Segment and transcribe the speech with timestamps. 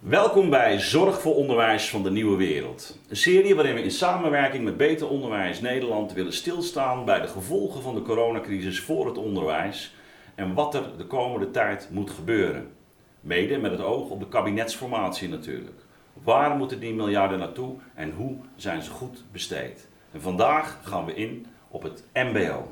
[0.00, 2.98] Welkom bij Zorg voor Onderwijs van de Nieuwe Wereld.
[3.08, 7.82] Een serie waarin we in samenwerking met Beter Onderwijs Nederland willen stilstaan bij de gevolgen
[7.82, 9.94] van de coronacrisis voor het onderwijs
[10.34, 12.72] en wat er de komende tijd moet gebeuren.
[13.20, 15.80] Mede met het oog op de kabinetsformatie natuurlijk.
[16.22, 19.88] Waar moeten die miljarden naartoe en hoe zijn ze goed besteed?
[20.12, 22.68] En vandaag gaan we in op het MBO.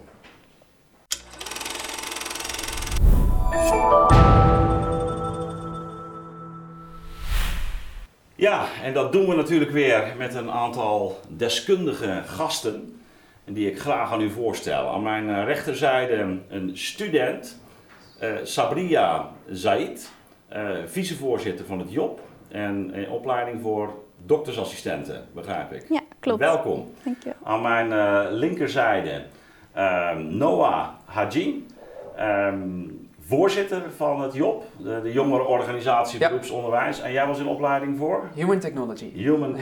[8.39, 13.01] Ja, en dat doen we natuurlijk weer met een aantal deskundige gasten.
[13.45, 14.89] Die ik graag aan u voorstel.
[14.89, 17.61] Aan mijn eh, rechterzijde een student,
[18.23, 20.13] uh, Sabria Zaid,
[20.53, 22.21] uh, vicevoorzitter van het JOP.
[22.49, 23.95] En in opleiding voor
[24.27, 25.87] doktersassistenten, begrijp ik.
[25.89, 26.39] Ja, klopt.
[26.39, 26.93] Welkom.
[27.05, 27.33] Dank je.
[27.43, 29.23] Aan mijn uh, linkerzijde
[30.17, 31.67] Noah Haji,
[32.21, 32.98] um,
[33.29, 36.29] voorzitter van het JOP, de, de jongerenorganisatie Ja.
[36.29, 37.01] beroepsonderwijs.
[37.01, 38.29] En jij was in opleiding voor?
[38.35, 39.11] Human Technology.
[39.15, 39.57] Human.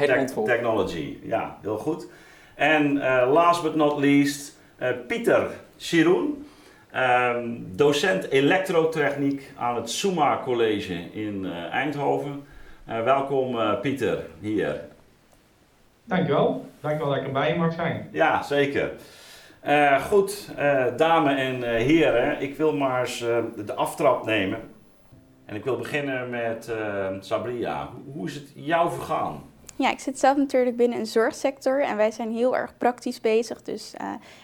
[0.44, 1.18] Technology.
[1.22, 2.08] Ja, heel goed.
[2.54, 6.46] En eh, last but not least, eh, Pieter Siroen,
[6.90, 12.44] ehm, docent elektrotechniek aan het Suma College in eh, Eindhoven.
[12.84, 14.80] Eh, welkom eh, Pieter hier.
[16.04, 16.66] Dankjewel.
[16.80, 18.08] Dankjewel dat ik erbij mag zijn.
[18.12, 18.90] Ja, zeker.
[19.66, 23.18] Eh, goed, eh, dames en eh, heren, ik wil maar eens
[23.66, 24.60] de aftrap nemen.
[25.44, 26.72] En ik wil beginnen met
[27.20, 27.90] Sabria.
[28.12, 29.42] Hoe- is het jou vergaan?
[29.76, 33.62] Ja, ik zit zelf natuurlijk binnen een zorgsector en wij zijn heel erg praktisch bezig.
[33.62, 33.94] Dus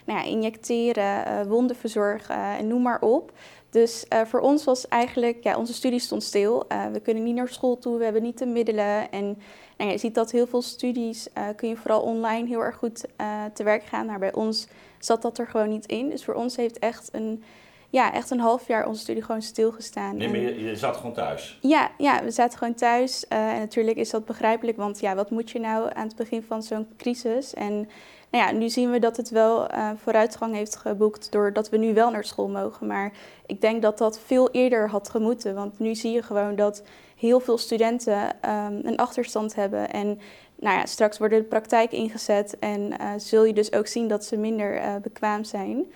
[0.05, 3.33] nou ja, injecteren, wonden verzorgen en noem maar op.
[3.71, 6.65] Dus voor ons was eigenlijk, ja, onze studie stond stil.
[6.93, 9.11] We kunnen niet naar school toe, we hebben niet de middelen.
[9.11, 9.39] En
[9.77, 13.05] nou je ziet dat heel veel studies kun je vooral online heel erg goed
[13.53, 14.07] te werk gaan.
[14.07, 14.67] Maar bij ons
[15.05, 16.09] zat dat er gewoon niet in.
[16.11, 17.43] Dus voor ons heeft echt een,
[17.89, 20.17] ja, echt een half jaar onze studie gewoon stilgestaan.
[20.17, 21.59] Nee, maar je, je zat gewoon thuis.
[21.61, 23.29] ja, ja, we zaten gewoon thuis.
[23.29, 26.43] eh, en natuurlijk is dat begrijpelijk, want ja, wat moet je nou aan het begin
[26.43, 27.55] van zo'n crisis?
[27.55, 27.89] En
[28.31, 31.95] nou ja, nu zien we dat het wel eh, vooruitgang heeft geboekt doordat we nu
[31.95, 32.87] wel naar school mogen.
[32.87, 33.13] Maar
[33.47, 36.83] ik denk dat dat veel eerder had gemoeten, want nu zie je gewoon dat
[37.23, 39.91] heel veel studenten ehm, een achterstand hebben.
[39.91, 40.21] En
[40.57, 44.25] nou ja, straks wordt de praktijk ingezet en eh, zul je dus ook zien dat
[44.25, 45.93] ze minder eh, bekwaam zijn.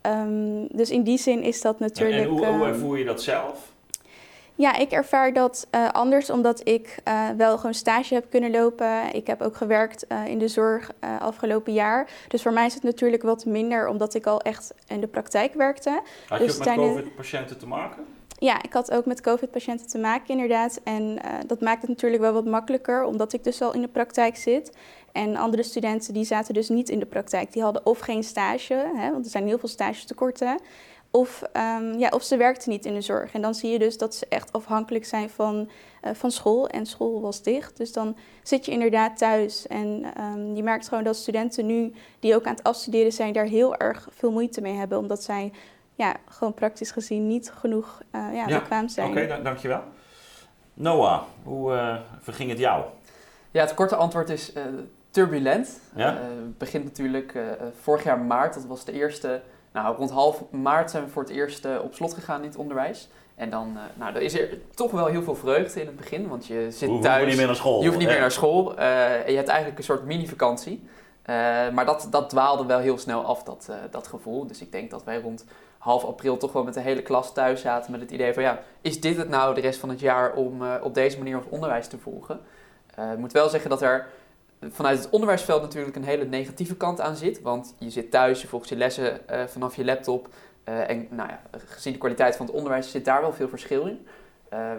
[0.00, 2.22] Ehm, dus in die zin is dat natuurlijk.
[2.22, 3.72] en hoe, hoe ehm, ervoer je dat zelf?
[4.54, 6.98] ja, ik ervaar dat eh, anders omdat ik
[7.36, 9.14] wel gewoon stage heb kunnen lopen.
[9.14, 12.10] Ik heb ook gewerkt in de zorg afgelopen jaar.
[12.28, 15.54] Dus voor mij is het natuurlijk wat minder omdat ik al echt in de praktijk
[15.54, 16.02] werkte.
[16.28, 18.04] Had je dus ook met COVID-patiënten te maken?
[18.40, 20.80] Ja, ik had ook met COVID-patiënten te maken inderdaad.
[20.84, 23.88] En eh, dat maakt het natuurlijk wel wat makkelijker omdat ik dus al in de
[23.88, 24.76] praktijk zit.
[25.12, 27.52] En andere studenten die zaten dus niet in de praktijk.
[27.52, 30.60] Die hadden of geen stage, hè, want er zijn heel veel stagetekorten.
[31.10, 33.32] Of, ehm, ja, of ze werkten niet in de zorg.
[33.32, 36.68] En dan zie je dus dat ze echt afhankelijk zijn van, eh, van school.
[36.68, 37.76] En school was dicht.
[37.76, 39.66] Dus dan zit je inderdaad thuis.
[39.66, 43.46] En ehm, je merkt gewoon dat studenten nu, die ook aan het afstuderen zijn, daar
[43.46, 44.98] heel erg veel moeite mee hebben.
[44.98, 45.52] Omdat zij
[46.00, 49.10] ja, gewoon praktisch gezien niet genoeg eh, ja, Ja, bekwaam zijn.
[49.10, 49.82] Oké, da- dankjewel.
[50.74, 52.84] Noah, hoe eh, verging het jou?
[53.50, 54.62] Ja, het korte antwoord is eh,
[55.10, 55.80] turbulent.
[55.94, 56.14] Ja?
[56.14, 57.38] Eh, het begint natuurlijk
[57.80, 58.54] vorig jaar maart.
[58.54, 59.42] Dat was de eerste...
[59.72, 63.08] Nou, rond half maart zijn we voor het eerst op slot gegaan in het onderwijs.
[63.40, 66.28] En dan eh, nou, er is er toch wel heel veel vreugde in het begin.
[66.28, 67.20] Want je zit Hoe thuis...
[67.20, 67.80] je niet meer naar school?
[67.80, 68.12] Je hoeft niet hè?
[68.12, 70.88] meer naar school eh, en je hebt eigenlijk een soort mini-vakantie.
[71.22, 71.34] Eh,
[71.70, 74.46] maar dat, dat dwaalde wel heel snel af, dat, eh, dat gevoel.
[74.46, 75.44] Dus ik denk dat wij rond
[75.80, 78.42] half april toch wel met de hele klas thuis zaten met het idee van...
[78.42, 81.36] ja, is dit het nou de rest van het jaar om eh, op deze manier
[81.36, 82.40] ons onderwijs te volgen?
[82.94, 84.06] Eh, ik moet wel zeggen dat er
[84.60, 87.42] vanuit het onderwijsveld natuurlijk een hele negatieve kant aan zit.
[87.42, 90.28] Want je zit thuis, je volgt je lessen eh, vanaf je laptop.
[90.64, 94.06] en nou ja, gezien de kwaliteit van het onderwijs zit daar wel veel verschil in.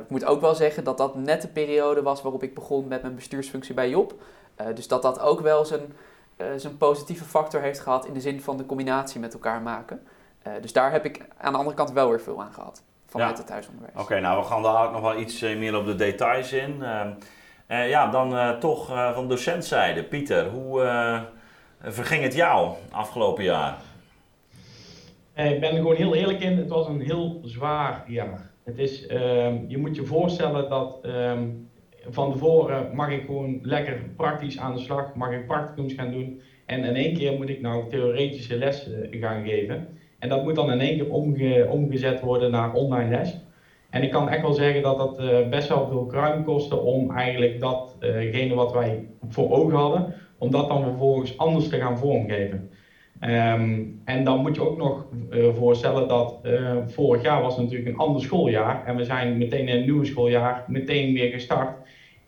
[0.01, 3.01] Ik moet ook wel zeggen dat dat net de periode was waarop ik begon met
[3.01, 4.13] mijn bestuursfunctie bij Job.
[4.75, 5.93] Dus dat dat ook wel zijn,
[6.55, 10.01] zijn positieve factor heeft gehad in de zin van de combinatie met elkaar maken.
[10.43, 12.83] Eh, dus daar heb ik aan de andere kant wel weer veel aan gehad.
[13.05, 13.37] Vanuit Ja.
[13.37, 13.93] het thuisonderwijs.
[14.01, 16.83] Oké, nou we gaan daar nog wel iets eh, meer op de details in.
[16.83, 17.09] Ehm,
[17.67, 20.03] eh, ja, dan eh, toch van docentzijde.
[20.03, 21.21] Pieter, hoe eh,
[21.81, 23.77] verging het jou afgelopen jaar?
[25.33, 28.49] Eh, Ik ben er gewoon heel eerlijk in, het was een heel zwaar jaar.
[28.63, 31.47] Het is, ehm, je moet je voorstellen dat ehm,
[32.09, 36.41] van tevoren mag ik gewoon lekker praktisch aan de slag, mag ik practicums gaan doen.
[36.65, 39.97] En in één keer moet ik nou theoretische lessen gaan geven.
[40.21, 43.37] En dat moet dan in één keer omge- omgezet worden naar online les.
[43.89, 47.09] En ik kan echt wel zeggen dat dat eh, best wel veel kruim kostte om
[47.09, 50.05] eigenlijk datgene wat wij voor ogen hadden,
[50.37, 52.63] om dat dan vervolgens anders te gaan vormgeven.
[53.19, 56.33] Ehm, en dan moet je ook nog uh, voorstellen dat
[56.85, 58.79] vorig jaar was natuurlijk een ander schooljaar.
[58.81, 61.69] En we zijn meteen in het nieuwe schooljaar meteen weer gestart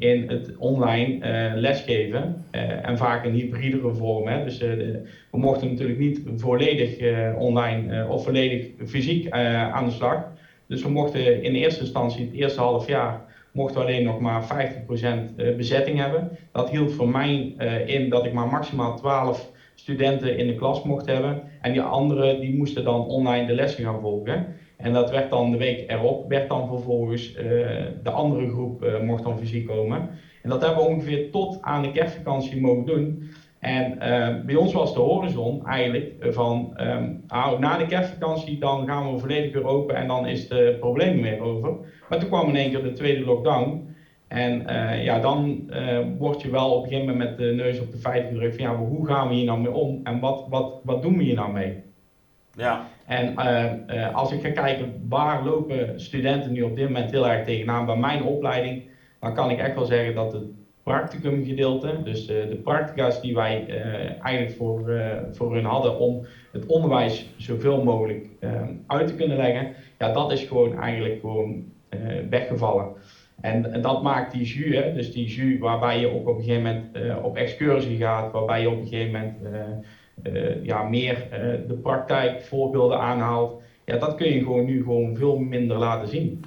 [0.03, 2.45] in het online uh, lesgeven.
[2.81, 4.27] en vaak een hybride vorm.
[4.27, 4.43] Hè.
[4.43, 4.99] Dus de,
[5.31, 6.97] we mochten natuurlijk niet volledig
[7.35, 10.33] online of volledig fysiek aan de slag.
[10.67, 13.21] Dus we mochten in eerste instantie het eerste half jaar
[13.51, 16.29] mochten alleen nog maar 50% bezetting hebben.
[16.51, 17.53] Dat hield voor mij
[17.85, 21.41] in dat ik maar maximaal 12 studenten in de klas mocht hebben.
[21.61, 24.45] En die anderen die moesten dan online de lessen gaan volgen.
[24.83, 27.43] En dat werd dan de week erop, werd dan vervolgens uh,
[28.03, 30.09] de andere groep uh, mocht dan fysiek komen.
[30.41, 33.29] En dat hebben we ongeveer tot aan de kerstvakantie mogen doen.
[33.59, 37.23] En uh, bij ons was de horizon eigenlijk van um,
[37.59, 41.41] na de kerstvakantie dan gaan we volledig weer open en dan is de probleem weer
[41.41, 41.75] over.
[42.09, 43.95] Maar toen kwam in één keer de tweede lockdown.
[44.27, 44.65] En
[45.03, 45.69] ja, dan
[46.17, 48.65] word je wel op een gegeven moment met de neus op de feiten gedrukt van
[48.65, 51.35] ja, hoe gaan we hier nou mee om en wat, wat, wat doen we hier
[51.35, 51.83] nou mee?
[52.55, 52.87] Ja.
[53.05, 53.33] En
[53.87, 57.85] uh, als ik ga kijken waar lopen studenten nu op dit moment heel erg tegenaan
[57.85, 58.83] bij mijn opleiding,
[59.19, 60.43] dan kan ik echt wel zeggen dat het
[60.83, 63.65] practicumgedeelte, dus de practica's die wij
[64.21, 65.01] eigenlijk voor,
[65.31, 68.27] voor hun hadden om het onderwijs zoveel mogelijk
[68.87, 71.63] uit te kunnen leggen, ja, dat is gewoon eigenlijk gewoon
[72.29, 72.87] weggevallen.
[73.41, 77.23] En, dat maakt die jus, dus die jus waarbij je ook op een gegeven moment
[77.23, 79.37] op excursie gaat, waarbij je op een gegeven moment
[80.63, 81.27] ja, meer
[81.67, 83.61] de praktijk voorbeelden aanhaalt.
[83.85, 86.45] Ja, dat kun je gewoon nu gewoon veel minder laten zien.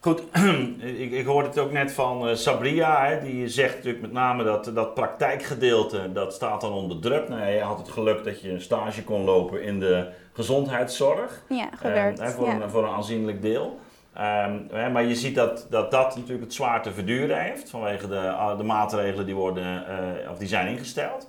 [0.00, 0.22] Goed,
[1.02, 4.70] ik, ik hoorde het ook net van Sabria, hè, die zegt natuurlijk met name dat
[4.74, 7.28] dat praktijkgedeelte, dat staat dan onder druk.
[7.28, 11.42] Nou, je had het geluk dat je een stage kon lopen in de gezondheidszorg.
[11.48, 12.20] Ja, gewerkt.
[12.20, 12.60] Hè, voor, ja.
[12.60, 13.78] Een, voor een aanzienlijk deel.
[14.16, 18.08] Um, hè, maar je ziet dat, dat dat natuurlijk het zwaar te verduren heeft vanwege
[18.08, 19.84] de, de maatregelen die, worden,
[20.24, 21.28] uh, of die zijn ingesteld.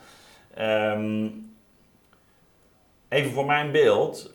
[0.60, 1.49] Um,
[3.10, 4.34] even voor mijn beeld.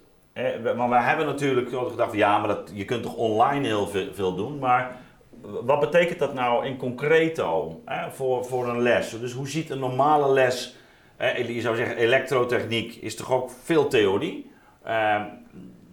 [0.76, 4.59] Want wij hebben natuurlijk gedacht, ja, maar dat, je kunt toch online heel veel, doen.
[4.59, 4.97] Maar
[5.41, 7.81] wat betekent dat nou in concreto
[8.11, 9.19] voor, voor een les?
[9.21, 10.76] Dus hoe ziet een normale les,
[11.47, 14.50] je zou zeggen elektrotechniek, is toch ook veel theorie.
[14.87, 15.43] Um,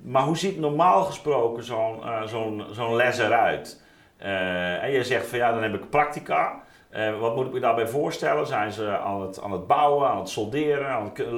[0.01, 2.23] maar hoe ziet normaal gesproken zo'n uh,
[2.71, 3.81] zo'n les eruit?
[4.21, 6.61] Uh, en je zegt van ja, dan heb ik practica.
[6.95, 8.47] Uh, wat moet ik me daarbij voorstellen?
[8.47, 10.87] Zijn ze aan het, aan het bouwen, aan het solderen?
[10.87, 11.29] Aan het,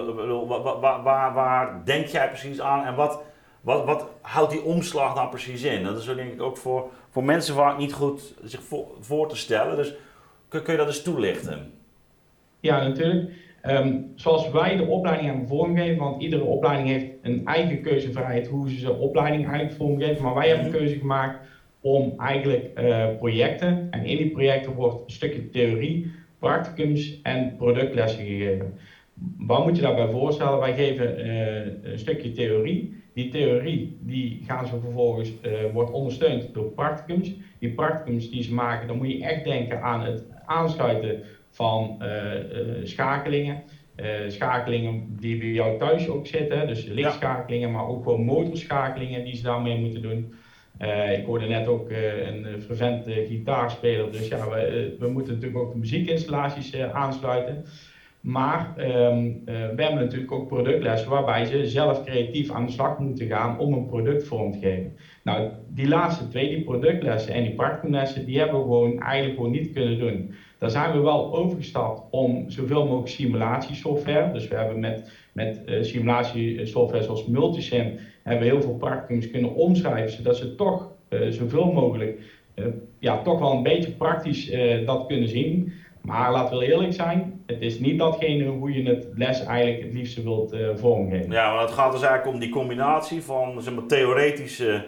[0.81, 2.85] waar, waar, waar, denk jij precies aan?
[2.85, 3.21] En wat,
[3.61, 5.83] wat, wat houdt die omslag dan precies in?
[5.83, 9.35] Dat is denk ik ook voor, voor mensen vaak niet goed zich voor, voor te
[9.35, 9.75] stellen.
[9.75, 9.93] Dus
[10.47, 11.73] kun, kun je dat eens toelichten?
[12.59, 13.31] Ja, natuurlijk.
[13.65, 18.69] Um, zoals wij de opleiding hebben vormgegeven, want iedere opleiding heeft een eigen keuzevrijheid hoe
[18.69, 20.23] ze zijn opleiding eigenlijk vormgeven.
[20.23, 21.47] Maar wij hebben een keuze gemaakt
[21.83, 28.25] om eigenlijk uh, projecten, en in die projecten wordt een stukje theorie, practicums en productlessen
[28.25, 28.73] gegeven.
[29.37, 30.59] Wat moet je daarbij voorstellen?
[30.59, 33.01] Wij geven uh, een stukje theorie.
[33.13, 37.33] Die theorie die gaan ze vervolgens, uh, wordt ondersteund door practicums.
[37.59, 42.07] Die practicums die ze maken, dan moet je echt denken aan het aansluiten van uh,
[42.07, 43.63] uh, schakelingen.
[43.95, 49.35] Uh, schakelingen die bij jou thuis ook zitten, dus lichtschakelingen, maar ook gewoon motorschakelingen die
[49.35, 50.33] ze daarmee moeten doen.
[51.17, 55.77] Ik hoorde net ook een fervent gitaarspeler, dus ja, we, we, moeten natuurlijk ook de
[55.77, 57.65] muziekinstallaties aansluiten.
[58.23, 63.27] Maar um, we hebben natuurlijk ook productlessen waarbij ze zelf creatief aan de slag moeten
[63.27, 64.97] gaan om een product vorm te geven.
[65.23, 69.51] Nou, die laatste twee, die productlessen en die practicumlessen, die hebben we gewoon eigenlijk gewoon
[69.51, 70.33] niet kunnen doen.
[70.57, 74.31] Daar zijn we wel overgestapt om zoveel mogelijk simulatiesoftware.
[74.31, 79.53] Dus we hebben met, met uh, simulatiesoftware zoals Multisim hebben we heel veel practicums kunnen
[79.53, 82.19] omschrijven, zodat ze toch uh, zoveel mogelijk
[82.99, 84.51] ja, toch wel een beetje praktisch
[84.85, 85.73] dat kunnen zien.
[86.01, 89.93] Maar laten we eerlijk zijn, het is niet datgene hoe je het les eigenlijk het
[89.93, 91.31] liefste wilt vormgeven.
[91.31, 94.85] Ja, maar het gaat dus eigenlijk om die combinatie van zeg maar, theoretische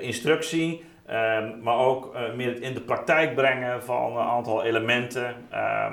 [0.00, 5.34] instructie Um, maar ook meer in de praktijk brengen van een aantal elementen.
[5.52, 5.86] Uh,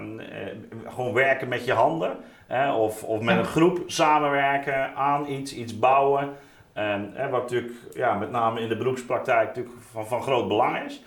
[0.88, 2.17] gewoon werken met je handen.
[2.50, 6.24] Hè, of, of met een groep samenwerken aan iets, iets bouwen.
[6.24, 10.86] Um, hè, wat natuurlijk ja, met name in de beroepspraktijk natuurlijk van, van groot belang
[10.86, 11.03] is.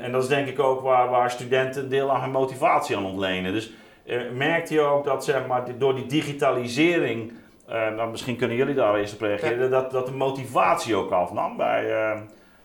[0.00, 3.04] en dat is denk ik ook waar, waar studenten een deel aan hun motivatie aan
[3.04, 3.52] ontlenen.
[3.52, 3.72] Dus
[4.04, 7.32] uh, merkt je ook dat zeg maar, door die digitalisering,
[7.66, 9.68] nou, misschien kunnen jullie daar eerst op reageren, ja.
[9.68, 11.84] dat, dat de motivatie ook afnam bij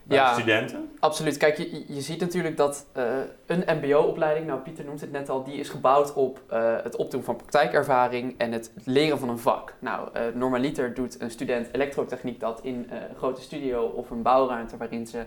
[0.08, 0.90] ja, studenten?
[0.98, 1.36] Absoluut.
[1.36, 3.04] Kijk, je, je ziet natuurlijk dat uh,
[3.46, 7.22] een MBO-opleiding, nou Pieter noemt het net al, die is gebouwd op uh, het opdoen
[7.22, 9.74] van praktijkervaring en het, het leren van een vak.
[9.78, 14.76] Nou, uh, normaliter doet een student elektrotechniek dat in een grote studio of een bouwruimte
[14.76, 15.24] waarin ze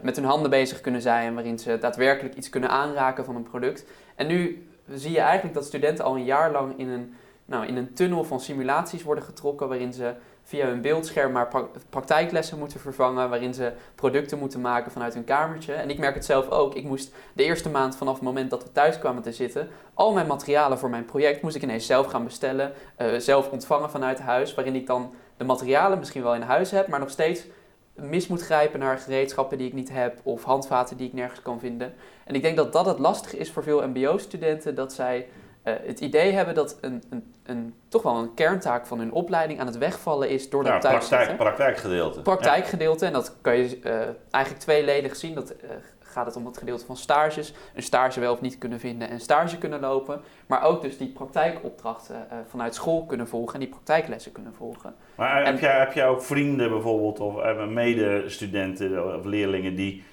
[0.00, 3.84] met hun handen bezig kunnen zijn, waarin ze daadwerkelijk iets kunnen aanraken van een product.
[4.14, 7.76] En nu zie je eigenlijk dat studenten al een jaar lang in een nou, in
[7.76, 11.48] een tunnel van simulaties worden getrokken waarin ze via hun beeldscherm maar
[11.90, 15.72] praktijklessen moeten vervangen, waarin ze producten moeten maken vanuit hun kamertje.
[15.72, 16.74] En ik merk het zelf ook.
[16.74, 20.12] Ik moest de eerste maand vanaf het moment dat we thuis kwamen te zitten, al
[20.12, 24.20] mijn materialen voor mijn project moest ik ineens zelf gaan bestellen, uh, zelf ontvangen vanuit
[24.20, 27.46] huis, waarin ik dan de materialen misschien wel in huis heb, maar nog steeds
[27.94, 31.60] mis moet grijpen naar gereedschappen die ik niet heb of handvaten die ik nergens kan
[31.60, 31.94] vinden.
[32.24, 35.28] En ik denk dat dat het lastige is voor veel MBO-studenten, dat zij
[35.64, 39.60] uh, het idee hebben dat een, een, een, toch wel een kerntaak van hun opleiding
[39.60, 42.22] aan het wegvallen is door ja, dat praktijk, praktijkgedeelte.
[42.22, 43.92] Praktijkgedeelte, en dat kan je uh,
[44.30, 45.34] eigenlijk tweeledig zien.
[45.34, 48.80] Dat uh, gaat het om het gedeelte van stages, een stage wel of niet kunnen
[48.80, 50.20] vinden en stage kunnen lopen.
[50.46, 54.94] Maar ook dus die praktijkopdrachten vanuit school kunnen volgen en die praktijklessen kunnen volgen.
[55.14, 60.04] Maar heb, jij, heb jij ook vrienden bijvoorbeeld of medestudenten of leerlingen die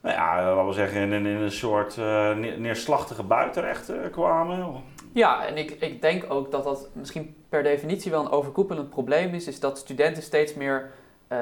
[0.00, 4.82] nou ja, laten we zeggen, in, in een soort uh, neerslachtige buitenrecht uh, kwamen.
[5.12, 9.34] Ja, en ik, ik denk ook dat dat misschien per definitie wel een overkoepelend probleem
[9.34, 10.90] is, is dat studenten steeds meer
[11.28, 11.38] uh,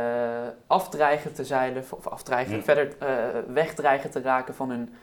[0.66, 2.96] afdreigen te zeilen, of afdreigen, verder
[3.48, 4.94] wegdreigen te raken van hun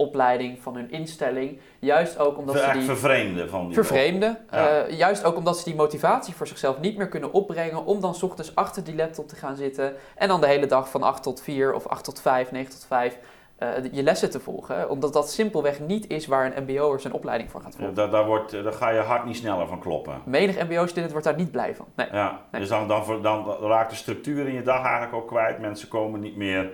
[0.00, 1.58] opleiding, van hun instelling.
[1.78, 2.82] Juist ook omdat ze die...
[2.82, 3.74] Vervreemden van die...
[3.74, 4.38] Vervreemden.
[4.54, 8.14] Uh, juist ook omdat ze die motivatie voor zichzelf niet meer kunnen opbrengen om dan
[8.14, 11.22] s ochtends achter die laptop te gaan zitten en dan de hele dag van 8
[11.22, 13.18] tot 4 of 8 tot 5, 9 tot 5
[13.62, 14.90] uh, je lessen te volgen.
[14.90, 17.94] Omdat dat simpelweg niet is waar een mbo'er zijn opleiding voor gaat volgen.
[17.94, 20.20] Ja, daar, daar, wordt, daar ga je hart niet sneller van kloppen.
[20.24, 21.86] Menig mbo-student wordt daar niet blij van.
[21.94, 22.08] Nee.
[22.12, 25.58] Ja, Dus dan, dan, dan, raakt de structuur in je dag eigenlijk ook kwijt.
[25.58, 26.70] Mensen komen niet meer,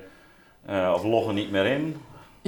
[0.71, 1.97] uh, of loggen niet meer in.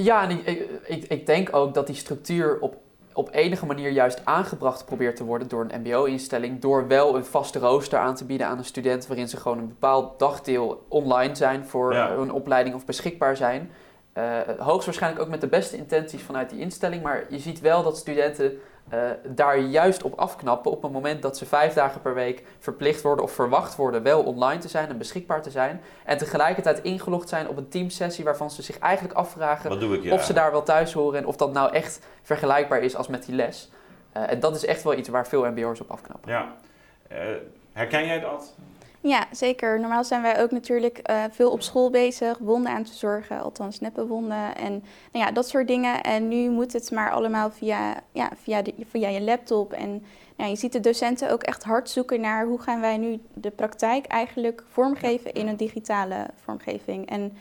[0.03, 2.75] Ja, en ik, ik, ik denk ook dat die structuur op,
[3.13, 6.59] op enige manier juist aangebracht probeert te worden door een MBO-instelling.
[6.61, 9.67] Door wel een vaste rooster aan te bieden aan een student, waarin ze gewoon een
[9.67, 12.11] bepaald dagdeel online zijn voor ja.
[12.11, 13.71] een opleiding of beschikbaar zijn.
[14.17, 17.97] Uh, hoogstwaarschijnlijk ook met de beste intenties vanuit die instelling, maar je ziet wel dat
[17.97, 18.51] studenten
[18.93, 23.01] uh, daar juist op afknappen op het moment dat ze vijf dagen per week verplicht
[23.01, 25.81] worden of verwacht worden wel online te zijn en beschikbaar te zijn.
[26.05, 30.33] En tegelijkertijd ingelogd zijn op een teamsessie waarvan ze zich eigenlijk afvragen ik, of ze
[30.33, 33.71] daar wel thuis horen en of dat nou echt vergelijkbaar is als met die les.
[34.17, 36.31] Uh, en dat is echt wel iets waar veel MBO'ers op afknappen.
[36.31, 36.55] Ja.
[37.11, 37.17] Uh,
[37.73, 38.55] herken jij dat?
[39.01, 39.79] Ja, zeker.
[39.79, 43.79] Normaal zijn wij ook natuurlijk uh, veel op school bezig, wonden aan te zorgen, althans
[43.79, 44.71] neppe wonden en
[45.11, 46.03] nou ja, dat soort dingen.
[46.03, 49.73] En nu moet het maar allemaal via, ja, via, de, via je laptop.
[49.73, 50.05] En
[50.37, 53.51] nou, je ziet de docenten ook echt hard zoeken naar hoe gaan wij nu de
[53.51, 57.09] praktijk eigenlijk vormgeven in een digitale vormgeving.
[57.09, 57.37] En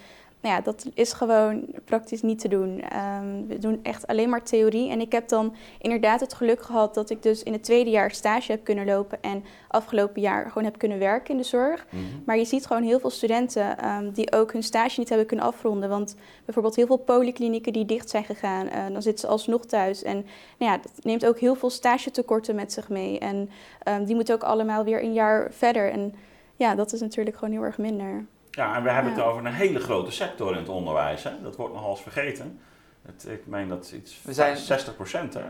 [0.46, 2.82] nou ja, dat is gewoon praktisch niet te doen.
[3.20, 4.90] Um, we doen echt alleen maar theorie.
[4.90, 8.10] En ik heb dan inderdaad het geluk gehad dat ik dus in het tweede jaar
[8.10, 11.86] stage heb kunnen lopen en afgelopen jaar gewoon heb kunnen werken in de zorg.
[11.90, 12.02] Mhm.
[12.24, 15.46] Maar je ziet gewoon heel veel studenten um, die ook hun stage niet hebben kunnen
[15.46, 15.88] afronden.
[15.88, 20.02] Want bijvoorbeeld heel veel polyklinieken die dicht zijn gegaan, uh, dan zitten ze alsnog thuis.
[20.02, 20.26] En
[20.58, 23.18] nou ja, dat neemt ook heel veel stagetekorten met zich mee.
[23.18, 23.50] En
[23.88, 25.90] um, die moeten ook allemaal weer een jaar verder.
[25.90, 26.14] En
[26.56, 28.26] ja, dat is natuurlijk gewoon heel erg minder.
[28.56, 31.22] Ja, en we hebben het over een hele grote sector in het onderwijs.
[31.22, 31.30] Hè?
[31.42, 32.60] Dat wordt nogal eens vergeten.
[33.06, 34.56] Het, ik meen dat iets we zijn...
[34.56, 35.40] 60 procent, hè?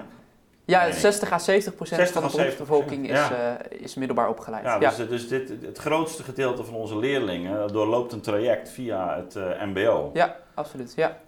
[0.65, 3.59] Ja, 60 à 70 procent van de beroepsbevolking is, ja.
[3.71, 4.65] uh, is middelbaar opgeleid.
[4.65, 5.05] Ja, dus, ja.
[5.05, 10.11] dus dit, het grootste gedeelte van onze leerlingen doorloopt een traject via het uh, MBO.
[10.15, 10.95] Ja, absoluut.
[10.97, 11.19] Ja.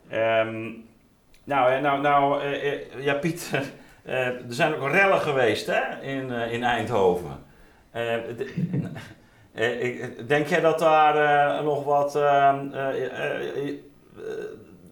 [0.41, 0.87] Um,
[1.45, 3.51] nou, nou, nou uh, ja, Piet,
[4.05, 7.47] er zijn ook rellen geweest hè, in, in Eindhoven.
[9.59, 12.55] Eh, denk jij dat daar uh, nog wat, uh,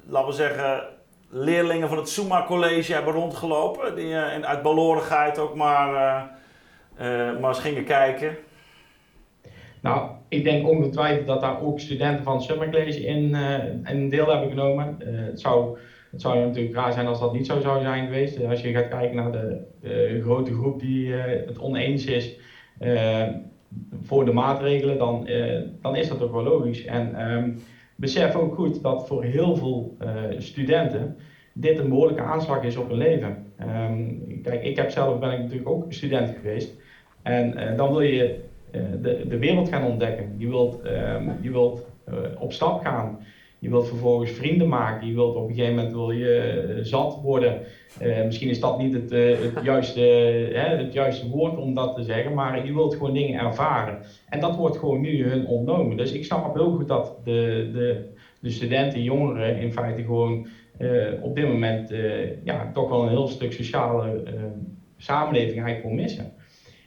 [0.08, 0.82] laten we zeggen,
[1.30, 3.94] leerlingen van het Suma College hebben rondgelopen?
[3.94, 5.90] Die uit balorigheid ook maar,
[7.40, 8.36] maar eens gingen kijken?
[9.80, 13.34] Nou, ik denk ongetwijfeld dat daar ook studenten van het Summer College in,
[13.84, 14.96] in deel hebben genomen.
[15.04, 15.78] het, zou,
[16.10, 18.44] het zou natuurlijk raar zijn als dat niet zo zou zijn geweest.
[18.44, 22.38] Als je gaat kijken naar de grote groep die het oneens is
[24.02, 26.84] voor de maatregelen, dan, uh, dan is dat ook wel logisch.
[26.84, 27.58] En um,
[27.96, 31.16] besef ook goed dat voor heel veel uh, studenten
[31.52, 33.52] dit een behoorlijke aanslag is op hun leven.
[33.60, 36.74] Um, kijk, ik heb zelf ben ik natuurlijk ook student geweest.
[37.22, 38.40] En uh, dan wil je
[39.02, 40.34] de, de wereld gaan ontdekken.
[40.36, 41.86] Je wilt, um, je wilt
[42.38, 43.18] op stap gaan.
[43.66, 45.06] Je wilt vervolgens vrienden maken.
[45.06, 47.58] Je wilt op een gegeven moment wil je zat worden.
[48.02, 50.00] Uh, misschien is dat niet het, uh, het, juiste,
[50.52, 53.98] hè, het juiste woord om dat te zeggen, maar je wilt gewoon dingen ervaren.
[54.28, 55.96] En dat wordt gewoon nu hun ontnomen.
[55.96, 60.46] Dus ik snap heel goed dat de, de, de studenten, jongeren in feite gewoon
[61.20, 61.94] op dit moment
[62.44, 64.22] ja, toch wel een heel stuk sociale
[64.96, 66.32] samenleving eigenlijk gewoon missen.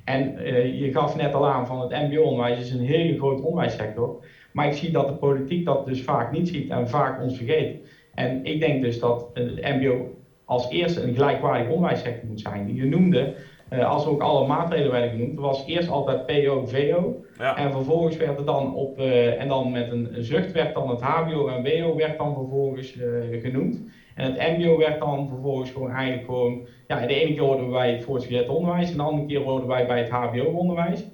[0.03, 0.45] En
[0.77, 4.23] je gaf net al aan van het mbo-onderwijs is een hele grote onderwijssector.
[4.51, 7.73] Maar ik zie dat de politiek dat dus vaak niet ziet en vaak ons vergeet.
[8.13, 10.05] En ik denk dus dat het mbo
[10.45, 12.73] als eerste een gelijkwaardig onderwijssector moet zijn.
[12.73, 13.27] Je noemde
[13.69, 17.13] als ook alle maatregelen werden genoemd, was eerst altijd PO, VO.
[17.37, 17.55] Ja.
[17.55, 21.47] En vervolgens werd het dan op, en dan met een zucht werd dan het HBO
[21.47, 22.95] en WO werd dan vervolgens
[23.39, 23.81] genoemd.
[24.13, 27.71] En het MBO werd dan vervolgens gewoon eigenlijk gewoon, ja, de ene keer hoorden we
[27.71, 31.07] bij het voortgezet onderwijs en de andere keer hoorden wij bij het HBO-onderwijs.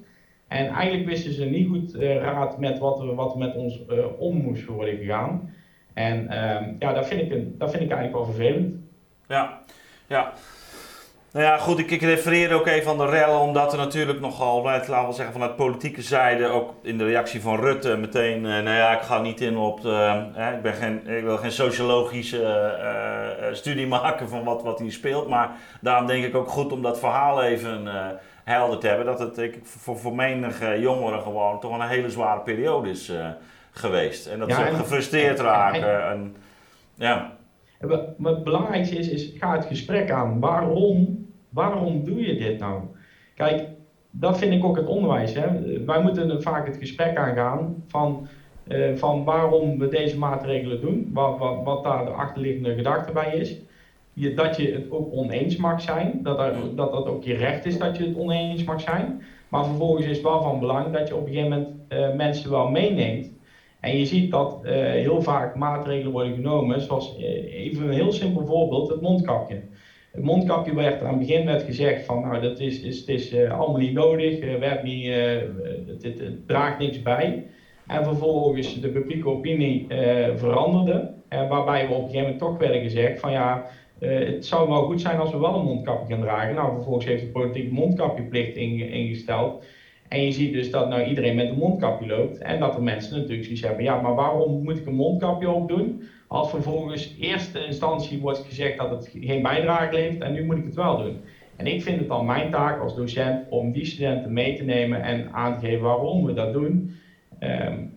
[0.48, 4.20] En eigenlijk wisten ze niet goed uh, raad met wat er, wat met ons uh,
[4.20, 5.54] om moest worden gegaan.
[5.94, 8.74] En uh, ja, dat vind, ik een, dat vind ik eigenlijk wel vervelend.
[9.28, 9.62] Ja,
[10.06, 10.32] ja.
[11.36, 14.62] Nou ja, goed, ik, ik refereer ook even aan de rellen, omdat er natuurlijk nogal,
[14.62, 18.76] laten we zeggen, vanuit politieke zijde, ook in de reactie van Rutte, meteen, uh, nou
[18.76, 20.24] ja, ik ga niet in op, de,
[20.54, 25.28] ik, ben geen, ik wil geen sociologische uh, studie maken van wat, wat hier speelt,
[25.28, 25.50] maar
[25.80, 27.88] daarom denk ik ook goed om dat verhaal even
[28.44, 32.40] helder te hebben, dat het ik, voor, voor menige jongeren gewoon toch een hele zware
[32.40, 33.12] periode is
[33.70, 34.26] geweest.
[34.26, 36.08] En dat ze gefrustreerd raken.
[36.10, 36.36] En,
[36.94, 37.32] ja.
[38.16, 40.40] Maar het belangrijkste is, is, ga het gesprek aan.
[40.40, 41.25] Waarom,
[41.56, 42.84] waarom doe je dit nou?
[43.34, 43.64] Kijk,
[44.10, 45.32] dat vind ik ook het onderwijs.
[45.32, 45.46] Hè.
[45.84, 48.18] Wij moeten vaak het gesprek aangaan van,
[48.68, 53.30] uh, van waarom we deze maatregelen doen, wat, wat, wat daar de achterliggende gedachte bij
[53.30, 53.56] is.
[54.12, 57.64] Je, dat je het ook oneens mag zijn, dat, er, dat dat ook je recht
[57.64, 59.14] is dat je het oneens mag zijn.
[59.48, 62.50] Maar vervolgens is het wel van belang dat je op een gegeven moment uh, mensen
[62.50, 63.30] wel meeneemt
[63.80, 68.44] en je ziet dat uh, heel vaak maatregelen worden genomen, zoals even een heel simpel
[68.44, 69.60] voorbeeld, het mondkapje.
[70.16, 73.32] Het mondkapje werd aan het begin werd gezegd van nou dat is, is, het is
[73.32, 75.06] uh, allemaal niet nodig, werd niet,
[75.86, 77.42] het, het, het, draagt niks bij.
[77.86, 79.86] En vervolgens de publieke opinie
[80.36, 83.62] veranderde, waarbij we op een gegeven moment toch werden gezegd van ja,
[83.98, 86.54] het zou wel goed zijn als we wel een mondkapje gaan dragen.
[86.54, 89.64] Nou, vervolgens heeft de politiek mondkapjeplicht ingesteld.
[90.08, 93.14] En je ziet dus dat nou iedereen met een mondkapje loopt en dat er mensen
[93.14, 96.02] natuurlijk zoiets hebben, ja, maar waarom moet ik een mondkapje opdoen
[96.36, 100.64] als vervolgens eerste instantie wordt gezegd dat het geen bijdrage levert en nu moet ik
[100.64, 101.20] het wel doen.
[101.56, 105.02] En ik vind het dan mijn taak als docent om die studenten mee te nemen
[105.02, 106.96] en aan te geven waarom we dat doen.
[107.40, 107.94] Um,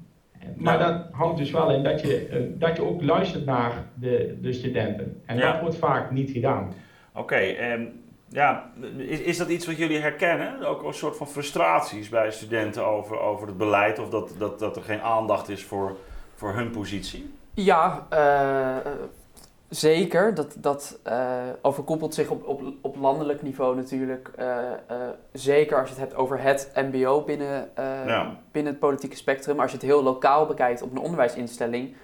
[0.55, 4.37] maar dat houdt dus wel in dat je, uh, dat je ook luistert naar de,
[4.41, 5.21] de studenten.
[5.25, 6.73] En dat wordt vaak niet gedaan.
[7.11, 7.83] Oké, okay, ehm,
[8.29, 10.63] ja, is, is dat iets wat jullie herkennen?
[10.63, 14.75] Ook een soort van frustraties bij studenten over, over het beleid of dat, dat, dat
[14.75, 15.97] er geen aandacht is voor,
[16.35, 17.29] voor hun positie?
[17.63, 18.91] Ja, uh,
[19.69, 20.33] zeker.
[20.33, 24.31] Dat, dat uh, overkoepelt zich op, op, op landelijk niveau natuurlijk.
[24.39, 24.45] Uh,
[25.31, 27.69] zeker als je het hebt over het MBO binnen,
[28.51, 29.59] binnen het politieke spectrum.
[29.59, 31.95] Als je het heel lokaal bekijkt op een onderwijsinstelling,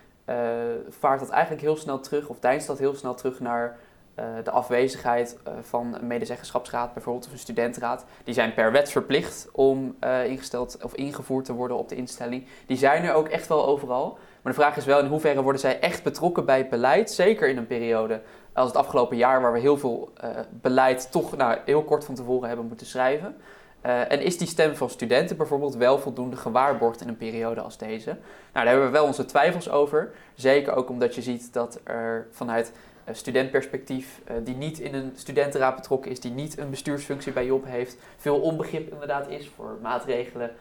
[0.90, 3.78] vaart dat eigenlijk heel snel terug, of deinst dat heel snel terug naar
[4.20, 8.92] uh, de afwezigheid uh, van een medezeggenschapsraad, bijvoorbeeld of een studentenraad, die zijn per wet
[8.92, 12.46] verplicht om uh, ingesteld of ingevoerd te worden op de instelling.
[12.66, 14.18] Die zijn er ook echt wel overal.
[14.46, 17.58] Maar de vraag is wel in hoeverre worden zij echt betrokken bij beleid, zeker in
[17.58, 18.22] een periode
[18.54, 20.14] als het afgelopen jaar, waar we heel veel
[20.50, 23.36] beleid toch nou, heel kort van tevoren hebben moeten schrijven.
[23.82, 28.10] en is die stem van studenten bijvoorbeeld wel voldoende gewaarborgd in een periode als deze?
[28.10, 28.18] Nou,
[28.54, 30.12] daar hebben we wel onze twijfels over.
[30.36, 32.72] Zeker ook omdat je ziet dat er vanuit
[33.04, 37.66] eh, studentperspectief, die niet in een studentenraad betrokken is, die niet een bestuursfunctie bij Job
[37.66, 40.52] heeft, veel onbegrip inderdaad is voor maatregelen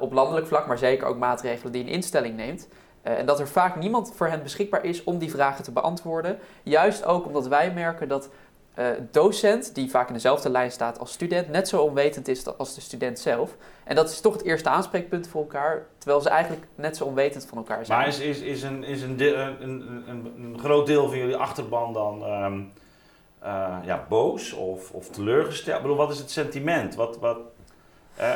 [0.00, 2.68] op landelijk vlak, maar zeker ook maatregelen die een instelling neemt.
[3.02, 6.38] En dat er vaak niemand voor hen beschikbaar is om die vragen te beantwoorden.
[6.62, 8.28] Juist ook omdat wij merken dat
[8.78, 12.74] uh, docent, die vaak in dezelfde lijn staat als student, net zo onwetend is als
[12.74, 13.56] de student zelf.
[13.84, 17.46] En dat is toch het eerste aanspreekpunt voor elkaar, terwijl ze eigenlijk net zo onwetend
[17.46, 17.98] van elkaar zijn.
[17.98, 21.92] Maar is, is, is, een, is een, een, een, een groot deel van jullie achterban
[21.92, 22.72] dan um,
[23.42, 25.76] uh, ja, boos of, of teleurgesteld?
[25.76, 26.94] Ik bedoel, wat is het sentiment?
[26.94, 27.38] Wat, wat,
[28.20, 28.32] uh,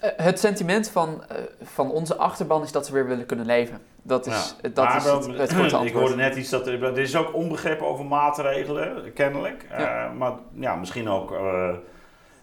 [0.00, 1.22] het sentiment van,
[1.62, 3.80] van onze achterban is dat ze weer willen kunnen leven.
[4.08, 4.68] Dat is, ja.
[4.68, 7.82] dat is het, het korte Ik hoorde net iets dat er, er is ook onbegrip
[7.82, 9.66] over maatregelen, kennelijk.
[9.70, 10.04] Ja.
[10.04, 11.38] Uh, maar ja, misschien ook uh,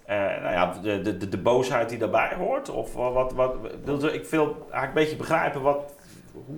[0.07, 2.69] nou ja, de, de, de, boosheid die daarbij hoort.
[2.69, 3.55] Of wat, wat,
[4.13, 5.93] ik wil eigenlijk een beetje begrijpen wat,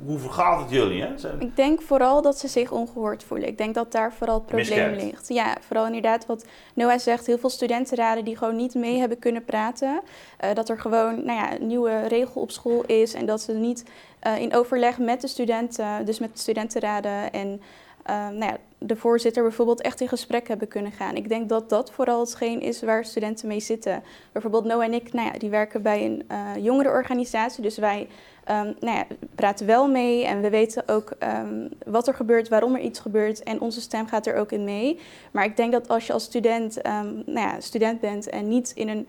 [0.06, 1.02] hoe vergaat het jullie?
[1.02, 1.40] Hè?
[1.40, 3.48] Ik denk vooral dat ze zich ongehoord voelen.
[3.48, 5.28] Ik denk dat daar vooral het probleem ligt.
[5.28, 7.26] Ja, vooral inderdaad wat Noah zegt.
[7.26, 10.02] Heel veel studentenraden die gewoon niet mee hebben kunnen praten.
[10.44, 13.14] Uh, dat er gewoon nou ja, een nieuwe regel op school is.
[13.14, 13.84] En dat ze niet
[14.28, 17.62] uh, in overleg met de studenten, dus met de studentenraden en
[18.10, 21.16] uh, nou ja, de voorzitter bijvoorbeeld echt in gesprek hebben kunnen gaan.
[21.16, 24.04] Ik denk dat dat vooral hetgeen is waar studenten mee zitten.
[24.32, 27.64] Bijvoorbeeld Noah en ik, nou ja, die werken bij een uh, jongerenorganisatie.
[27.64, 28.08] Dus wij
[28.52, 32.76] um, nou ja, praten wel mee en we weten ook um, wat er gebeurt, waarom
[32.76, 33.44] er iets gebeurt.
[33.44, 35.00] En onze stem gaat er ook in mee.
[35.32, 38.72] Maar ik denk dat als je als student, um, nou ja, student bent en niet
[38.76, 39.08] in een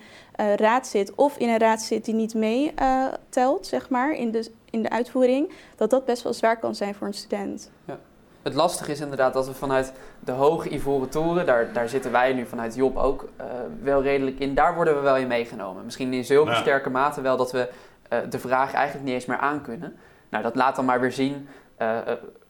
[0.57, 1.15] raad zit...
[1.15, 4.91] of in een raad zit die niet meetelt, uh, zeg maar, in de, in de
[4.91, 5.53] uitvoering...
[5.77, 7.71] dat dat best wel zwaar kan zijn voor een student.
[7.85, 7.99] Ja.
[8.43, 12.33] het lastige is inderdaad dat we vanuit de hoge ivoren toren, daar, daar zitten wij
[12.33, 13.47] nu vanuit Job ook uh,
[13.83, 15.85] wel redelijk in, daar worden we wel in meegenomen.
[15.85, 17.69] Misschien in zulke sterke mate wel dat we
[18.13, 19.97] uh, de vraag eigenlijk niet eens meer aankunnen.
[20.29, 21.99] Nou, dat laat dan maar weer zien uh,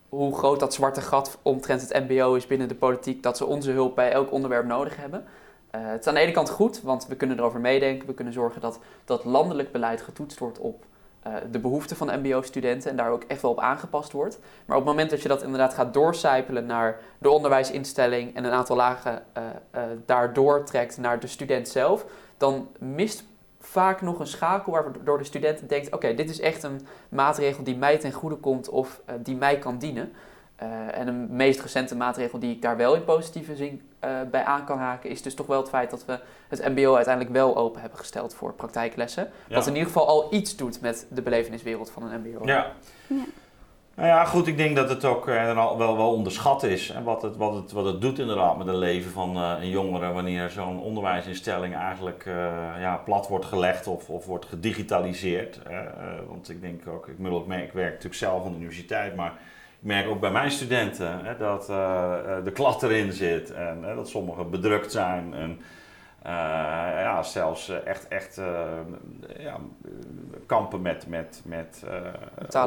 [0.09, 3.71] hoe groot dat zwarte gat omtrent het MBO is binnen de politiek, dat ze onze
[3.71, 5.25] hulp bij elk onderwerp nodig hebben.
[5.71, 8.61] het is aan de ene kant goed, want we kunnen erover meedenken, we kunnen zorgen
[8.61, 10.98] dat dat landelijk beleid getoetst wordt op uh,
[11.51, 14.39] de behoeften van MBO-studenten en daar ook echt wel op aangepast wordt.
[14.65, 18.53] Maar op het moment dat je dat inderdaad gaat doorcijpelen naar de onderwijsinstelling en een
[18.53, 23.25] aantal lagen uh, uh, daardoor trekt naar de student zelf, dan mist
[23.61, 27.77] vaak nog een schakel waardoor de student denkt: oké, dit is echt een maatregel die
[27.77, 30.13] mij ten goede komt of die mij kan dienen.
[30.93, 34.65] en de meest recente maatregel die ik daar wel in positieve zin uh, bij aan
[34.65, 37.81] kan haken, is dus toch wel het feit dat we het MBO uiteindelijk wel open
[37.81, 39.31] hebben gesteld voor praktijklessen.
[39.49, 39.55] Ja.
[39.55, 42.47] Wat in ieder geval al iets doet met de beleveniswereld van een MBO.
[42.47, 42.73] Ja.
[43.07, 43.25] ja.
[43.95, 46.91] Nou ja, goed, ik denk dat het ook uh, wel, wel onderschat is.
[46.91, 49.69] En wat het, wat, het, wat het doet inderdaad met het leven van uh, een
[49.69, 52.25] jongere wanneer zo'n onderwijsinstelling eigenlijk
[52.79, 55.61] ja, plat wordt gelegd of, of wordt gedigitaliseerd.
[56.29, 59.33] want ik denk ook, ik, merk, ik werk natuurlijk zelf aan de universiteit, maar
[59.81, 62.15] ik merk ook bij mijn studenten hè, dat uh,
[62.45, 65.35] de klad erin zit en hè, dat sommigen bedrukt zijn.
[65.35, 65.61] En,
[66.27, 66.33] uh,
[67.03, 68.41] ja, zelfs echt, echt
[69.39, 69.57] ja,
[70.47, 71.85] kampen met, met, met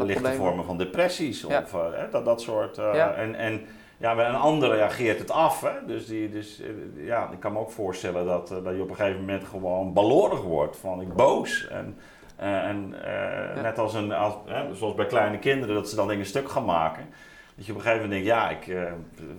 [0.03, 1.41] lichte vormen van depressies.
[1.41, 1.61] Ja.
[1.61, 1.75] Of
[2.11, 2.75] dat, dat soort.
[2.75, 3.13] Ja.
[3.13, 3.65] En, en,
[3.97, 5.61] ja, bij een ander reageert het af.
[5.61, 5.85] Hè?
[5.87, 6.61] Dus, die, dus
[6.95, 10.41] ja, ik kan me ook voorstellen dat, dat je op een gegeven moment gewoon balorig
[10.41, 10.77] wordt.
[10.77, 11.67] Van ik boos.
[11.67, 11.97] En,
[12.41, 12.95] en
[13.55, 14.33] uh, net als, een, als
[14.73, 17.09] zoals bij kleine kinderen, dat ze dan dingen stuk gaan maken.
[17.55, 18.91] Dat je op een gegeven moment denkt, ja, ik uh,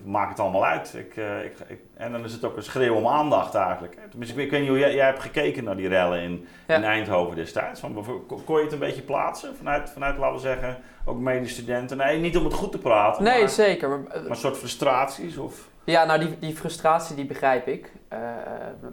[0.05, 0.93] maak het allemaal uit.
[0.97, 3.97] Ik, ik, ik, en dan is het ook een schreeuw om aandacht eigenlijk.
[4.09, 6.75] Tenminste, ik, weet niet hoe jij, jij hebt gekeken naar die rellen in, ja.
[6.75, 7.79] in Eindhoven destijds.
[7.79, 8.05] Van,
[8.45, 11.97] kon je het een beetje plaatsen vanuit, vanuit laten we zeggen, ook medestudenten?
[11.97, 13.23] Nee, niet om het goed te praten.
[13.23, 13.89] Nee, maar, zeker.
[13.89, 15.37] Maar, maar, een soort frustraties?
[15.37, 15.69] Of?
[15.83, 17.91] Ja, nou die, die frustratie die begrijp ik.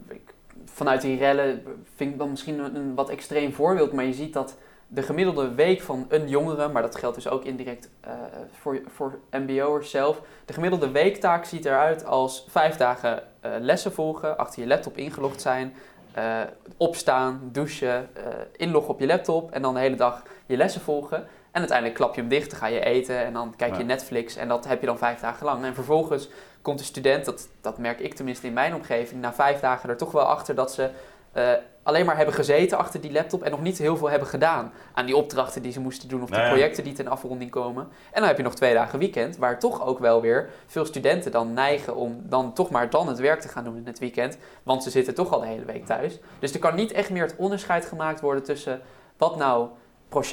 [0.09, 1.62] ik vanuit die rellen
[1.94, 5.81] vind ik dan misschien een, wat extreem voorbeeld, maar je ziet dat de gemiddelde week
[5.81, 8.12] van een jongere, maar dat geldt dus ook indirect uh,
[8.53, 14.38] voor, voor MBO'ers zelf, de gemiddelde weektaak ziet eruit als vijf dagen uh, lessen volgen,
[14.38, 15.75] achter je laptop ingelogd zijn,
[16.18, 16.40] uh,
[16.77, 18.09] opstaan, douchen,
[18.57, 21.18] inloggen op je laptop en dan de hele dag je lessen volgen.
[21.51, 24.37] En uiteindelijk klap je hem dicht, dan ga je eten en dan kijk je Netflix
[24.37, 25.64] en dat heb je dan vijf dagen lang.
[25.64, 26.29] En vervolgens
[26.62, 29.96] komt de student, dat, dat merk ik tenminste in mijn omgeving, na vijf dagen er
[29.96, 30.90] toch wel achter dat ze
[31.37, 31.51] uh,
[31.83, 35.07] alleen maar hebben gezeten achter die laptop en nog niet heel veel hebben gedaan aan
[35.07, 37.83] die opdrachten die ze moesten doen of die projecten die ten afronding komen.
[38.12, 41.33] En dan heb je nog twee dagen weekend, waar toch ook wel weer veel studenten
[41.33, 44.38] dan neigen om dan toch maar dan het werk te gaan doen in het weekend,
[44.62, 46.18] want ze zitten toch al de hele week thuis.
[46.38, 48.81] Dus er kan niet echt meer het onderscheid gemaakt worden tussen
[49.16, 49.68] wat nou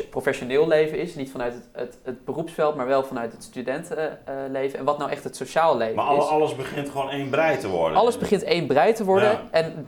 [0.10, 1.16] professioneel leven is.
[1.16, 4.80] Niet vanuit het, het, het, beroepsveld, maar wel vanuit het studentenleven.
[4.80, 6.18] en wat nou echt het sociaal leven maar is.
[6.18, 7.98] Maar alles begint gewoon één brei te worden.
[7.98, 9.40] Alles begint één brei te worden.
[9.52, 9.88] En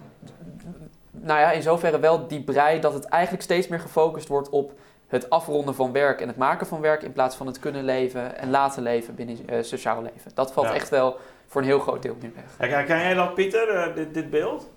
[1.12, 4.71] nou ja, in zoverre wel die brei dat het eigenlijk steeds meer gefocust wordt op
[5.08, 8.38] het afronden van werk en het maken van werk in plaats van het kunnen leven
[8.38, 10.32] en laten leven binnen uh, sociaal leven.
[10.34, 12.69] Dat valt echt wel voor een heel groot deel nu weg.
[12.86, 14.69] Ken jij dat, Pieter, uh, dit, dit beeld?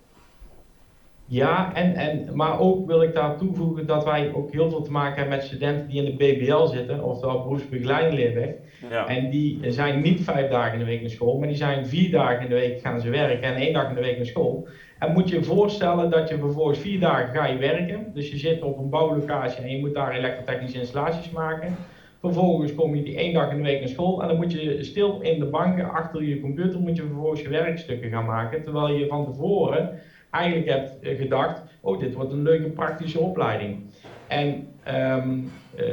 [1.25, 4.91] Ja, en, en, maar ook wil ik daar toevoegen dat wij ook heel veel te
[4.91, 8.51] maken hebben met studenten die in de BBL zitten, oftewel beroepsbegeleiding leerweg.
[8.89, 9.07] Ja.
[9.07, 12.11] En die zijn niet vijf dagen in de week naar school, maar die zijn vier
[12.11, 14.63] dagen in de week gaan ze werken en één dag in de week naar school.
[14.99, 18.11] En moet je je voorstellen dat je vervolgens vier dagen ga je werken.
[18.13, 21.77] Dus je zit op een bouwlocatie en je moet daar elektrotechnische installaties maken.
[22.21, 24.83] Vervolgens kom je die één dag in de week naar school en dan moet je
[24.83, 28.63] stil in de banken achter je computer moet je vervolgens je werkstukken gaan maken.
[28.63, 29.91] Terwijl je van tevoren
[30.33, 33.81] eigenlijk hebt eh, gedacht, oh dit wordt een leuke praktische opleiding.
[34.29, 35.85] En um, uh,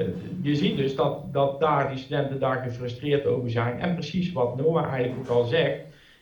[0.42, 3.80] je ziet dus dat, dat daar die studenten daar gefrustreerd over zijn.
[3.80, 5.80] En precies wat Noah eigenlijk ook al zegt,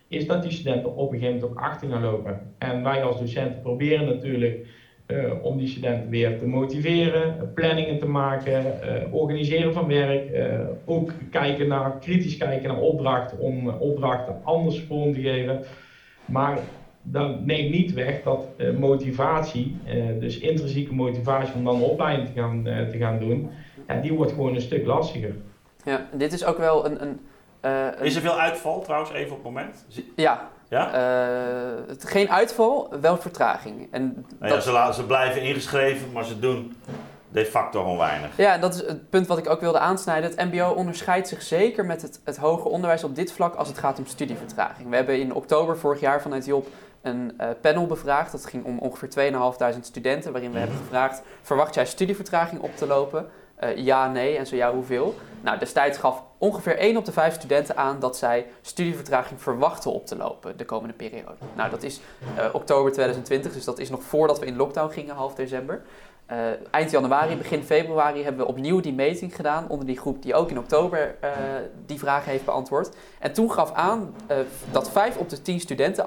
[0.08, 2.54] is dat die studenten op een gegeven moment ook achter gaan lopen.
[2.58, 4.66] En wij als docenten proberen natuurlijk
[5.08, 8.66] uh, om die studenten weer te motiveren, planningen te maken,
[9.12, 10.30] organiseren van werk,
[10.86, 15.62] ook kijken naar, kritisch kijken naar opdrachten om opdrachten anders vorm te geven.
[16.26, 16.60] Maar
[17.12, 18.46] dat neemt niet weg dat
[18.78, 19.78] motivatie,
[20.20, 23.50] dus intrinsieke motivatie om dan een opleiding te gaan, te gaan doen,
[23.88, 25.36] ja, die wordt gewoon een stuk lastiger.
[25.84, 27.20] Ja, dit is ook wel een, een
[27.62, 29.86] uh, is er veel uitval trouwens, even op het moment?
[30.16, 30.50] Ja.
[30.70, 30.88] ja?
[30.88, 33.88] Uh, het, geen uitval, wel vertraging.
[33.92, 36.76] En nou ja, ze, ze, blijven ingeschreven, maar ze doen
[37.32, 38.38] de facto gewoon weinig.
[38.38, 40.30] Ja, dat is het punt wat ik ook wilde aansnijden.
[40.30, 43.78] Het MBO onderscheidt zich zeker met het, het hoger onderwijs op dit vlak als het
[43.78, 44.90] gaat om studievertraging.
[44.90, 46.68] We hebben in oktober vorig jaar vanuit Job
[47.08, 48.32] een uh, panel bevraagd.
[48.32, 49.32] Dat ging om ongeveer
[49.74, 53.30] 2.500 studenten, waarin we hebben gevraagd: verwacht jij studievertraging op te lopen?
[53.76, 55.16] ja, nee en zo ja, hoeveel?
[55.42, 60.06] Nou, destijds gaf ongeveer 1 op de 5 studenten aan dat zij studievertraging verwachten op
[60.06, 61.36] te lopen de komende periode.
[61.56, 62.00] Nou, dat is
[62.54, 65.82] oktober 2020, dus dat is nog voordat we in lockdown gingen, half december.
[66.32, 66.38] Uh,
[66.72, 70.50] eind januari, begin februari hebben we opnieuw die meting gedaan onder die groep die ook
[70.50, 71.30] in oktober uh,
[71.86, 72.96] die vragen heeft beantwoord.
[73.20, 74.38] En toen gaf aan uh,
[74.72, 76.06] dat 5 op de 10 studenten,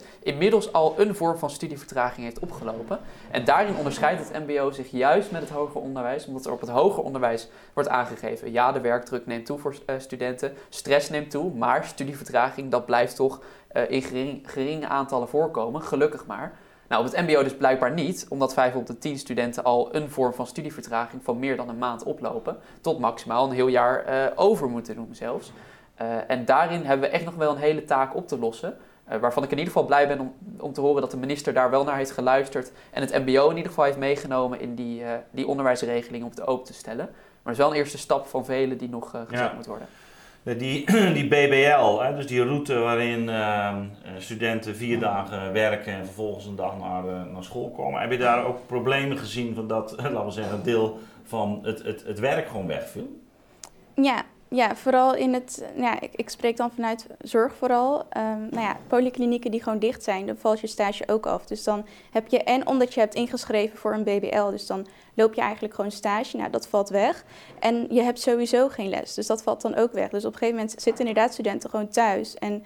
[0.00, 2.98] 48%, inmiddels al een vorm van studievertraging heeft opgelopen.
[3.30, 6.70] En daarin onderscheidt het MBO zich juist met het hoger onderwijs, omdat er op het
[6.70, 11.84] hoger onderwijs wordt aangegeven: ja, de werkdruk neemt toe voor studenten, stress neemt toe, maar
[11.84, 13.40] studievertraging dat blijft toch
[13.88, 16.52] in gering, geringe aantallen voorkomen, gelukkig maar.
[16.88, 20.10] Nou, op het MBO dus blijkbaar niet, omdat 5 op de 10 studenten al een
[20.10, 24.26] vorm van studievertraging van meer dan een maand oplopen, tot maximaal een heel jaar uh,
[24.34, 25.52] over moeten doen zelfs.
[26.02, 28.76] Uh, en daarin hebben we echt nog wel een hele taak op te lossen.
[29.12, 31.52] Uh, waarvan ik in ieder geval blij ben om, om te horen dat de minister
[31.52, 32.72] daar wel naar heeft geluisterd.
[32.90, 36.66] En het MBO in ieder geval heeft meegenomen in die, die onderwijsregeling om het open
[36.66, 37.04] te stellen.
[37.06, 39.52] Maar het is wel een eerste stap van vele die nog gezet ja.
[39.56, 39.88] moet worden.
[40.56, 40.84] Die,
[41.18, 43.76] die BBL, hè, dus die route waarin uh,
[44.18, 48.00] studenten vier dagen werken en vervolgens een dag naar, uh, naar school komen.
[48.00, 52.04] Heb je daar ook problemen gezien van dat, laten we zeggen, deel van het, het,
[52.06, 53.20] het werk gewoon wegviel?
[53.94, 57.98] Ja, ja, vooral in het, ja, ik, ik spreek dan vanuit zorg vooral.
[57.98, 61.46] Um, nou ja, polyklinieken die gewoon dicht zijn, dan valt je stage ook af.
[61.46, 65.34] Dus dan heb je, en omdat je hebt ingeschreven voor een BBL, dus dan loop
[65.34, 66.36] je eigenlijk gewoon stage.
[66.36, 67.24] Nou, dat valt weg.
[67.58, 70.08] En je hebt sowieso geen les, dus dat valt dan ook weg.
[70.08, 72.34] Dus op een gegeven moment zitten inderdaad studenten gewoon thuis.
[72.34, 72.64] En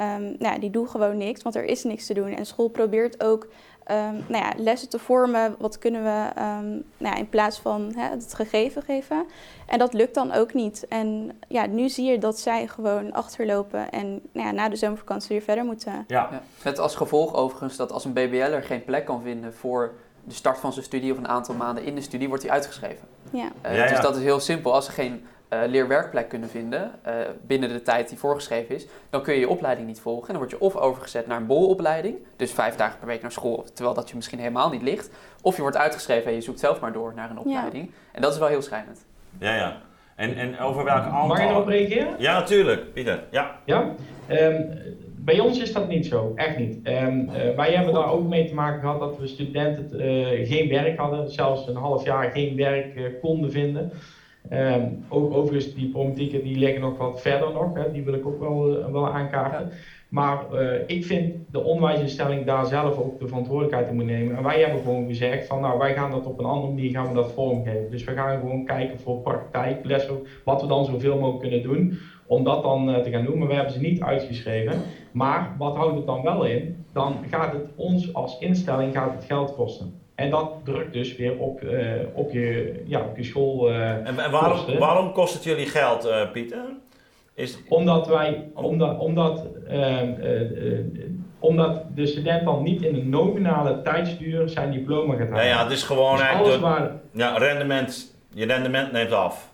[0.00, 2.36] um, nou, die doen gewoon niks, want er is niks te doen.
[2.36, 3.48] En school probeert ook
[3.90, 5.54] um, nou ja, lessen te vormen.
[5.58, 9.26] Wat kunnen we um, nou ja, in plaats van hè, het gegeven geven?
[9.66, 10.86] En dat lukt dan ook niet.
[10.88, 15.28] En ja, nu zie je dat zij gewoon achterlopen en nou ja, na de zomervakantie
[15.28, 16.04] weer verder moeten.
[16.06, 16.28] Ja.
[16.30, 16.42] ja.
[16.64, 19.94] Met als gevolg overigens dat als een BBL'er geen plek kan vinden voor
[20.24, 23.08] de start van zijn studie of een aantal maanden in de studie, wordt hij uitgeschreven.
[23.30, 23.48] Ja.
[23.66, 24.74] Uh, ja, Dus dat is heel simpel.
[24.74, 25.26] Als er geen
[25.66, 27.12] leerwerkplek kunnen vinden uh,
[27.46, 30.26] binnen de tijd die voorgeschreven is, dan kun je je opleiding niet volgen.
[30.26, 33.32] En dan word je of overgezet naar een bolopleiding, dus vijf dagen per week naar
[33.32, 35.10] school, terwijl dat je misschien helemaal niet ligt.
[35.42, 37.86] Of je wordt uitgeschreven en je zoekt zelf maar door naar een opleiding.
[37.86, 37.92] Ja.
[38.12, 39.06] En dat is wel heel schijnend.
[39.38, 39.76] Ja, ja.
[40.16, 41.26] En, en over welke aantal...
[41.26, 42.14] Mag je erop reageren?
[42.18, 42.92] Ja, natuurlijk.
[42.92, 43.58] Pieter, ja.
[43.64, 43.94] Ja?
[44.30, 44.78] Um,
[45.16, 46.88] bij ons is dat niet zo, echt niet.
[46.88, 50.68] Um, uh, wij hebben daar ook mee te maken gehad dat we studenten uh, geen
[50.68, 53.92] werk hadden, zelfs een half jaar geen werk uh, konden vinden.
[54.52, 58.26] Um, ook overigens, die problematieken die liggen nog wat verder nog, hè, die wil ik
[58.26, 59.66] ook wel, wel aankaarten.
[59.66, 59.74] Ja.
[60.08, 60.38] Maar
[60.86, 64.36] ik vind de onderwijsinstelling daar zelf ook de verantwoordelijkheid in moet nemen.
[64.36, 67.08] En wij hebben gewoon gezegd van nou, wij gaan dat op een andere manier gaan
[67.08, 67.90] we dat vormgeven.
[67.90, 72.44] Dus we gaan gewoon kijken voor praktijklessen, wat we dan zoveel mogelijk kunnen doen om
[72.44, 73.38] dat dan uh, te gaan doen.
[73.38, 74.80] Maar we hebben ze niet uitgeschreven.
[75.12, 76.84] Maar wat houdt het dan wel in?
[76.92, 80.03] Dan gaat het ons als instelling gaat het geld kosten.
[80.14, 81.80] En dat drukt dus weer op, uh,
[82.12, 83.70] op, je, ja, op je school.
[83.70, 86.64] Uh, en waarom, waarom kost het jullie geld, Pieter?
[87.34, 87.58] Is...
[87.68, 90.12] Omdat wij, omdat, omdat, ehm,
[91.38, 95.44] omdat de student dan niet in een nominale tijdsduur zijn diploma gaat halen.
[95.44, 96.60] Ja, ja het is gewoon dus eigenlijk.
[96.60, 96.90] Waar...
[97.10, 99.52] Ja, rendement, je rendement neemt af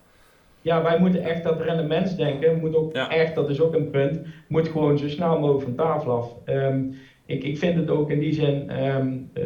[0.63, 4.69] ja, wij moeten echt dat rendementsdenken, moet ook echt, dat is ook een punt, moet
[4.69, 6.33] gewoon zo snel mogelijk van tafel af.
[6.47, 6.95] Um,
[7.31, 9.45] ik, ik vind het ook in die zin, um, uh,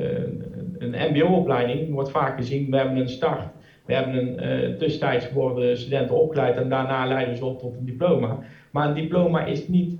[0.78, 3.52] een mbo-opleiding wordt vaak gezien, we hebben een start.
[3.86, 7.84] We hebben een uh, tussentijds geworden studenten opgeleid en daarna leiden ze op tot een
[7.84, 8.38] diploma.
[8.70, 9.98] Maar een diploma is niet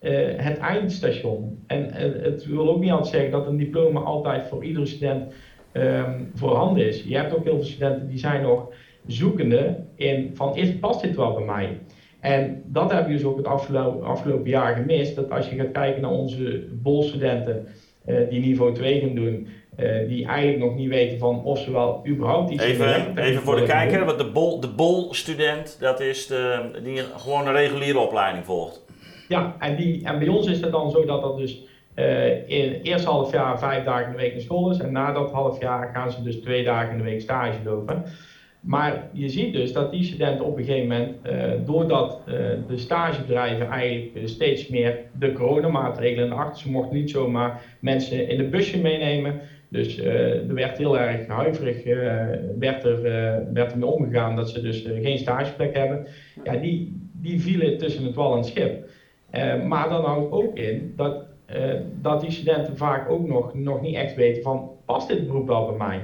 [0.00, 1.58] uh, het eindstation.
[1.66, 5.32] En het wil ook niet altijd zeggen dat een diploma altijd voor iedere student
[5.72, 7.02] um, voorhanden is.
[7.02, 8.68] Je hebt ook heel veel studenten die zijn nog
[9.06, 11.78] zoekende in van is, past dit wel bij mij?
[12.26, 15.16] En dat hebben we dus ook het afgelopen, afgelopen jaar gemist.
[15.16, 17.66] Dat als je gaat kijken naar onze bolstudenten
[18.06, 21.72] uh, die niveau 2 gaan doen, uh, die eigenlijk nog niet weten van of ze
[21.72, 26.26] wel überhaupt iets Even, even voor de kijker, want de bol, de bolstudent, dat is
[26.26, 28.84] de, die gewoon een reguliere opleiding volgt.
[29.28, 31.62] Ja, en, die, en bij ons is het dan zo dat dat dus
[31.96, 34.78] uh, in het eerste half jaar vijf dagen in de week naar school is.
[34.78, 38.04] En na dat half jaar gaan ze dus twee dagen in de week stage lopen.
[38.66, 42.34] Maar je ziet dus dat die studenten op een gegeven moment, uh, doordat uh,
[42.68, 48.48] de stagebedrijven eigenlijk steeds meer de coronamaatregelen achter, ze mochten niet zomaar mensen in de
[48.48, 49.40] busje meenemen.
[49.68, 51.84] Dus uh, er werd heel erg huiverig
[52.58, 53.02] werd er,
[53.52, 56.06] werd er mee omgegaan dat ze dus geen stageplek hebben.
[56.44, 58.88] Ja, die, die vielen tussen het wal en het schip.
[59.66, 61.26] maar dan houdt ook in dat,
[62.00, 65.66] dat die studenten vaak ook nog, nog niet echt weten van, past dit beroep wel
[65.66, 66.02] bij mij?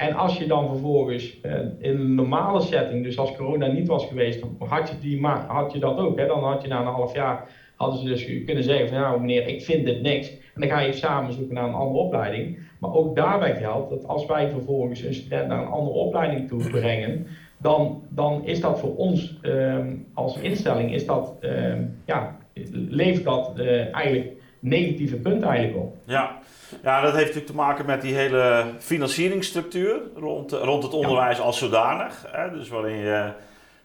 [0.00, 4.06] En als je dan vervolgens uh, in een normale setting, dus als corona niet was
[4.06, 6.18] geweest, had je, die had je dat ook.
[6.18, 6.26] Hè?
[6.26, 7.40] Dan had je na een half jaar
[7.74, 10.30] hadden ze dus kunnen zeggen van nou meneer, ik vind dit niks.
[10.30, 12.58] En dan ga je samen zoeken naar een andere opleiding.
[12.78, 16.70] Maar ook daarbij geldt dat als wij vervolgens een student naar een andere opleiding toe
[16.70, 17.26] brengen,
[17.58, 22.36] dan, dan is dat voor ons ehm, als instelling, is dat, ehm, ja,
[22.72, 25.96] levert dat uh, eigenlijk negatieve punten eigenlijk op.
[26.04, 26.38] Ja.
[26.82, 31.58] ja, dat heeft natuurlijk te maken met die hele financieringsstructuur rond, rond het onderwijs als
[31.58, 32.26] zodanig.
[32.28, 32.50] Hè?
[32.50, 33.32] Dus waarin je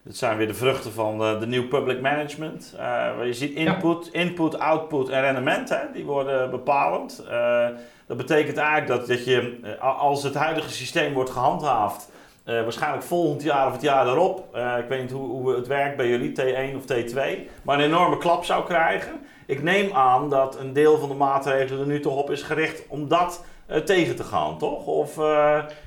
[0.06, 2.72] dit zijn weer de vruchten van de, de New Public Management.
[2.74, 7.24] Uh, waar je ziet input, input, output en rendement, hè, die worden bepalend.
[7.30, 7.66] Uh,
[8.06, 12.10] dat betekent eigenlijk dat, dat je, eh, als het huidige systeem wordt gehandhaafd,
[12.44, 15.96] uh, waarschijnlijk volgend jaar of het jaar daarop, ik weet niet hoe, hoe het werkt
[15.96, 17.20] bij jullie, T1 of T2,
[17.62, 19.12] maar een enorme klap zou krijgen.
[19.46, 22.88] Ik neem aan dat een deel van de maatregelen er nu toch op is gericht
[22.88, 23.44] om dat
[23.84, 24.86] tegen te gaan, toch?
[24.86, 25.20] Of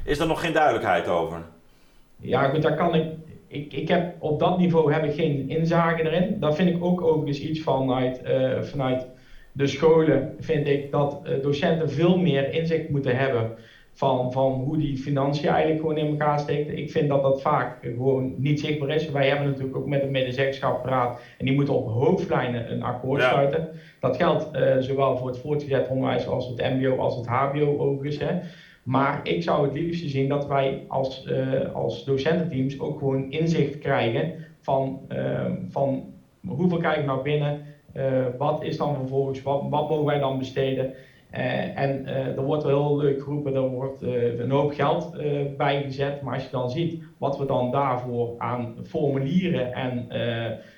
[0.05, 1.41] is er nog geen duidelijkheid over?
[2.15, 3.05] Ja, goed, daar kan ik
[3.49, 6.39] ik, ik heb, op dat niveau heb ik geen inzage erin.
[6.39, 9.05] Dat vind ik ook overigens iets vanuit, uh, vanuit
[9.51, 13.51] de scholen, vind ik dat docenten veel meer inzicht moeten hebben
[13.99, 16.77] van, van hoe die financiën eigenlijk gewoon in elkaar steken.
[16.77, 19.05] Ik vind dat dat vaak gewoon niet zichtbaar is.
[19.05, 23.21] Wij hebben natuurlijk ook met de medezeggenschap gepraat en die moeten op hoofdlijnen een akkoord
[23.21, 23.67] sluiten.
[23.99, 28.17] Dat geldt uh, zowel voor het voortgezet onderwijs als het mbo als het hbo overigens.
[28.17, 28.33] Hè.
[28.83, 33.77] Maar ik zou het liefst zien dat wij als, uh, als docententeams ook gewoon inzicht
[33.77, 36.13] krijgen van, uh, van
[36.47, 37.61] hoeveel krijgen we nou binnen,
[37.93, 40.93] uh, wat is dan vervolgens, wat, wat mogen wij dan besteden.
[41.33, 45.17] Uh, en er wordt wel heel leuk geroepen, er wordt een hoop geld
[45.57, 46.21] bijgezet.
[46.21, 50.07] Maar als je dan ziet wat we dan daarvoor aan formulieren en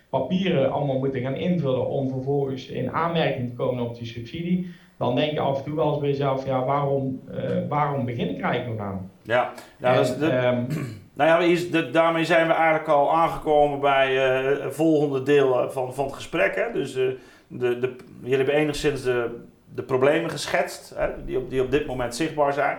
[0.10, 4.70] papieren allemaal moeten gaan invullen om vervolgens in aanmerking te komen op die subsidie,
[5.02, 8.30] dan denk je af en toe wel eens bij jezelf, ja, waarom, uh, waarom begin
[8.30, 9.12] ik eigenlijk nog aan?
[9.22, 10.68] Ja, nou, dat is de, um,
[11.18, 15.70] nou ja, is de, daarmee zijn we eigenlijk al aangekomen bij uh, het volgende deel
[15.70, 16.56] van, van het gesprek.
[16.56, 16.72] Hè?
[16.74, 17.10] Dus uh,
[17.48, 19.40] de, de, jullie hebben enigszins de,
[19.76, 21.26] de problemen geschetst hè?
[21.26, 22.78] Die, op, die op dit moment zichtbaar zijn.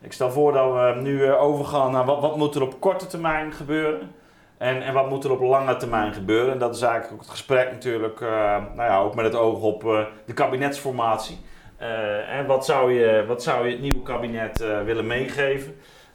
[0.00, 3.52] Ik stel voor dat we nu overgaan naar wat, wat moet er op korte termijn
[3.52, 4.10] gebeuren.
[4.58, 6.52] En, en wat moet er op lange termijn gebeuren?
[6.52, 8.28] En dat is eigenlijk ook het gesprek natuurlijk, uh,
[8.74, 11.38] nou ja, ook met het oog op uh, de kabinetsformatie.
[12.30, 15.74] En wat zou, je, wat zou je het nieuwe kabinet willen meegeven?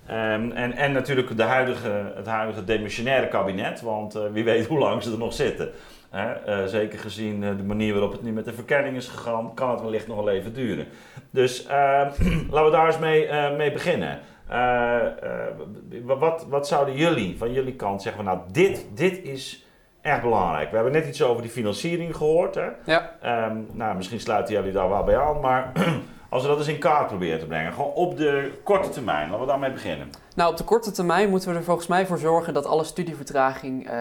[0.10, 5.04] Um, en, en natuurlijk de huidige, het huidige demissionaire kabinet, want wie weet hoe lang
[5.04, 5.71] ze er nog zitten.
[6.65, 10.08] Zeker gezien de manier waarop het nu met de verkenning is gegaan, kan het wellicht
[10.08, 10.88] nog wel even duren.
[11.30, 11.65] Dus
[12.52, 14.19] laten we daar eens mee, mee beginnen.
[16.04, 19.63] Wat, wat zouden jullie van jullie kant zeggen van nou, dit, dit is
[20.04, 20.69] echt belangrijk.
[20.69, 22.56] We hebben net iets over die financiering gehoord.
[22.56, 22.67] Hè?
[22.86, 23.12] Ja.
[23.47, 25.71] Um, nou, misschien sluiten jullie daar wel bij aan, maar
[26.30, 29.45] als we dat eens in kaart proberen te brengen, gewoon op de korte termijn, laten
[29.45, 30.10] we daarmee beginnen.
[30.36, 33.89] Nou, op de korte termijn moeten we er volgens mij voor zorgen dat alle studievertraging
[33.89, 33.93] uh,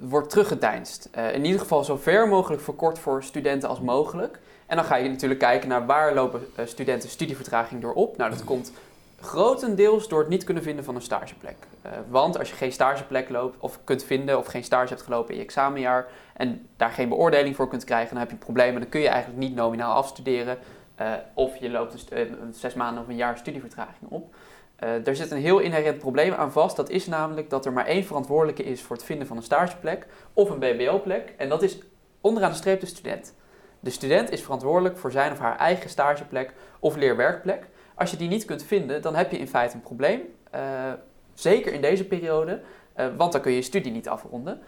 [0.00, 1.08] wordt teruggedeinst.
[1.32, 4.38] in ieder geval zo ver mogelijk verkort voor studenten als mogelijk.
[4.66, 8.16] En dan ga je natuurlijk kijken naar waar lopen studenten studievertraging door op.
[8.16, 8.72] Nou, dat komt
[9.20, 11.56] Grotendeels door het niet kunnen vinden van een stageplek.
[11.86, 15.30] Uh, want als je geen stageplek loopt of kunt vinden of geen stage hebt gelopen
[15.30, 18.74] in je examenjaar en daar geen beoordeling voor kunt krijgen, dan heb je een probleem
[18.74, 20.58] en dan kun je eigenlijk niet nominaal afstuderen.
[21.34, 24.34] Of je loopt een, zes maanden of een jaar studievertraging op.
[24.84, 26.76] Uh, er zit een heel inherent probleem aan vast.
[26.76, 30.06] Dat is namelijk dat er maar één verantwoordelijke is voor het vinden van een stageplek
[30.32, 31.34] of een BBO-plek.
[31.36, 31.78] En dat is
[32.20, 33.34] onderaan de streep de student.
[33.80, 37.66] De student is verantwoordelijk voor zijn of haar eigen stageplek of leerwerkplek.
[37.94, 40.20] Als je die niet kunt vinden, dan heb je in feite een probleem.
[40.54, 40.60] Uh,
[41.34, 42.60] zeker in deze periode,
[42.96, 44.60] uh, want dan kun je je studie niet afronden.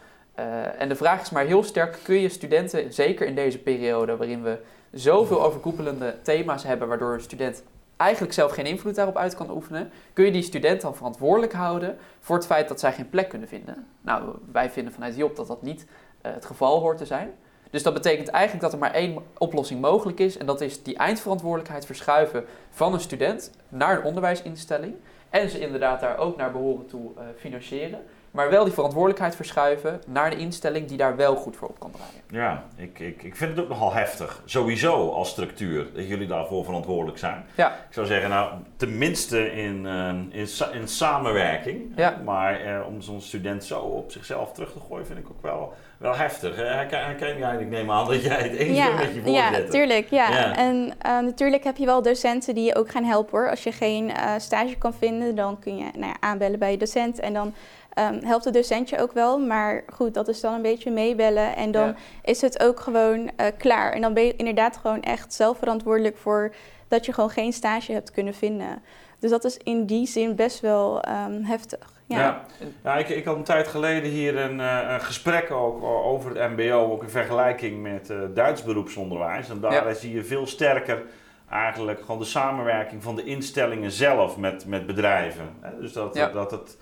[0.78, 4.42] En de vraag is maar heel sterk, kun je studenten, zeker in deze periode waarin
[4.42, 4.58] we
[4.92, 7.62] zoveel overkoepelende thema's hebben, waardoor een student
[7.98, 11.96] eigenlijk zelf geen invloed daarop uit kan oefenen, kun je die student dan verantwoordelijk houden
[12.20, 13.86] voor het feit dat zij geen plek kunnen vinden?
[14.00, 15.86] Nou, wij vinden vanuit Job dat dat niet
[16.20, 17.34] het geval hoort te zijn.
[17.70, 20.38] Dus dat betekent eigenlijk dat er maar één oplossing mogelijk is.
[20.38, 24.94] En dat is die eindverantwoordelijkheid verschuiven van een student naar een onderwijsinstelling.
[25.30, 28.00] En ze inderdaad daar ook naar behoren toe uh, financieren.
[28.30, 31.90] Maar wel die verantwoordelijkheid verschuiven naar de instelling die daar wel goed voor op kan
[31.90, 32.22] draaien.
[32.30, 34.42] Ja, ik, ik, ik vind het ook nogal heftig.
[34.44, 37.44] Sowieso als structuur, dat jullie daarvoor verantwoordelijk zijn.
[37.54, 37.72] Ja.
[37.72, 41.92] Ik zou zeggen, nou, tenminste in, uh, in, in, samenwerking.
[41.96, 42.20] Ja.
[42.24, 45.74] Maar uh, om zo'n student zo op zichzelf terug te gooien, vind ik ook wel
[45.98, 46.56] wel heftig.
[46.56, 49.64] Herken jij, ik neem aan dat jij het eens ja, bent met je voorzitter.
[49.64, 50.10] Ja, tuurlijk.
[50.10, 50.30] Ja.
[50.30, 50.56] ja.
[50.56, 53.50] En uh, natuurlijk heb je wel docenten die je ook gaan helpen hoor.
[53.50, 56.76] Als je geen uh, stage kan vinden, dan kun je nou ja, aanbellen bij je
[56.76, 57.20] docent.
[57.20, 57.54] En dan
[57.98, 59.38] um, helpt de docentje ook wel.
[59.38, 61.56] Maar goed, dat is dan een beetje meebellen.
[61.56, 61.94] En dan ja.
[62.22, 63.92] is het ook gewoon uh, klaar.
[63.92, 66.54] En dan ben je inderdaad gewoon echt zelf verantwoordelijk voor
[66.88, 68.82] dat je gewoon geen stage hebt kunnen vinden.
[69.18, 71.92] Dus dat is in die zin best wel um, heftig.
[72.06, 72.44] Ja.
[72.82, 72.96] ja.
[72.96, 77.02] ik, ik had een tijd geleden hier een, een gesprek ook over het MBO, ook
[77.02, 79.48] in vergelijking met Duits beroepsonderwijs.
[79.48, 81.02] En daar zie je veel sterker
[81.50, 85.56] eigenlijk gewoon de samenwerking van de instellingen zelf met, met bedrijven.
[85.80, 86.76] Dus dat, dat het,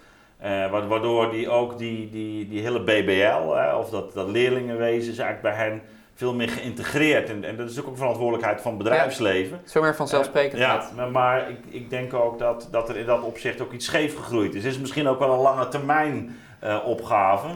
[0.44, 5.18] uh, waardoor die ook die, die, die hele BBL, hè, of dat, dat leerlingenwezen, is
[5.18, 5.82] eigenlijk bij hen
[6.14, 7.30] veel meer geïntegreerd.
[7.30, 9.60] En, en dat is ook een verantwoordelijkheid van het bedrijfsleven.
[9.64, 10.90] Ja, zo meer vanzelfsprekendheid.
[10.92, 13.86] Uh, ja, maar ik, ik denk ook dat, dat er in dat opzicht ook iets
[13.86, 14.64] scheef gegroeid is.
[14.64, 17.48] Het is misschien ook wel een lange termijn uh, opgave.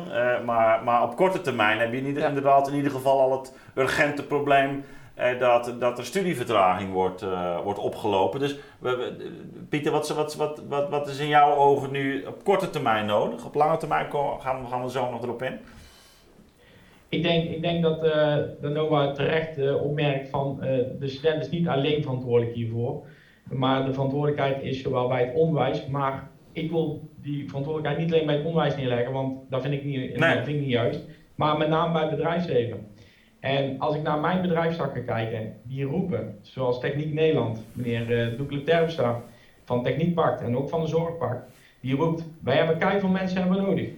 [0.44, 4.22] maar, maar op korte termijn heb je niet, inderdaad in ieder geval al het urgente
[4.22, 4.98] probleem eh,
[5.38, 8.40] dat, dat er studievertraging wordt, uh, wordt opgelopen.
[8.40, 9.12] Dus we,
[9.68, 13.44] Pieter, wat, wat, wat, wat, wat is in jouw ogen nu op korte termijn nodig?
[13.44, 14.06] Op lange termijn
[14.38, 15.58] gaan, gaan we zo nog erop in.
[17.08, 20.58] Ik denk, ik denk dat uh, de NOAA terecht uh, opmerkt van
[20.98, 23.02] de student is niet alleen verantwoordelijk hiervoor.
[23.50, 28.26] Maar de verantwoordelijkheid is zowel bij het onderwijs, maar ik wil die verantwoordelijkheid niet alleen
[28.26, 30.34] bij het onderwijs neerleggen, want dat vind ik niet, nee.
[30.34, 31.00] dat vind ik niet juist.
[31.34, 32.86] Maar met name bij het bedrijfsleven.
[33.40, 38.62] En als ik naar mijn bedrijfstakken kijk, die roepen, zoals Techniek Nederland, meneer uh, Doekle
[38.62, 39.22] Terpstra
[39.64, 43.62] van Techniekpact en ook van de Zorgpact, die roept, wij hebben keihard veel mensen hebben
[43.62, 43.88] nodig.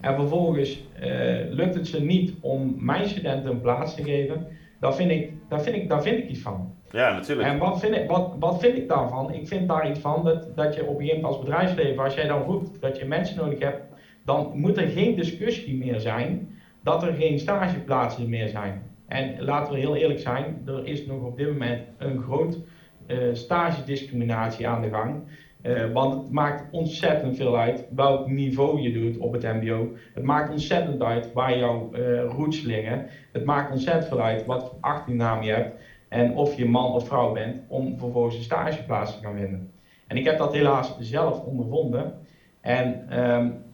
[0.00, 1.06] En vervolgens uh,
[1.50, 4.46] lukt het ze niet om mijn studenten een plaats te geven,
[4.80, 6.74] dan vind ik, daar vind ik, daar vind ik iets van.
[6.90, 7.48] Ja, natuurlijk.
[7.48, 9.32] En wat vind ik, wat, wat vind ik daarvan?
[9.32, 12.14] Ik vind daar iets van dat, dat je op een gegeven moment als bedrijfsleven, als
[12.14, 13.82] jij dan roept dat je mensen nodig hebt,
[14.24, 16.57] dan moet er geen discussie meer zijn
[16.88, 18.82] dat er geen stageplaatsen meer zijn.
[19.06, 22.58] En laten we heel eerlijk zijn, er is nog op dit moment een groot
[23.06, 25.22] uh, stagediscriminatie aan de gang.
[25.62, 29.92] Uh, want het maakt ontzettend veel uit welk niveau je doet op het MBO.
[30.14, 33.06] Het maakt ontzettend uit waar jouw uh, roots liggen.
[33.32, 37.06] Het maakt ontzettend veel uit wat voor achternaam je hebt en of je man of
[37.06, 39.70] vrouw bent om vervolgens een stageplaats te gaan winnen.
[40.06, 42.12] En ik heb dat helaas zelf ondervonden.
[42.60, 43.66] En um,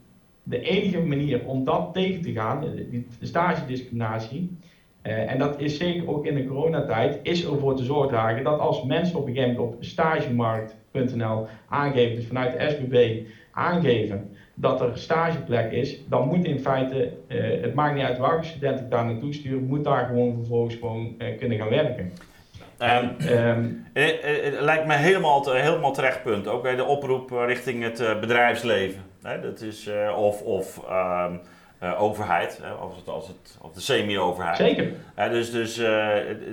[0.47, 4.57] de enige manier om dat tegen te gaan, die stagediscriminatie,
[5.03, 8.83] uh, en dat is zeker ook in de coronatijd, is ervoor te zorgen dat als
[8.83, 14.97] mensen op een gegeven moment op stagemarkt.nl aangeven, dus vanuit de SBB aangeven dat er
[14.97, 19.05] stageplek is, dan moet in feite, uh, het maakt niet uit welke student ik daar
[19.05, 22.11] naartoe stuur, moet daar gewoon vervolgens gewoon uh, kunnen gaan werken.
[22.77, 23.15] En,
[23.47, 26.47] um, het lijkt me helemaal, helemaal terecht punt.
[26.47, 29.01] Ook bij de oproep richting het bedrijfsleven.
[29.25, 31.39] Hè, dat is, of of um,
[31.83, 34.57] uh, overheid, als het, als het, of de semi-overheid.
[34.57, 34.91] Zeker.
[35.19, 35.87] Uh, dus dus uh,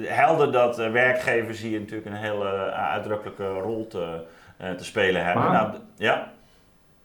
[0.04, 4.20] helder dat werkgevers hier natuurlijk een hele uitdrukkelijke rol te,
[4.76, 5.42] te spelen hebben.
[5.42, 6.32] Maar, nou, ja?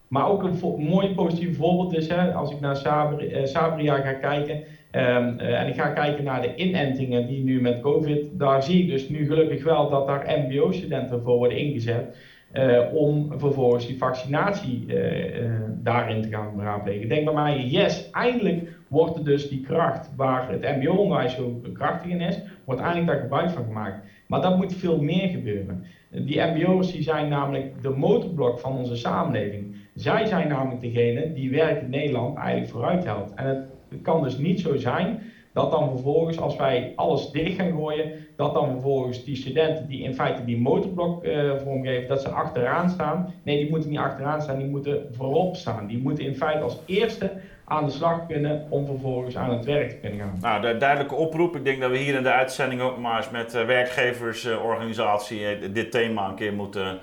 [0.08, 4.64] maar ook een mooi positief voorbeeld is, hè, als ik naar Sabri, Sabria ga kijken
[4.92, 8.90] um, en ik ga kijken naar de inentingen die nu met COVID, daar zie ik
[8.90, 12.18] dus nu gelukkig wel dat daar MBO-studenten voor worden ingezet.
[12.54, 17.10] Uh, om vervolgens die vaccinatie uh, uh, daarin te gaan raadplegen.
[17.10, 22.12] Denk bij mij, yes, eindelijk wordt er dus die kracht waar het mbo-onderwijs zo krachtig
[22.12, 24.00] in is, wordt eindelijk daar gebruik van gemaakt.
[24.28, 25.84] Maar dat moet veel meer gebeuren.
[26.10, 29.76] Die mbo'ers die zijn namelijk de motorblok van onze samenleving.
[29.94, 33.34] Zij zijn namelijk degene die werk in Nederland eigenlijk vooruit helpt.
[33.34, 35.22] En het kan dus niet zo zijn
[35.58, 40.04] dat dan vervolgens, als wij alles dicht gaan gooien, dat dan vervolgens die studenten die
[40.04, 43.34] in feite die motorblok uh, vormgeven, dat ze achteraan staan.
[43.44, 45.88] Nee, die moeten niet achteraan staan, die moeten voorop staan.
[45.88, 47.32] Die moeten in feite als eerste
[47.66, 50.38] aan de slag kunnen om vervolgens aan het werk te kunnen gaan.
[50.42, 51.56] Nou, de duidelijke oproep.
[51.56, 55.92] Ik denk dat we hier in de uitzending ook maar eens met de werkgeversorganisatie dit
[55.92, 57.00] thema een keer moeten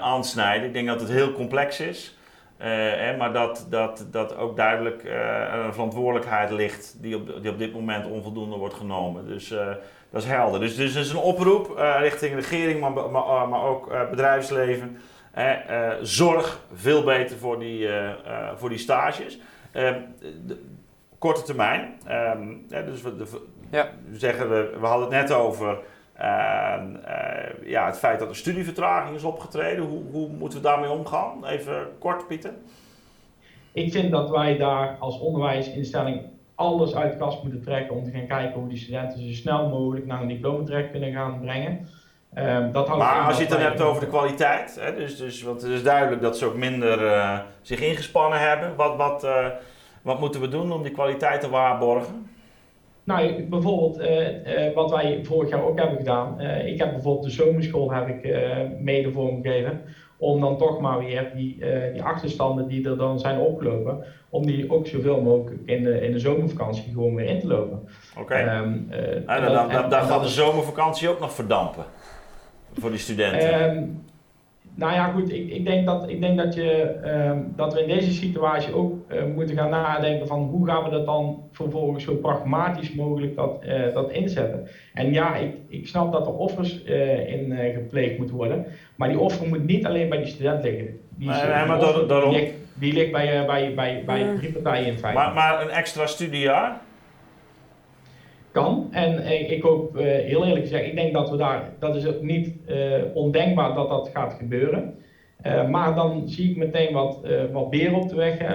[0.00, 0.66] aansnijden.
[0.66, 2.15] Ik denk dat het heel complex is.
[2.60, 5.12] Uh, maar dat, dat, dat ook duidelijk uh,
[5.64, 9.26] een verantwoordelijkheid ligt die op, die op dit moment onvoldoende wordt genomen.
[9.26, 9.66] Dus uh,
[10.10, 10.60] dat is helder.
[10.60, 14.98] Dus, dus het is een oproep richting regering, maar, maar, maar ook bedrijfsleven.
[16.02, 17.88] zorg veel beter voor die,
[18.56, 19.38] voor die stages.
[19.72, 20.58] De,
[21.18, 21.98] korte termijn.
[22.68, 23.26] dus we, de,
[23.70, 23.90] ja.
[24.12, 25.78] zeggen we, we hadden het net over
[26.20, 26.78] uh,
[27.64, 31.46] ja, het feit dat er studievertraging is opgetreden, hoe, hoe moeten we daarmee omgaan?
[31.46, 32.52] Even kort, Pieter.
[33.72, 36.22] Ik vind dat wij daar als onderwijsinstelling
[36.54, 39.68] alles uit de kast moeten trekken om te gaan kijken hoe die studenten zo snel
[39.68, 41.88] mogelijk naar een diploma terecht kunnen gaan brengen.
[42.34, 45.62] Uh, dat maar als je het dan hebt over de kwaliteit, hè, dus, dus, want
[45.62, 48.76] het is duidelijk dat ze ook minder uh, zich ingespannen hebben.
[48.76, 49.46] Wat, wat, uh,
[50.02, 52.30] wat moeten we doen om die kwaliteit te waarborgen?
[53.06, 56.36] Nou, bijvoorbeeld uh, uh, wat wij vorig jaar ook hebben gedaan.
[56.40, 58.36] Uh, ik heb bijvoorbeeld de zomerschool heb ik,
[58.80, 59.80] mede vormgegeven.
[60.16, 64.04] Om dan toch maar weer die, die achterstanden die er dan zijn opgelopen.
[64.30, 67.88] Om die ook zoveel mogelijk in de, in de zomervakantie gewoon weer in te lopen.
[68.12, 68.20] Oké.
[68.20, 68.58] Okay.
[68.58, 68.88] Um,
[69.26, 71.84] dan, dan, dan, dan gaat de zomervakantie ook nog verdampen.
[72.78, 73.76] Voor die studenten.
[73.76, 74.04] Um,
[74.76, 77.88] nou ja, goed, ik, ik, denk, dat, ik denk dat, je, ehm, dat we in
[77.88, 82.14] deze situatie ook uh, moeten gaan nadenken van hoe gaan we dat dan vervolgens zo
[82.14, 84.68] pragmatisch mogelijk dat, uh, dat inzetten.
[84.94, 88.66] En ja, ik, ik snap dat er offers uh, in gepleegd moeten worden,
[88.96, 91.00] maar die offer moet niet alleen bij die student liggen.
[91.16, 92.30] Die, nee, nee, maar offer, daarom...
[92.30, 95.18] die, ligt, die ligt bij, bij, bij, bij drie partijen in feite.
[95.18, 96.80] Maar, maar een extra studiejaar?
[98.56, 98.88] Kan.
[98.90, 102.54] En ik hoop, heel eerlijk gezegd, ik denk dat we daar, dat is ook niet
[103.14, 104.94] ondenkbaar dat dat gaat gebeuren.
[105.46, 108.40] Uh, maar dan zie ik meteen wat, uh, wat beren op de weg.
[108.40, 108.48] Uh,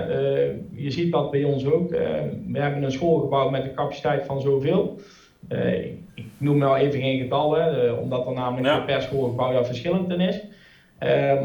[0.72, 1.89] je ziet dat bij ons ook.
[2.47, 4.99] we hebben een schoolgebouw met een capaciteit van zoveel.
[5.49, 8.80] Ik, ik, noem nou even geen getallen, omdat er namelijk ja.
[8.80, 10.41] per schoolgebouw daar verschillend in is.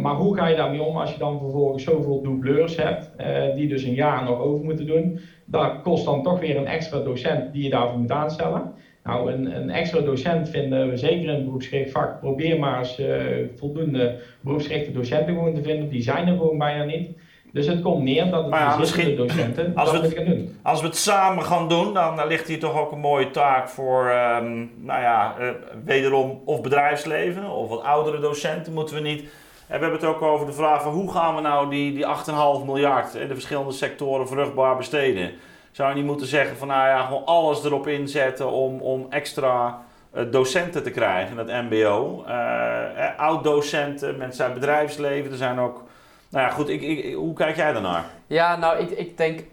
[0.00, 3.10] Maar hoe ga je daarmee om als je dan vervolgens zoveel doubleurs hebt,
[3.56, 5.20] die dus een jaar nog over moeten doen?
[5.44, 8.72] Dat kost dan toch weer een extra docent die je daarvoor moet aanstellen.
[9.06, 12.20] Nou, een, een, extra docent vinden we zeker in het beroepsgericht vak.
[12.20, 13.16] Probeer maar eens uh,
[13.56, 15.88] voldoende beroepsgerichte docenten gewoon te vinden.
[15.88, 17.10] Die zijn er gewoon bijna niet.
[17.52, 20.56] Dus het komt neer dat het misschien, docenten als we, het, gaan doen.
[20.62, 23.68] Als we het samen gaan doen, dan, dan ligt hier toch ook een mooie taak
[23.68, 25.48] voor, um, nou ja, uh,
[25.84, 29.24] wederom of bedrijfsleven of wat oudere docenten moeten we niet.
[29.66, 32.04] En we hebben het ook over de vraag van hoe gaan we nou die, die
[32.04, 35.32] 8,5 miljard in de verschillende sectoren vruchtbaar besteden.
[35.70, 39.82] Zou je niet moeten zeggen van nou ja, gewoon alles erop inzetten om, om extra
[40.14, 42.24] uh, docenten te krijgen in het MBO.
[42.28, 45.84] Uh, eh, Oud-docenten, mensen uit bedrijfsleven, er zijn ook.
[46.28, 48.04] Nou ja, goed, ik, ik, hoe kijk jij daarnaar?
[48.26, 49.44] Ja, nou, ik, ik denk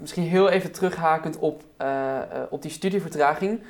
[0.00, 1.62] misschien heel even terughakend op,
[2.50, 3.60] op die studievertraging.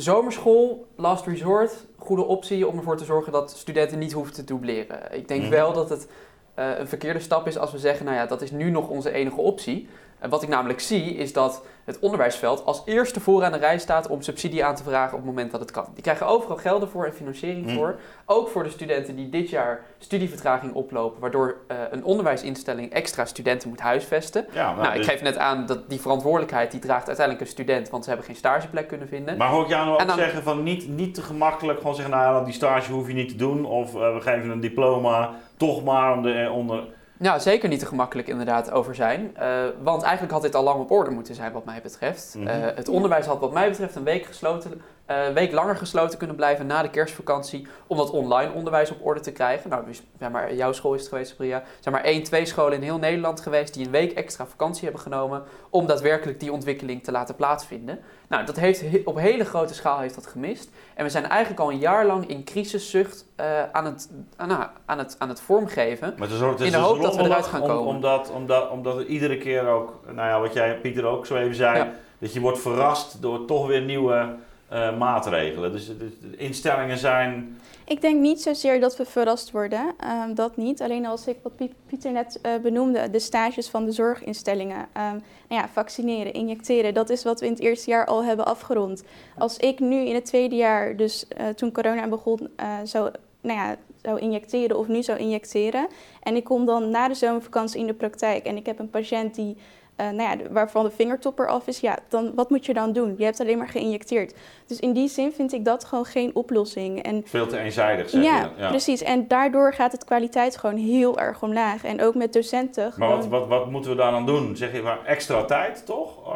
[0.00, 5.14] Zomerschool, last resort, goede optie om ervoor te zorgen dat studenten niet hoeven te dubleren.
[5.14, 5.50] Ik denk mm.
[5.50, 6.08] wel dat het
[6.54, 9.40] een verkeerde stap is als we zeggen, nou ja, dat is nu nog onze enige
[9.40, 9.88] optie.
[10.18, 14.08] En wat ik namelijk zie, is dat het onderwijsveld als eerste vooraan de rij staat
[14.08, 15.86] om subsidie aan te vragen op het moment dat het kan.
[15.94, 17.74] Die krijgen overal gelden voor en financiering hm.
[17.74, 17.98] voor.
[18.26, 23.68] Ook voor de studenten die dit jaar studievertraging oplopen, waardoor uh, een onderwijsinstelling extra studenten
[23.68, 24.46] moet huisvesten.
[24.52, 28.02] Ja, nou, ik geef net aan dat die verantwoordelijkheid die draagt uiteindelijk een student, want
[28.02, 29.36] ze hebben geen stageplek kunnen vinden.
[29.36, 32.44] Maar hoor ik jou nou ook zeggen van niet, niet te gemakkelijk gewoon zeggen, nou
[32.44, 36.12] die stage hoef je niet te doen of uh, we geven een diploma toch maar
[36.12, 36.84] om de onder
[37.18, 39.36] nou, zeker niet te gemakkelijk inderdaad over zijn.
[39.40, 42.34] Uh, want eigenlijk had dit al lang op orde moeten zijn wat mij betreft.
[42.38, 46.36] Mm het onderwijs had wat mij betreft een week gesloten uh, week langer gesloten kunnen
[46.36, 49.70] blijven na de kerstvakantie om dat online onderwijs op orde te krijgen.
[49.70, 50.02] Nou, dus,
[50.32, 51.56] maar jouw school is het geweest, Priya.
[51.60, 54.84] Er zijn maar één, twee scholen in heel Nederland geweest die een week extra vakantie
[54.84, 58.00] hebben genomen om daadwerkelijk die ontwikkeling te laten plaatsvinden.
[58.28, 60.70] Nou, dat heeft op hele grote schaal heeft dat gemist.
[60.94, 64.10] En we zijn eigenlijk al een jaar lang in crisiszucht uh, aan, het,
[64.40, 66.14] uh, aan, het, aan het vormgeven.
[66.18, 67.94] Maar het is, in de hoop dat we eruit gaan komen.
[67.94, 71.54] Omdat, omdat, omdat het iedere keer ook, nou ja, wat jij Pieter ook zo even
[71.54, 74.34] zei, dat je wordt verrast door toch weer nieuwe
[74.72, 75.72] uh, maatregelen.
[75.72, 77.57] Dus, dus, de instellingen zijn.
[77.88, 80.82] Ik denk niet zozeer dat we verrast worden, uh, dat niet.
[80.82, 81.52] Alleen als ik wat
[81.86, 84.78] Pieter net uh, benoemde, de stages van de zorginstellingen.
[84.78, 88.46] Um, nou ja, vaccineren, injecteren, dat is wat we in het eerste jaar al hebben
[88.46, 89.02] afgerond.
[89.38, 92.48] Als ik nu in het tweede jaar, dus eh, toen corona begon,
[92.84, 93.10] zou,
[93.40, 95.88] nou ja, zou injecteren of nu zou injecteren.
[96.22, 99.34] En ik kom dan na de zomervakantie in de praktijk en ik heb een patiënt
[99.34, 99.56] die
[100.00, 103.14] uh, nou ja, waarvan de vingertopper af is, ja, dan wat moet je dan doen?
[103.18, 104.34] Je hebt alleen maar geïnjecteerd.
[104.66, 107.02] Dus in die zin vind ik dat gewoon geen oplossing.
[107.02, 109.02] En, Veel te eenzijdig, zeg ja, ja, precies.
[109.02, 111.84] En daardoor gaat het kwaliteit gewoon heel erg omlaag.
[111.84, 112.92] En ook met docenten.
[112.96, 114.56] Maar wat, wat, wat moeten we daar dan doen?
[114.56, 116.28] Zeg je maar extra tijd, toch?
[116.28, 116.34] Uh,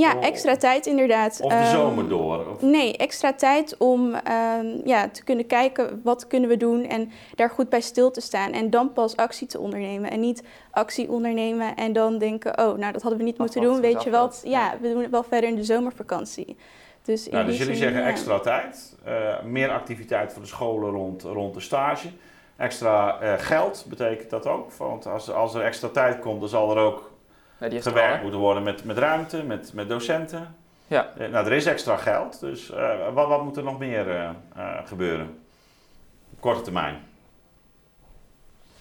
[0.00, 0.24] ja, oh.
[0.24, 1.40] extra tijd inderdaad.
[1.42, 2.46] Of de ehm, zomer door?
[2.50, 2.62] Of?
[2.62, 7.50] Nee, extra tijd om ehm, ja, te kunnen kijken wat kunnen we doen en daar
[7.50, 8.52] goed bij stil te staan.
[8.52, 10.10] En dan pas actie te ondernemen.
[10.10, 13.80] En niet actie ondernemen en dan denken, oh, nou dat hadden we niet moeten doen.
[13.80, 16.56] Weet je wat, ja, we doen het wel verder in de zomervakantie.
[17.02, 21.54] Dus, nou, dus jullie zeggen extra tijd, uh, meer activiteit voor de scholen rond, rond
[21.54, 22.08] de stage.
[22.56, 26.76] Extra uh, geld betekent dat ook, want als, als er extra tijd komt, dan zal
[26.76, 27.09] er ook
[27.60, 30.54] Nee, gewerkt moeten worden met, met ruimte, met, met docenten.
[30.86, 31.12] Ja.
[31.18, 34.30] Eh, nou, er is extra geld, dus uh, wat, wat moet er nog meer uh,
[34.84, 35.38] gebeuren?
[36.32, 36.98] Op korte termijn.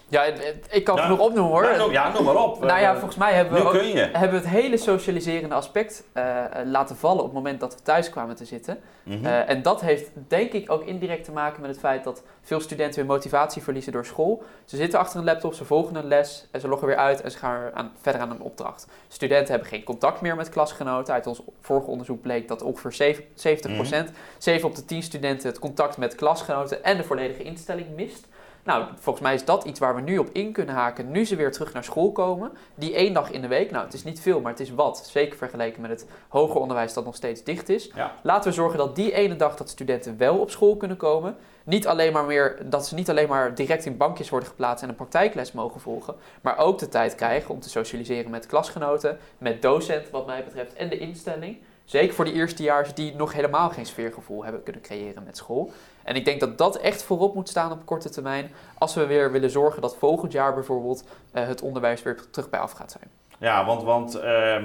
[0.09, 0.23] Ja,
[0.69, 1.77] ik kan het nog opnoemen hoor.
[1.77, 2.59] Nou, ja, noem maar op.
[2.63, 6.23] Nou ja, volgens mij hebben we, ook, hebben we het hele socialiserende aspect uh,
[6.65, 8.79] laten vallen op het moment dat we thuis kwamen te zitten.
[9.03, 12.59] Mm en dat heeft denk ik ook indirect te maken met het feit dat veel
[12.59, 14.43] studenten weer motivatie verliezen door school.
[14.65, 17.31] Ze zitten achter een laptop, ze volgen een les en ze loggen weer uit en
[17.31, 18.87] ze gaan aan, verder aan een opdracht.
[19.07, 21.13] Studenten hebben geen contact meer met klasgenoten.
[21.13, 24.05] Uit ons vorige onderzoek bleek dat ongeveer 7, 70%, mm
[24.37, 28.27] 7 op de 10 studenten het contact met klasgenoten en de volledige instelling mist.
[28.69, 31.11] Nou, volgens mij is dat iets waar we nu op in kunnen haken.
[31.11, 32.51] Nu ze weer terug naar school komen.
[32.75, 35.07] Die één dag in de week, nou het is niet veel, maar het is wat.
[35.11, 37.91] Zeker vergeleken met het hoger onderwijs dat nog steeds dicht is.
[37.95, 38.11] Ja.
[38.23, 41.35] Laten we zorgen dat die ene dag dat studenten wel op school kunnen komen.
[41.63, 44.89] Niet alleen maar meer, dat ze niet alleen maar direct in bankjes worden geplaatst en
[44.89, 46.15] een praktijkles mogen volgen.
[46.41, 50.73] Maar ook de tijd krijgen om te socialiseren met klasgenoten, met docenten wat mij betreft
[50.73, 51.57] en de instelling.
[51.89, 55.71] Zeker voor die eerstejaars die nog helemaal geen sfeergevoel hebben kunnen creëren met school.
[56.03, 58.51] En ik denk dat dat echt voorop moet staan op korte termijn.
[58.77, 62.59] Als we weer willen zorgen dat volgend jaar bijvoorbeeld uh, het onderwijs weer terug bij
[62.59, 63.11] af gaat zijn.
[63.39, 64.55] Ja, want, want uh,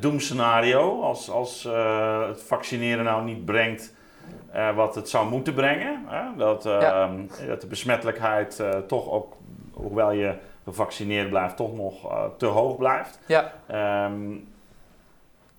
[0.00, 3.94] doemscenario, als, als uh, het vaccineren nou niet brengt
[4.74, 6.04] wat het zou moeten brengen.
[6.36, 7.10] Dat, ja.
[7.46, 9.36] dat de besmettelijkheid toch ook,
[9.72, 10.34] hoewel je
[10.64, 11.94] gevaccineerd blijft, toch nog
[12.36, 13.18] te hoog blijft.
[13.26, 13.52] Ja.
[14.04, 14.48] Um,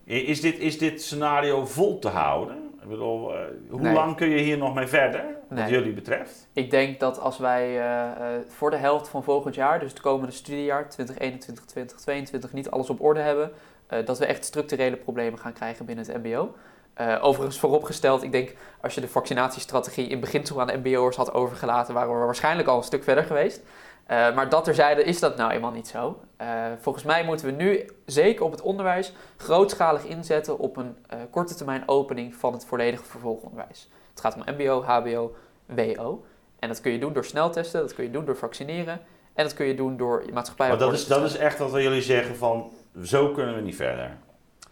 [0.04, 2.71] is, dit, is dit scenario vol te houden?
[2.82, 3.94] Ik bedoel, uh, hoe Nee.
[3.94, 5.70] lang kun je hier nog mee verder, wat Nee.
[5.72, 6.48] jullie betreft?
[6.54, 10.00] Ik denk dat als wij eh, eh, voor de helft van volgend jaar, dus het
[10.02, 13.52] komende studiejaar 2021, 2022, niet alles op orde hebben,
[13.88, 16.56] eh, dat we echt structurele problemen gaan krijgen binnen het MBO.
[16.94, 21.34] Eh, overigens vooropgesteld, ik denk als je de vaccinatiestrategie in beginsel aan de MBO'ers had
[21.34, 23.62] overgelaten, waren we waarschijnlijk al een stuk verder geweest.
[24.06, 26.20] Eh, maar dat terzijde is dat nou eenmaal niet zo.
[26.38, 26.48] Eh,
[26.80, 31.56] volgens mij moeten we nu, zeker op het onderwijs, grootschalig inzetten op een eh, korte
[31.56, 33.90] termijn opening van het volledige vervolgonderwijs.
[34.10, 35.36] Het gaat om MBO, HBO,
[35.66, 36.24] WO.
[36.60, 39.00] En dat kun je doen door sneltesten, dat kun je doen door vaccineren
[39.34, 41.72] en dat kun je doen door je maatschappij Maar dat is, dat is echt wat
[41.72, 42.72] jullie zeggen van,
[43.04, 44.18] zo kunnen we niet verder.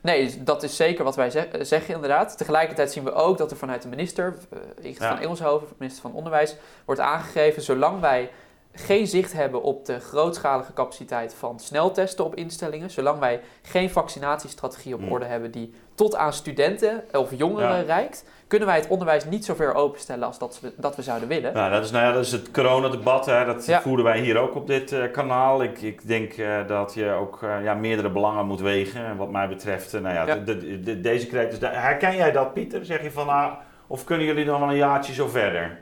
[0.02, 2.38] Nee, dat is zeker wat wij zeg- zeggen inderdaad.
[2.38, 4.34] Tegelijkertijd zien we ook dat er vanuit de minister,
[4.76, 5.10] Ingrid Ja.
[5.10, 6.56] van Engelshoven, minister van Onderwijs,
[6.86, 8.30] wordt aangegeven, zolang wij
[8.74, 14.94] geen zicht hebben op de grootschalige capaciteit van sneltesten op instellingen, zolang wij geen vaccinatiestrategie
[14.94, 15.12] op Hmm.
[15.12, 17.82] orde hebben die tot aan studenten of jongeren Ja.
[17.82, 21.28] reikt, kunnen wij het onderwijs niet zo ver openstellen als dat we, dat we zouden
[21.28, 21.54] willen.
[21.54, 23.26] Nou, dat is, nou ja, dat is het coronadebat.
[23.26, 23.46] Hè.
[23.46, 23.82] Dat Ja.
[23.82, 25.64] voeren wij hier ook op dit eh, kanaal.
[25.64, 29.06] Ik, ik denk eh, dat je ook eh, ja, meerdere belangen moet wegen.
[29.06, 30.36] En wat mij betreft, nou ja, Ja.
[30.36, 31.60] de- de- de- deze kreet is...
[31.60, 32.86] daar- Herken jij dat, Pieter?
[32.86, 33.54] Zeg je van, nou,
[33.88, 35.78] of kunnen jullie dan wel een jaartje zo verder?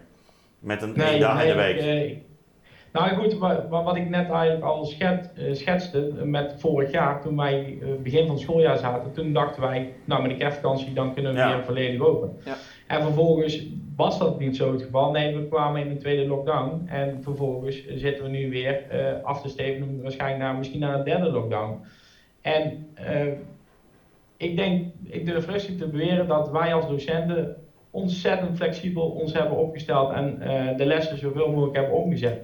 [0.60, 2.18] Met een één dag in de week?
[3.00, 7.22] Nou goed, wat, wat ik net eigenlijk al schet, eh, schetste eh, met vorig jaar,
[7.22, 10.94] toen wij eh, begin van het schooljaar zaten, toen dachten wij, nou met de kerstvakantie
[10.94, 11.56] dan kunnen we Ja.
[11.56, 12.38] weer volledig open.
[12.46, 12.56] Ja.
[12.88, 13.64] En vervolgens
[13.96, 15.12] was dat niet zo het geval.
[15.12, 19.42] Nee, we kwamen in de tweede lockdown en vervolgens zitten we nu weer eh, af
[19.42, 21.80] te stevenen, waarschijnlijk naar, misschien naar een derde lockdown.
[22.42, 23.26] En eh,
[24.38, 27.56] ik denk, ik durf rustig te beweren dat wij als docenten
[27.92, 32.42] ontzettend flexibel ons hebben opgesteld en eh, de lessen zoveel mogelijk hebben omgezet.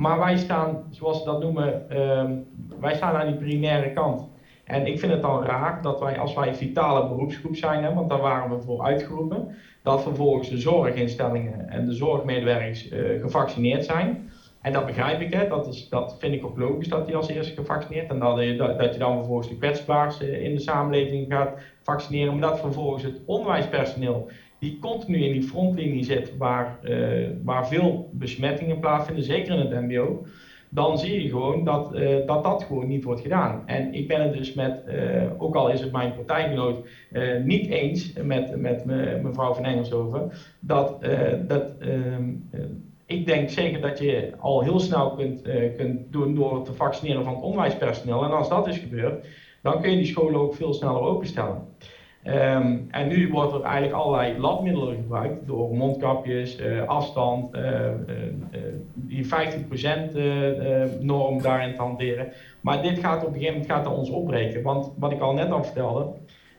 [0.00, 2.36] Maar wij staan, zoals ze dat noemen, ehm,
[2.80, 4.28] wij staan aan die primaire kant.
[4.64, 7.94] En ik vind het dan raar dat wij, als wij een vitale beroepsgroep zijn, hè,
[7.94, 13.84] want daar waren we voor uitgeroepen, dat vervolgens de zorginstellingen en de zorgmedewerkers eh, gevaccineerd
[13.84, 14.30] zijn.
[14.60, 15.48] En dat begrijp ik, hè.
[15.48, 18.10] Dat, is, dat vind ik ook logisch dat die als eerste gevaccineerd.
[18.10, 22.38] En dat je, dat, dat je dan vervolgens de kwetsbaarste in de samenleving gaat vaccineren.
[22.38, 24.28] Maar dat vervolgens het onderwijspersoneel,
[24.60, 29.70] die continu in die frontlinie zit, waar, eh, waar veel besmettingen plaatsvinden, zeker in het
[29.70, 30.18] MBO.
[30.68, 33.60] Dan zie je gewoon dat, eh, dat dat gewoon niet wordt gedaan.
[33.64, 36.78] En ik ben het dus met, eh, ook al is het mijn partijgenoot,
[37.38, 40.26] niet eens met, met me- mevrouw van Engelshoven,
[40.58, 40.94] dat,
[41.38, 42.60] dat ehm, eh,
[43.06, 45.40] ik denk zeker dat je al heel snel kunt,
[45.72, 48.24] kunt doen door te vaccineren van het onderwijspersoneel.
[48.24, 49.26] En als dat is gebeurd,
[49.60, 51.69] dan kun je die scholen ook veel sneller openstellen.
[52.22, 57.92] Ehm, en nu wordt er eigenlijk allerlei labmiddelen gebruikt door mondkapjes, eh, afstand, eh, eh,
[58.94, 62.32] die 50% eh, eh, norm daarin te hanteren.
[62.60, 64.62] Maar dit gaat op een gegeven moment gaat dat ons opbreken.
[64.62, 66.06] Want wat ik al net al vertelde,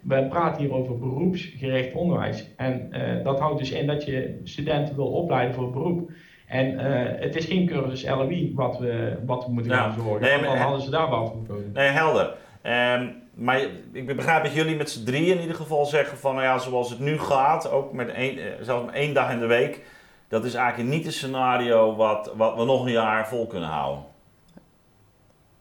[0.01, 2.53] we praten hier over beroepsgericht onderwijs.
[2.57, 2.89] En
[3.24, 6.12] dat houdt dus in dat je studenten wil opleiden voor beroep.
[6.47, 6.78] En
[7.20, 9.78] het is geen cursus LOI wat we, wat we moeten Ja.
[9.89, 10.22] gaan zorgen.
[10.22, 11.72] Nee, dan hadden ze daar wel voor gekozen.
[11.74, 12.34] Nee, helder.
[12.62, 13.59] Ehm, maar
[13.91, 16.89] ik begrijp dat jullie met z'n drieën in ieder geval zeggen van, nou ja, zoals
[16.89, 19.82] het nu gaat, ook met één, eh, zelfs met één dag in de week,
[20.28, 24.03] dat is eigenlijk niet een scenario wat, wat we nog een jaar vol kunnen houden.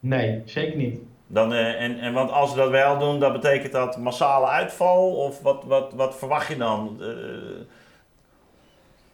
[0.01, 1.01] Nee, zeker niet.
[1.27, 5.15] Dan, eh, en, en want als we dat wel doen, dan betekent dat massale uitval?
[5.15, 6.97] Of wat, wat, wat verwacht je dan?
[7.01, 7.09] Eh,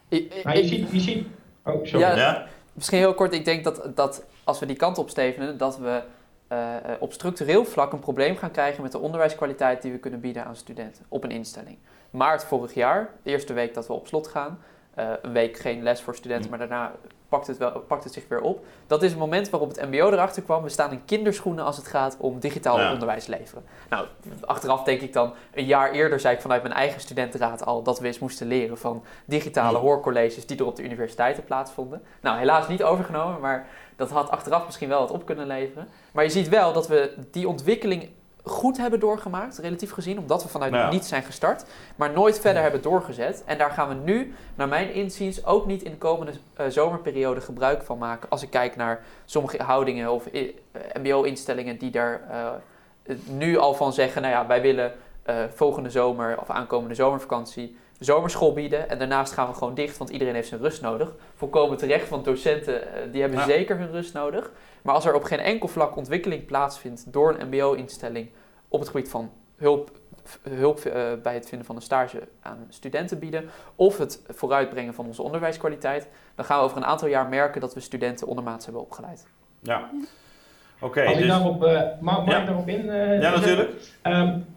[0.09, 1.27] Ik- ik- Maar je ik- ziet, je ziet...
[1.65, 2.01] Oh, sorry.
[2.07, 2.47] Ja, ja?
[2.73, 6.03] Misschien heel kort, ik denk dat, dat als we die kant op stevenen, dat we
[6.49, 10.21] eh, eh, op structureel vlak een probleem gaan krijgen met de onderwijskwaliteit die we kunnen
[10.21, 11.79] bieden aan studenten op een instelling.
[12.11, 14.59] Maart vorig jaar, de eerste week dat we op slot gaan,
[14.97, 16.93] een week geen les voor studenten, maar daarna
[17.29, 18.65] pakt het, wel, pakt het zich weer op.
[18.87, 20.63] Dat is het moment waarop het MBO erachter kwam.
[20.63, 23.65] We staan in kinderschoenen als het gaat om digitaal onderwijs leveren.
[23.91, 24.07] Nou,
[24.41, 28.01] achteraf denk ik dan, een jaar eerder zei ik vanuit mijn eigen studentenraad al dat
[28.01, 32.03] we eens moesten leren van digitale hoorcolleges die er op de universiteiten plaatsvonden.
[32.21, 33.67] Nou, helaas niet overgenomen, maar
[33.97, 35.89] dat had achteraf misschien wel wat op kunnen leveren.
[36.13, 38.09] Maar je ziet wel dat we die ontwikkeling
[38.47, 40.93] goed hebben doorgemaakt, relatief gezien, omdat we vanuit nou.
[40.93, 41.65] niets zijn gestart,
[41.97, 43.43] maar nooit verder hebben doorgezet.
[43.47, 47.41] En daar gaan we nu, naar mijn inziens, ook niet in de komende uh, zomerperiode
[47.41, 48.29] gebruik van maken.
[48.31, 50.53] Als ik kijk naar sommige houdingen of uh,
[51.03, 54.93] MBO-instellingen die daar uh, nu al van zeggen: nou ja, wij willen
[55.55, 58.89] volgende zomer of aankomende zomervakantie zomerschool bieden.
[58.89, 61.13] En daarnaast gaan we gewoon dicht, want iedereen heeft zijn rust nodig.
[61.35, 62.83] Volkomen terecht, want docenten
[63.13, 64.51] die hebben zeker hun rust nodig.
[64.87, 68.31] Maar als er op geen enkel vlak ontwikkeling plaatsvindt door een MBO-instelling
[68.69, 69.91] op het gebied van hulp,
[70.49, 75.07] hulp uh, bij het vinden van een stage aan studenten bieden of het vooruitbrengen van
[75.07, 78.83] onze onderwijskwaliteit, dan gaan we over een aantal jaar merken dat we studenten ondermaats hebben
[78.83, 79.27] opgeleid.
[79.61, 79.91] Ja.
[80.81, 81.05] Oké.
[81.05, 81.27] Als dus...
[81.27, 82.87] daarop, uh, mag, mag ik daarop in?
[82.87, 83.71] Uh, ja, natuurlijk.
[84.03, 84.56] Um,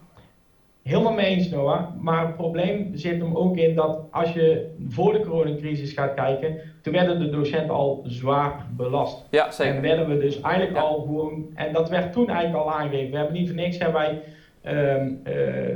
[0.83, 1.95] Helemaal mee eens, Noah.
[1.99, 6.59] Maar het probleem zit hem ook in dat als je voor de coronacrisis gaat kijken,
[6.81, 9.25] toen werden de docenten al zwaar belast.
[9.29, 9.75] Ja, zeker.
[9.75, 13.11] En werden we dus eigenlijk al gewoon, en dat werd toen eigenlijk al aangegeven.
[13.11, 14.21] We hebben niet voor niks, hebben wij
[14.95, 15.75] um, uh,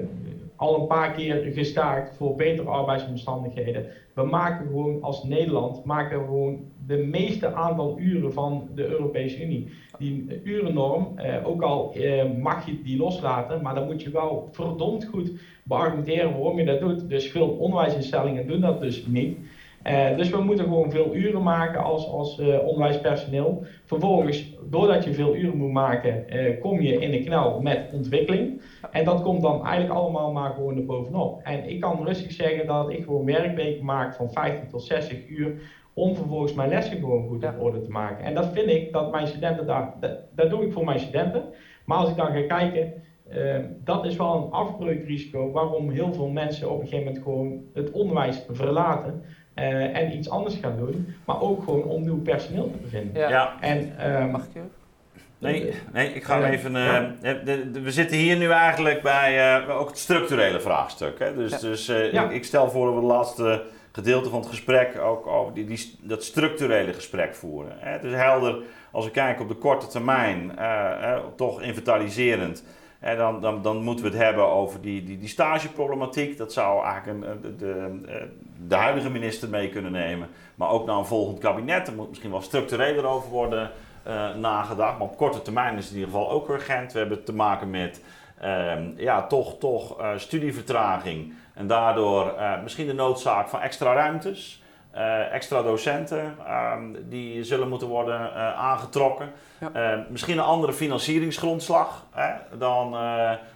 [0.56, 3.86] al een paar keer gestaakt voor betere arbeidsomstandigheden.
[4.14, 9.44] We maken gewoon als Nederland maken we gewoon de meeste aantal uren van de Europese
[9.44, 9.70] Unie.
[9.98, 14.50] Die urennorm, eh, ook al eh, mag je die loslaten, maar dan moet je wel
[14.52, 15.32] verdomd goed
[15.64, 17.10] beargumenteren waarom je dat doet.
[17.10, 19.38] Dus veel onderwijsinstellingen doen dat dus niet.
[19.88, 23.66] Uh, dus we moeten gewoon veel uren maken als, als uh, onderwijspersoneel.
[23.86, 28.62] Vervolgens, doordat je veel uren moet maken, uh, kom je in de knel met ontwikkeling.
[28.92, 31.42] En dat komt dan eigenlijk allemaal maar gewoon er bovenop.
[31.44, 35.54] En ik kan rustig zeggen dat ik gewoon werkweken maak van 50 tot 60 uur
[35.94, 38.26] om vervolgens mijn lessen gewoon goed op orde te maken.
[38.26, 41.44] En dat vind ik dat mijn studenten daar, dat, dat doe ik voor mijn studenten.
[41.86, 42.94] Maar als ik dan ga kijken,
[43.32, 47.62] uh, dat is wel een afbreukrisico waarom heel veel mensen op een gegeven moment gewoon
[47.74, 49.24] het onderwijs verlaten.
[49.56, 53.22] Uh, en iets anders gaan doen, maar ook gewoon om nieuw personeel te bevinden.
[53.22, 53.30] Ja.
[53.30, 53.54] ja.
[53.60, 54.62] En, uh, Mag ik je?
[55.44, 56.76] Nee, nee, ik ga even.
[56.76, 61.20] Uh, de, de, we zitten hier nu eigenlijk bij uh, ook het structurele vraagstuk.
[61.20, 61.36] Hè?
[61.36, 61.58] Dus, ja.
[61.58, 65.28] dus uh, ik, ik, stel voor dat we de laatste gedeelte van het gesprek ook
[65.28, 67.76] over die, die, dat structurele gesprek voeren.
[67.80, 67.92] Hè?
[67.92, 70.52] Het is helder als we kijken op de korte termijn,
[71.36, 72.64] toch inventariserend.
[73.04, 76.38] Dan, dan, dan moeten we het hebben over die, die, die stageproblematiek.
[76.38, 78.30] Dat zou eigenlijk een, de, de,
[78.68, 80.30] de, huidige minister mee kunnen nemen.
[80.56, 81.88] Maar ook naar een volgend kabinet.
[81.88, 83.72] Er moet misschien wel structureler over worden
[84.08, 84.98] uh, nagedacht.
[84.98, 86.94] Maar op korte termijn is het in ieder geval ook urgent.
[86.94, 88.02] We hebben te maken met
[88.44, 91.34] uh, ja, toch, toch uh, studievertraging.
[91.54, 92.34] En daardoor
[92.64, 94.63] misschien de noodzaak van extra ruimtes.
[95.32, 99.32] Extra docenten ehm, die zullen moeten worden aangetrokken.
[99.60, 100.06] Ja.
[100.10, 102.06] misschien een andere financieringsgrondslag
[102.58, 102.98] dan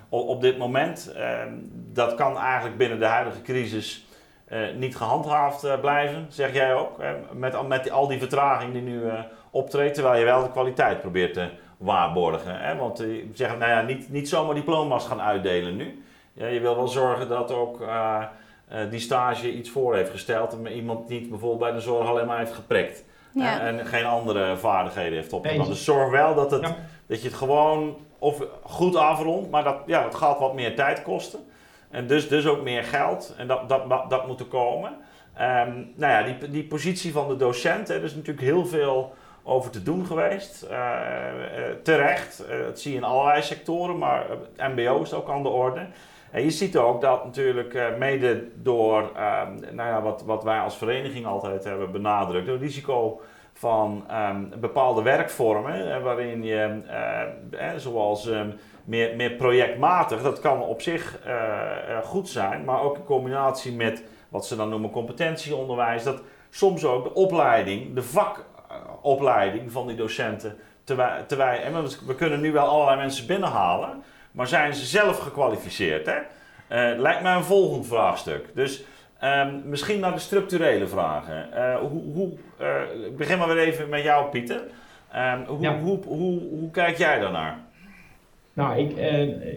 [0.09, 1.11] op, op, dit moment.
[1.15, 1.53] Ehm,
[1.93, 4.07] dat kan eigenlijk binnen de huidige crisis
[4.75, 6.97] niet gehandhaafd blijven, zeg jij ook.
[7.33, 9.01] met, met die, al die vertraging die nu
[9.51, 12.59] optreedt, terwijl je wel de kwaliteit probeert te waarborgen.
[12.59, 12.75] Hè?
[12.75, 16.03] Want je eh, zeggen, nou ja, niet, niet zomaar diploma's gaan uitdelen nu.
[16.33, 17.81] Ja, je wil wel zorgen dat ook
[18.71, 22.07] uh, uh, die stage iets voor heeft gesteld en iemand niet bijvoorbeeld bij de zorg
[22.07, 23.03] alleen maar heeft geprikt.
[23.33, 23.59] Ja.
[23.59, 25.67] en geen andere vaardigheden heeft opgedaan.
[25.67, 26.61] Dus zorg wel dat, het,
[27.07, 31.01] dat je het gewoon of goed afrondt, maar dat, ja, dat gaat wat meer tijd
[31.01, 31.39] kosten.
[31.89, 33.33] En dus, dus ook meer geld.
[33.37, 34.91] En dat, dat, dat, dat moet er komen.
[35.41, 39.13] Um, nou ja, die, die positie van de docent, er is natuurlijk heel veel
[39.43, 40.63] over te doen geweest.
[40.63, 40.85] Uh, uh,
[41.83, 45.49] terecht, uh, dat zie je in allerlei sectoren, maar het MBO is ook aan de
[45.49, 45.85] orde.
[46.37, 50.77] En je ziet ook dat natuurlijk mede door ehm, nou ja, wat, wat wij als
[50.77, 53.21] vereniging altijd hebben benadrukt, het risico
[53.53, 56.81] van um, bepaalde werkvormen, waarin je,
[57.77, 58.53] zoals um,
[58.85, 61.19] meer, projectmatig, dat kan op zich
[62.03, 67.03] goed zijn, maar ook in combinatie met wat ze dan noemen competentieonderwijs, dat soms ook
[67.03, 68.45] de opleiding, de vak
[69.01, 71.71] opleiding van die docenten te, te wij,
[72.05, 74.03] we kunnen nu wel allerlei mensen binnenhalen,
[74.37, 76.05] maar zijn ze zelf gekwalificeerd?
[76.05, 76.15] Hè?
[76.15, 78.45] Uh, lijkt mij een volgend vraagstuk.
[78.53, 78.83] Dus
[79.23, 81.49] um, misschien naar de structurele vragen.
[81.53, 82.31] Uh, hoe, hoe,
[82.61, 84.61] uh, ik begin maar weer even met jou, Pieter.
[85.15, 85.79] Um, hoe, ja.
[85.79, 87.59] hoe, hoe, hoe, kijk jij daarnaar?
[88.53, 88.97] Nou, ik,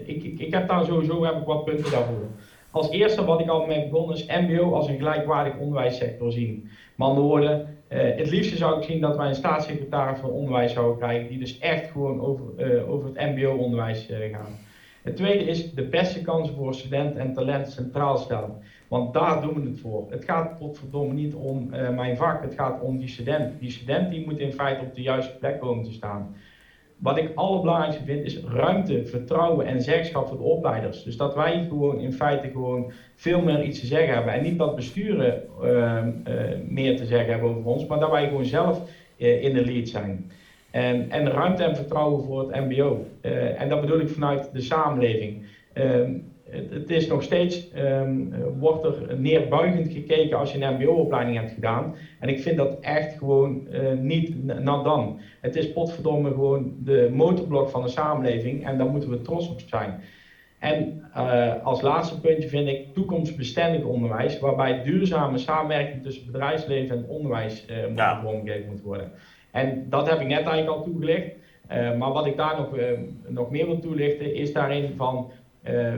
[0.05, 2.27] ik, ik, ik, heb daar sowieso heb ik wat punten daarvoor.
[2.71, 6.69] Als eerste wat ik al mee begon is MBO als een gelijkwaardig onderwijssector zien.
[6.95, 10.73] Met andere woorden, uh, het liefste zou ik zien dat wij een staatssecretaris van onderwijs
[10.73, 14.57] zouden krijgen, die dus echt gewoon over, uh, over het MBO-onderwijs uh, gaan.
[15.01, 18.53] Het tweede is de beste kansen voor student en talent centraal stellen.
[18.87, 20.05] Want daar doen we het voor.
[20.07, 23.51] Het gaat potverdomme niet om mijn vak, het gaat om die student.
[23.59, 26.27] Die student die moet in feite op de juiste plek komen te staan.
[26.97, 31.01] Wat ik allerbelangrijkste vind is ruimte, vertrouwen en zeggenschap voor de opleiders.
[31.01, 34.33] Dus dat wij gewoon in feite gewoon veel meer iets te zeggen hebben.
[34.33, 35.99] En niet dat besturen uh,
[36.55, 38.81] meer te zeggen hebben over ons, maar dat wij gewoon zelf
[39.17, 40.21] uh, in de lead zijn.
[40.71, 43.05] En, en ruimte en vertrouwen voor het MBO.
[43.21, 45.45] Uh, en dat bedoel ik vanuit de samenleving.
[45.73, 46.11] Ehm,
[46.51, 51.95] het, is nog steeds, um, wordt er neerbuigend gekeken als je een mbo-opleiding hebt gedaan.
[52.19, 55.19] En ik vind dat echt gewoon uh, niet nat dan.
[55.41, 59.61] Het is potverdomme gewoon de motorblok van de samenleving en daar moeten we trots op
[59.65, 60.01] zijn.
[60.59, 67.05] En uh, als laatste puntje vind ik toekomstbestendig onderwijs, waarbij duurzame samenwerking tussen bedrijfsleven en
[67.07, 68.21] onderwijs uh, ja.
[68.21, 69.11] vormgegeven moet worden.
[69.51, 71.31] En dat heb ik net eigenlijk al toegelicht.
[71.97, 72.75] maar wat ik daar nog,
[73.27, 75.31] nog meer wil toelichten is daarin van
[75.63, 75.93] uh,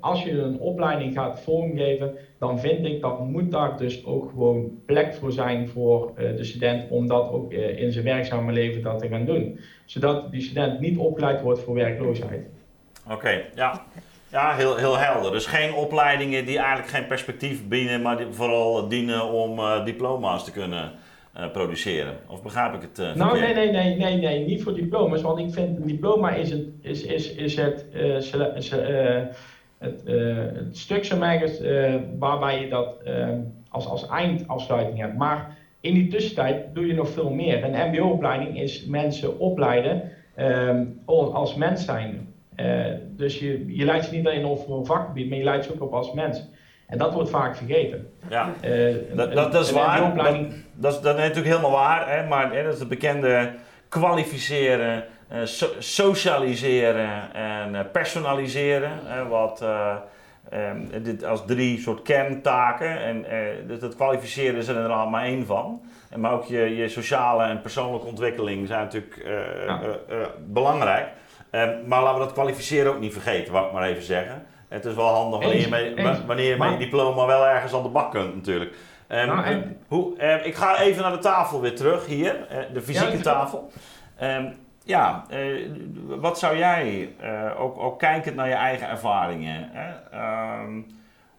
[0.00, 4.82] als je een opleiding gaat vormgeven, dan vind ik dat moet daar dus ook gewoon
[4.86, 9.08] plek voor zijn voor de student om dat ook in zijn werkzame leven dat te
[9.08, 9.60] gaan doen.
[9.84, 12.46] Zodat die student niet opgeleid wordt voor werkloosheid.
[13.10, 13.84] Oké, ja.
[14.28, 15.32] Ja, heel, heel helder.
[15.32, 20.52] Dus geen opleidingen die eigenlijk geen perspectief bieden, maar die vooral dienen om diploma's te
[20.52, 20.92] kunnen
[21.36, 22.14] uh, produceren.
[22.28, 25.22] Of begrijp ik het uh, Nou, nee, nee, nee, nee, nee, niet voor diploma's.
[25.22, 28.12] Want ik vind een diploma is het, is, is, is het, uh,
[29.78, 30.02] het,
[30.54, 31.18] het stuk zo
[32.18, 32.96] waarbij je dat
[33.68, 35.16] als, als eindafsluiting hebt.
[35.16, 37.64] Maar in die tussentijd doe je nog veel meer.
[37.64, 40.02] Een mbo-opleiding is mensen opleiden
[41.06, 42.34] als mens zijn.
[43.16, 45.72] dus je, je leidt ze niet alleen op voor een vakgebied, maar je leidt ze
[45.72, 46.48] ook op als mens.
[46.90, 48.12] En dat wordt vaak vergeten.
[48.28, 50.14] Ja, uh, dat, dat, dat, is waar.
[50.14, 50.24] Dat,
[50.74, 52.10] dat, is, dat is natuurlijk helemaal waar.
[52.10, 52.26] Hè?
[52.26, 53.52] Maar hè, dat is het bekende
[53.88, 58.90] kwalificeren, uh, so, socialiseren en uh, personaliseren.
[59.28, 59.64] wat
[60.52, 63.00] um, dit als drie soort kerntaken.
[63.02, 63.24] En
[63.66, 65.82] dat, dat kwalificeren is er inderdaad maar één van.
[66.10, 69.22] En maar ook je, je sociale en persoonlijke ontwikkeling zijn natuurlijk
[69.66, 69.80] ja.
[70.46, 71.08] belangrijk.
[71.50, 74.46] Ehm, maar laten we dat kwalificeren ook niet vergeten, wou ik maar even zeggen.
[74.70, 77.82] Het is wel handig wanneer je, met, wanneer je met je diploma wel ergens aan
[77.82, 78.76] de bak kunt natuurlijk.
[79.08, 82.82] Um, nou, hoe, um, ik ga even naar de tafel weer terug hier, uh, de
[82.82, 83.70] fysieke ja, tafel.
[84.22, 85.70] Um, ja, uh,
[86.06, 89.70] wat zou jij, uh, ook, ook kijkend naar je eigen ervaringen,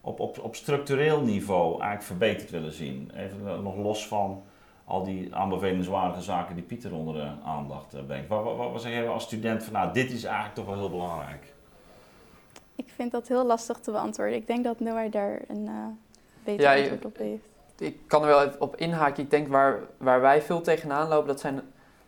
[0.01, 3.11] op, op, op structureel niveau eigenlijk verbeterd willen zien?
[3.15, 4.43] Even nog los van
[4.85, 8.27] al die aanbevelenswaardige zaken die Pieter onder de aandacht brengt.
[8.27, 10.89] Wat, wat, wat zeg jij als student van, nou, dit is eigenlijk toch wel heel
[10.89, 11.50] belangrijk?
[12.91, 14.35] Ik vind dat heel lastig te beantwoorden.
[14.35, 15.85] Ik denk dat Noah daar een uh,
[16.43, 17.43] beter ja, antwoord op heeft.
[17.77, 19.23] Ik kan er wel even op inhaken.
[19.23, 21.61] Ik denk waar, waar wij veel tegenaan lopen, dat, zijn,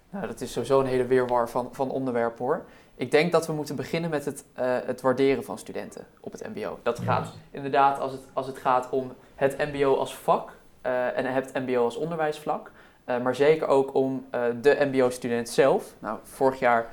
[0.09, 2.65] nou, dat is sowieso een hele weerwar van, van onderwerpen hoor.
[2.95, 6.47] Ik denk dat we moeten beginnen met het, uh, het waarderen van studenten op het
[6.53, 6.79] MBO.
[6.84, 10.51] Dat gaat inderdaad als het, als het gaat om het MBO als vak
[10.86, 12.71] uh, en het MBO als onderwijsvlak.
[13.05, 14.25] maar zeker ook om
[14.61, 15.93] de MBO-student zelf.
[15.99, 16.89] Nou, vorig jaar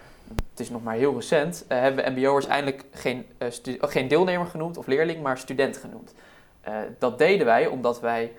[0.51, 3.49] het is nog maar heel recent, uh, hebben MBO'ers eindelijk geen, uh,
[3.81, 6.15] geen deelnemer genoemd of leerling, maar student genoemd.
[6.69, 8.33] Uh, dat deden wij omdat wij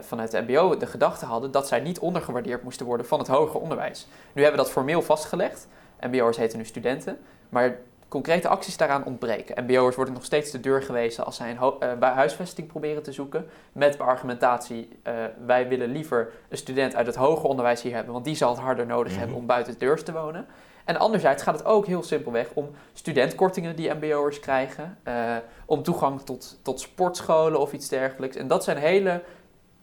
[0.00, 3.60] vanuit de MBO de gedachte hadden dat zij niet ondergewaardeerd moesten worden van het hoger
[3.60, 4.06] onderwijs.
[4.32, 5.68] Nu hebben we dat formeel vastgelegd.
[6.00, 7.18] MBO'ers heten nu studenten,
[7.48, 7.78] maar
[8.08, 9.64] concrete acties daaraan ontbreken.
[9.64, 13.46] MBO'ers worden nog steeds de deur gewezen als zij een huisvesting proberen te zoeken.
[13.72, 15.12] Met beargumentatie, uh,
[15.46, 18.60] wij willen liever een student uit het hoger onderwijs hier hebben, want die zal het
[18.60, 19.20] harder nodig mhm.
[19.20, 20.46] hebben om buiten de deur te wonen.
[20.86, 26.20] En anderzijds gaat het ook heel simpelweg om studentkortingen die MBO'ers krijgen, uh, om toegang
[26.20, 28.36] tot, tot sportscholen of iets dergelijks.
[28.36, 29.22] En dat zijn hele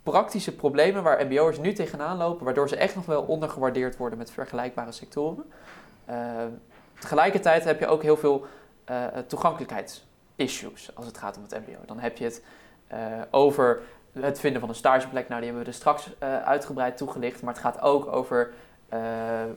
[0.03, 4.31] praktische problemen waar MBO'ers nu tegenaan lopen, waardoor ze echt nog wel ondergewaardeerd worden met
[4.31, 5.43] vergelijkbare sectoren.
[6.09, 6.15] Uh,
[6.99, 8.45] tegelijkertijd heb je ook heel veel
[8.89, 11.85] uh, toegankelijkheidsissues als het gaat om het MBO.
[11.85, 12.41] Dan heb je het
[13.31, 13.81] over
[14.19, 15.27] het vinden van een stageplek.
[15.27, 16.09] Nou, die hebben we er straks
[16.43, 17.41] uitgebreid toegelicht.
[17.41, 18.53] Maar het gaat ook over eh,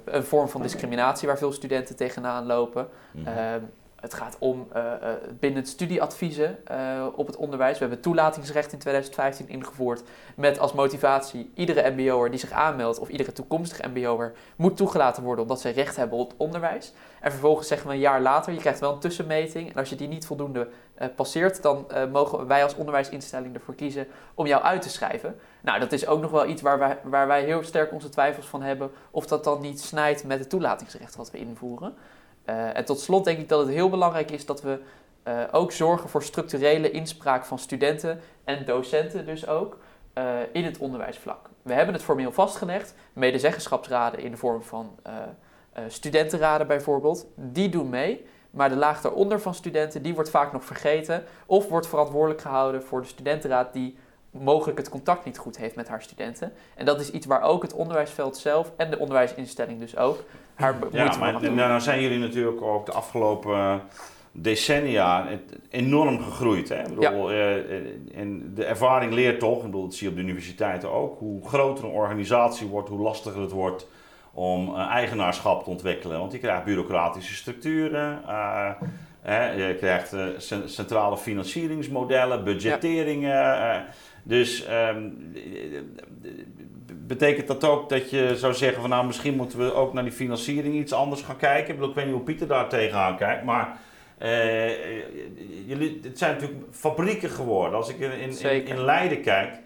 [0.04, 2.88] een vorm van discriminatie waar veel studenten tegenaan lopen.
[3.12, 3.26] Mhm.
[3.26, 3.62] Ehm,
[4.06, 4.92] het gaat om uh,
[5.40, 7.78] binnen studieadviezen uh, op het onderwijs.
[7.78, 10.02] We hebben toelatingsrecht in 2015 ingevoerd
[10.36, 15.42] met als motivatie iedere mbo'er die zich aanmeldt of iedere toekomstige mbo'er moet toegelaten worden
[15.42, 16.92] omdat ze recht hebben op het onderwijs.
[17.20, 19.96] En vervolgens zeggen we een jaar later, je krijgt wel een tussenmeting en als je
[19.96, 20.68] die niet voldoende
[20.98, 25.38] uh, passeert, dan mogen wij als onderwijsinstelling ervoor kiezen om jou uit te schrijven.
[25.66, 28.46] Nou, dat is ook nog wel iets waar wij, waar wij heel sterk onze twijfels
[28.46, 31.94] van hebben of dat dan niet snijdt met het toelatingsrecht wat we invoeren.
[32.46, 34.80] Uh, en tot slot denk ik dat het heel belangrijk is dat we
[35.28, 39.78] uh, ook zorgen voor structurele inspraak van studenten en docenten dus ook
[40.18, 41.48] uh, in het onderwijsvlak.
[41.62, 44.98] We hebben het formeel vastgelegd, medezeggenschapsraden in de vorm van
[45.88, 48.26] studentenraden bijvoorbeeld, die doen mee.
[48.50, 51.24] Maar de laag daaronder van studenten, die wordt vaak nog vergeten.
[51.46, 53.98] Of wordt verantwoordelijk gehouden voor de studentenraad die
[54.40, 56.52] mogelijk het contact niet goed heeft met haar studenten.
[56.74, 60.24] En dat is iets waar ook het onderwijsveld zelf en de onderwijsinstelling dus ook
[60.54, 63.82] haar moeite Ja, maar nou, nou zijn jullie natuurlijk ook de afgelopen
[64.32, 65.26] decennia
[65.70, 66.68] enorm gegroeid.
[66.68, 66.80] Hè?
[66.80, 67.54] Ik bedoel, eh,
[68.14, 71.48] en de ervaring leert toch, ik bedoel, dat zie je op de universiteiten ook, hoe
[71.48, 73.88] groter een organisatie wordt, hoe lastiger het wordt
[74.32, 76.18] om eh, eigenaarschap te ontwikkelen.
[76.18, 78.20] Want je krijgt bureaucratische structuren,
[79.20, 83.84] hè, je krijgt cen- centrale financieringsmodellen, budgetteringen.
[84.26, 85.08] Dus ehm,
[87.06, 90.12] betekent dat ook dat je zou zeggen van nou misschien moeten we ook naar die
[90.12, 91.68] financiering iets anders gaan kijken?
[91.68, 93.78] Ik, bedoel, ik weet niet hoe Pieter daar tegenaan kijkt, maar
[94.18, 94.96] eh,
[95.66, 97.78] jullie, het zijn natuurlijk fabrieken geworden.
[97.78, 99.60] Als ik in, in, in, Leiden kijk,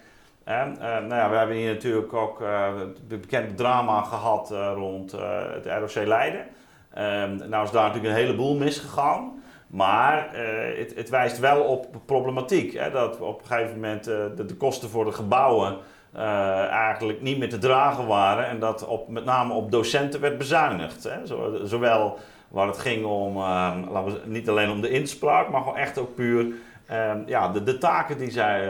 [0.44, 5.12] eh, nou ja, we hebben hier natuurlijk ook eh, het bekende drama gehad eh, rond
[5.12, 6.46] het ROC Leiden.
[6.94, 9.42] Ehm, nou is daar natuurlijk een heleboel misgegaan.
[9.70, 12.74] Maar eh, het, het wijst wel op problematiek.
[12.74, 15.76] Hè, dat op een gegeven moment eh, de, de kosten voor de gebouwen
[16.12, 18.46] eh, eigenlijk niet meer te dragen waren.
[18.46, 21.04] En dat op, met name op docenten werd bezuinigd.
[21.04, 21.26] Hè.
[21.26, 22.18] Zo- zowel
[22.48, 25.98] waar het ging om, eh, laten we, niet alleen om de inspraak, maar gewoon echt
[25.98, 26.46] ook puur
[26.86, 28.68] eh, ja, de, de taken die zij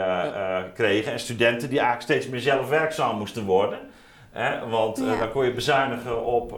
[0.73, 1.11] kregen.
[1.11, 3.79] En studenten die eigenlijk steeds meer zelfwerkzaam moesten worden.
[4.31, 5.15] Hè, want Ja.
[5.17, 6.51] dan kon je bezuinigen op,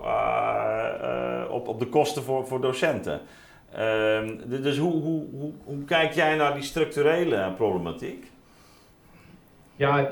[1.50, 3.20] op, op de kosten voor, voor docenten.
[3.76, 8.32] Ehm, dus hoe, hoe, hoe, hoe kijk jij naar die structurele problematiek?
[9.76, 10.10] Ja,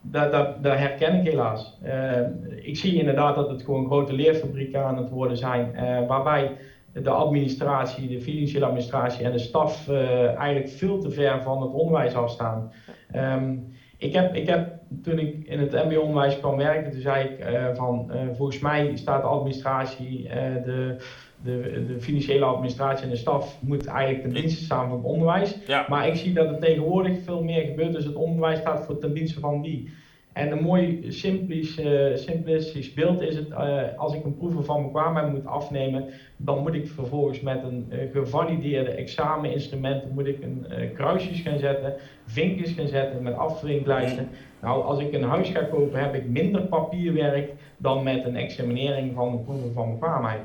[0.00, 1.78] dat, dat, herken ik helaas.
[1.82, 2.20] Eh,
[2.62, 6.56] ik zie inderdaad dat het gewoon grote leerfabrieken aan het worden zijn, eh, waarbij
[6.92, 11.72] de administratie, de financiële administratie en de staf eh, eigenlijk veel te ver van het
[11.72, 12.72] onderwijs afstaan.
[13.10, 13.56] Ehm,
[13.96, 17.74] ik heb, ik heb, toen ik in het mbo-onderwijs kwam werken, toen zei ik eh,
[17.74, 20.28] van, volgens mij staat de administratie,
[20.64, 20.96] de,
[21.42, 25.56] de, de financiële administratie en de staf moet eigenlijk ten dienste staan van het onderwijs.
[25.66, 25.86] Ja.
[25.88, 29.14] Maar ik zie dat er tegenwoordig veel meer gebeurt, dus het onderwijs staat voor ten
[29.14, 29.90] dienste van wie.
[30.32, 34.82] En een mooi simplisch, eh, simplistisch beeld is het, eh, als ik een proeven van
[34.82, 36.04] bekwaamheid moet afnemen,
[36.36, 41.94] dan moet ik vervolgens met een eh, gevalideerde exameninstrument moet ik een kruisjes gaan zetten,
[42.26, 44.28] vinkjes gaan zetten met afvinklijsten.
[44.60, 49.14] Nou, als ik een huis ga kopen, heb ik minder papierwerk dan met een examinering
[49.14, 50.40] van een proeven van bekwaamheid.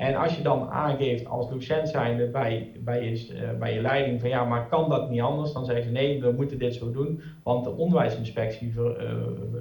[0.00, 4.20] En als je dan aangeeft als docent zijnde bij, bij, je, eh, bij je leiding
[4.20, 5.52] van ja, maar kan dat niet anders?
[5.52, 9.10] Dan zeggen ze nee, we moeten dit zo doen, want de onderwijsinspectie ver- eh,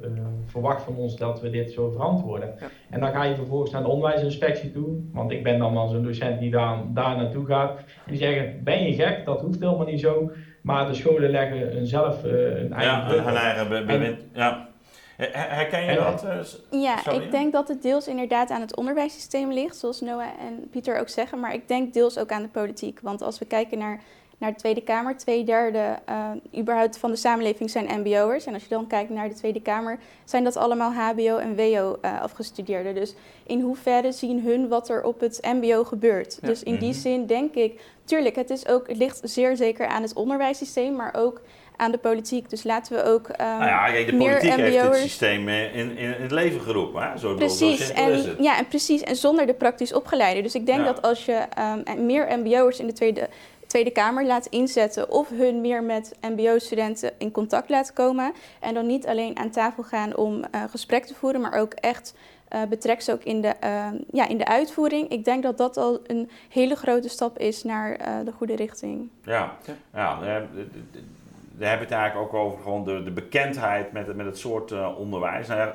[0.03, 0.11] eh,
[0.45, 2.53] verwacht van ons dat we dit zo verantwoorden.
[2.59, 2.67] Ja.
[2.89, 6.03] En dan ga je vervolgens naar de onderwijsinspectie toe, want ik ben dan wel zo'n
[6.03, 7.77] docent die daar, daar naartoe gaat.
[7.77, 9.25] En die zeggen, ben je gek?
[9.25, 10.31] Dat hoeft helemaal niet zo.
[10.61, 14.17] Maar de scholen leggen een zelf een eigen Ja, hun eigen.
[14.33, 14.68] Ja.
[15.19, 16.23] Her- Herken je dat?
[16.23, 17.23] eh, Ja, Sorry?
[17.23, 21.09] ik denk dat het deels inderdaad aan het onderwijssysteem ligt, zoals Noah en Pieter ook
[21.09, 21.39] zeggen.
[21.39, 22.99] Maar ik denk deels ook aan de politiek.
[23.01, 24.01] Want als we kijken naar,
[24.37, 28.45] naar de Tweede Kamer, twee derde eh, überhaupt van de samenleving zijn MBO'ers.
[28.45, 31.97] En als je dan kijkt naar de Tweede Kamer, zijn dat allemaal HBO en WO
[32.01, 32.95] eh, afgestudeerden.
[32.95, 33.15] Dus
[33.45, 36.37] in hoeverre zien hun wat er op het MBO gebeurt?
[36.41, 36.47] Ja.
[36.47, 36.99] Dus in die Mhm.
[36.99, 41.13] zin denk ik, tuurlijk, het, is ook, het ligt zeer zeker aan het onderwijssysteem, maar
[41.17, 41.41] ook
[41.79, 42.49] aan de politiek.
[42.49, 43.27] Dus laten we ook.
[43.27, 45.01] ehm, Nou ja, kijk, de meer politiek heeft het MBO'ers.
[45.01, 47.01] systeem eh, in, in, in het leven geroepen.
[47.01, 47.17] Hè?
[47.17, 48.35] Zo, zo Precies, en, het.
[48.39, 49.01] ja, en precies.
[49.01, 50.41] En zonder de praktisch opgeleide.
[50.41, 50.85] Dus ik denk Ja.
[50.85, 53.29] dat als je ehm, meer MBO'ers in de Tweede,
[53.67, 58.33] Tweede Kamer laat inzetten, of hun meer met MBO-studenten in contact laat komen.
[58.59, 62.13] En dan niet alleen aan tafel gaan om eh, gesprek te voeren, maar ook echt
[62.49, 65.09] eh betrek ze ook in de, ehm, ja, in de uitvoering.
[65.09, 69.09] Ik denk dat dat al een hele grote stap is naar eh, de goede richting.
[69.23, 69.57] Ja,
[69.93, 70.19] Ja.
[71.59, 71.65] Ja.
[71.65, 74.25] daar heb- daar heb je het eigenlijk ook over gewoon de, de bekendheid met, met
[74.25, 75.47] het soort eh, onderwijs.
[75.47, 75.69] Nou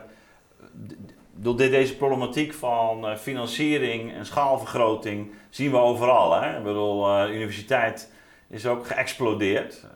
[1.36, 6.40] door de- deze problematiek van eh, financiering en schaalvergroting zien we overal.
[6.42, 6.56] Hè?
[6.58, 8.12] Ik bedoel, eh, de universiteit
[8.48, 9.86] is ook geëxplodeerd.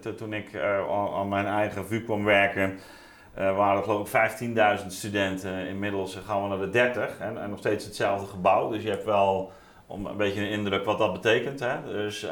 [0.00, 0.56] To- toen ik
[1.14, 2.78] aan, mijn eigen VU kwam werken,
[3.34, 4.06] waren er geloof ik
[4.80, 5.66] 15.000 studenten.
[5.66, 8.70] Inmiddels gaan we naar de 30 en, en nog steeds hetzelfde gebouw.
[8.70, 9.52] Dus je hebt wel
[9.86, 11.60] om een beetje een indruk wat dat betekent.
[11.60, 11.82] Hè?
[11.86, 12.26] Dus,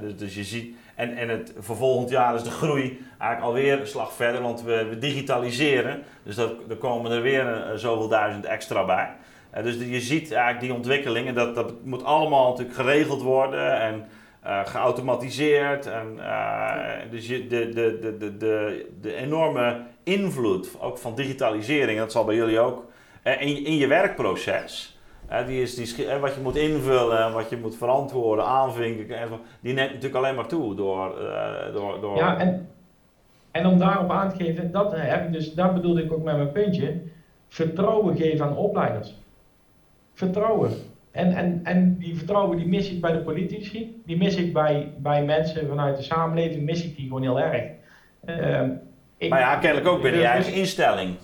[0.00, 0.76] dus, dus je ziet.
[1.00, 4.62] En, en het, voor volgend jaar is de groei eigenlijk alweer een slag verder, want
[4.62, 6.02] we, we digitaliseren.
[6.22, 9.10] Dus dat, er komen er weer eh, zoveel duizend extra bij.
[9.50, 14.08] Eh, dus je ziet eigenlijk die ontwikkelingen, dat, dat moet allemaal natuurlijk geregeld worden en
[14.42, 15.86] eh, geautomatiseerd.
[15.86, 16.18] En,
[17.10, 22.34] dus je, de, de, de, de, de, enorme invloed ook van digitalisering, dat zal bij
[22.34, 22.84] jullie ook,
[23.22, 24.99] in, in je werkproces.
[25.46, 29.28] Die is, die wat je moet invullen, wat je moet verantwoorden, aanvinken,
[29.60, 31.20] die neemt natuurlijk alleen maar toe door.
[31.20, 32.68] eh, door, door Ja, en,
[33.50, 36.36] en om daarop aan te geven, dat heb ik dus, dat bedoelde ik ook met
[36.36, 37.00] mijn puntje.
[37.48, 39.14] Vertrouwen geven aan opleiders.
[40.12, 40.70] Vertrouwen.
[41.10, 44.92] En, en, en die vertrouwen die mis ik bij de politici, die mis ik bij,
[44.96, 47.64] bij mensen vanuit de samenleving, mis ik die gewoon heel erg.
[48.24, 48.70] Ehm,
[49.16, 51.16] ik, maar ja, kennelijk ook binnen je dus- eigen instelling.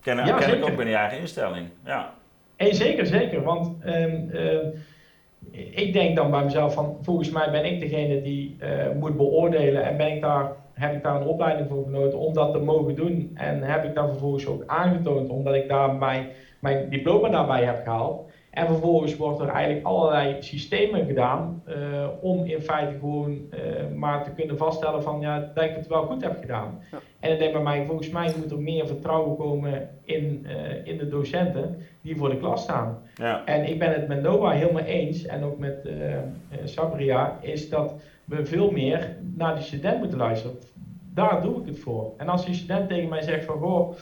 [0.00, 1.68] Kennen, ja, kennelijk ook binnen je eigen instelling.
[1.84, 2.12] Ja.
[2.62, 3.42] Hey, zeker, zeker.
[3.42, 4.66] Want ehm, ehm,
[5.70, 9.84] ik denk dan bij mezelf van, volgens mij ben ik degene die uh, moet beoordelen
[9.84, 12.94] en ben ik daar, heb ik daar een opleiding voor genoten om dat te mogen
[12.94, 13.30] doen.
[13.34, 17.82] En heb ik daar vervolgens ook aangetoond, omdat ik daar mijn, mijn diploma daarbij heb
[17.84, 18.31] gehaald.
[18.52, 21.74] En vervolgens wordt er eigenlijk allerlei systemen gedaan uh,
[22.20, 26.02] om in feite gewoon uh, maar te kunnen vaststellen van ja, dat ik het wel
[26.02, 26.78] goed heb gedaan.
[26.90, 26.98] Ja.
[27.20, 30.98] En ik denk bij mij, volgens mij moet er meer vertrouwen komen in, uh, in
[30.98, 32.98] de docenten die voor de klas staan.
[33.14, 33.44] Ja.
[33.44, 35.88] En ik ben het met Noah helemaal eens, en ook met
[36.64, 37.94] Sabria, is dat
[38.24, 40.56] we veel meer naar die student moeten luisteren.
[41.14, 42.12] Daar doe ik het voor.
[42.16, 43.96] En als die student tegen mij zegt van goh,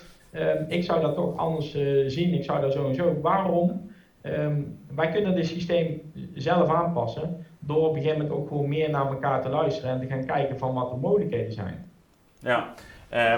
[0.69, 1.71] ik zou dat toch anders
[2.07, 3.90] zien, ik zou dat zo en zo, waarom?
[4.23, 8.91] Um, wij kunnen dit systeem zelf aanpassen door op een gegeven moment ook gewoon meer
[8.91, 11.91] naar elkaar te luisteren en te gaan kijken van wat de mogelijkheden zijn.
[12.39, 12.75] Ja,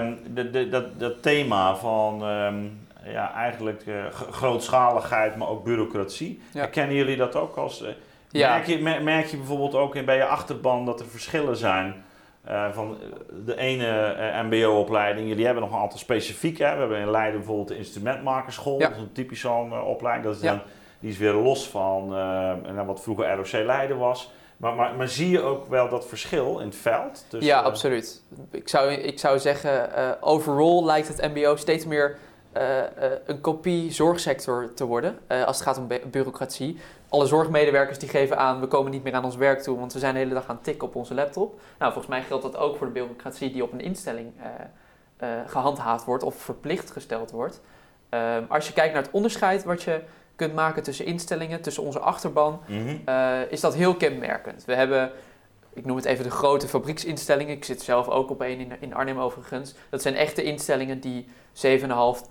[0.01, 6.41] um, de, de, dat, dat thema van um, ja, eigenlijk uh, grootschaligheid, maar ook bureaucratie.
[6.53, 6.59] Ja.
[6.59, 7.81] Herkennen jullie dat ook als...
[7.81, 7.87] Uh,
[8.29, 8.53] ja.
[8.53, 11.93] merk, je, merk je bijvoorbeeld ook in, bij je achterban dat er verschillen zijn
[12.49, 12.97] uh, van
[13.45, 16.63] de ene MBO-opleiding, jullie hebben nog een aantal specifieke.
[16.63, 16.73] Hè?
[16.73, 20.25] We hebben in Leiden bijvoorbeeld de instrumentmakerschool, dat is een typisch zo'n opleiding.
[20.25, 20.61] Dat is dan,
[20.99, 22.07] die is weer los van
[22.85, 24.31] wat vroeger ROC Leiden was.
[24.57, 27.25] Maar, maar, maar, zie je ook wel dat verschil in het veld?
[27.27, 28.23] Tussen, ja, absoluut.
[28.51, 29.89] Ik zou, ik zou zeggen,
[30.21, 32.17] overall lijkt het MBO steeds meer
[33.25, 36.77] een kopie zorgsector te worden als het gaat om bureaucratie
[37.09, 39.99] alle zorgmedewerkers die geven aan, we komen niet meer aan ons werk toe, want we
[39.99, 41.59] zijn de hele dag aan het tikken op onze laptop.
[41.79, 44.31] Nou, volgens mij geldt dat ook voor de bureaucratie die op een instelling
[45.47, 47.61] gehandhaafd wordt of verplicht gesteld wordt.
[48.13, 50.01] Uh, als je kijkt naar het onderscheid wat je
[50.35, 52.97] kunt maken tussen instellingen, tussen onze achterban, mhm.
[53.49, 54.65] is dat heel kenmerkend.
[54.65, 55.11] We hebben,
[55.73, 58.93] ik noem het even de grote fabrieksinstellingen, ik zit zelf ook op één in, in
[58.93, 59.73] Arnhem overigens.
[59.89, 61.63] Dat zijn echte instellingen die 7,5,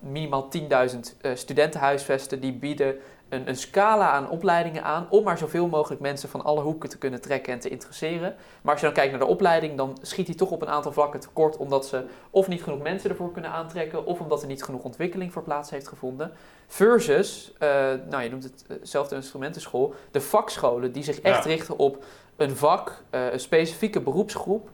[0.01, 0.49] minimaal
[0.93, 2.97] 10.000 studenten huisvesten, die bieden
[3.33, 6.99] een, een, scala aan opleidingen aan om maar zoveel mogelijk mensen van alle hoeken te
[6.99, 8.35] kunnen trekken en te interesseren.
[8.63, 10.93] Maar als je dan kijkt naar de opleiding, dan schiet die toch op een aantal
[10.93, 14.65] vlakken tekort, omdat ze of niet genoeg mensen ervoor kunnen aantrekken, of omdat er niet
[14.65, 16.33] genoeg ontwikkeling voor plaats heeft gevonden.
[16.67, 17.69] Versus, uh,
[18.11, 22.05] nou je noemt het uh, zelf de instrumentenschool, de vakscholen die zich echt richten op
[22.37, 24.71] een vak, uh, een specifieke beroepsgroep.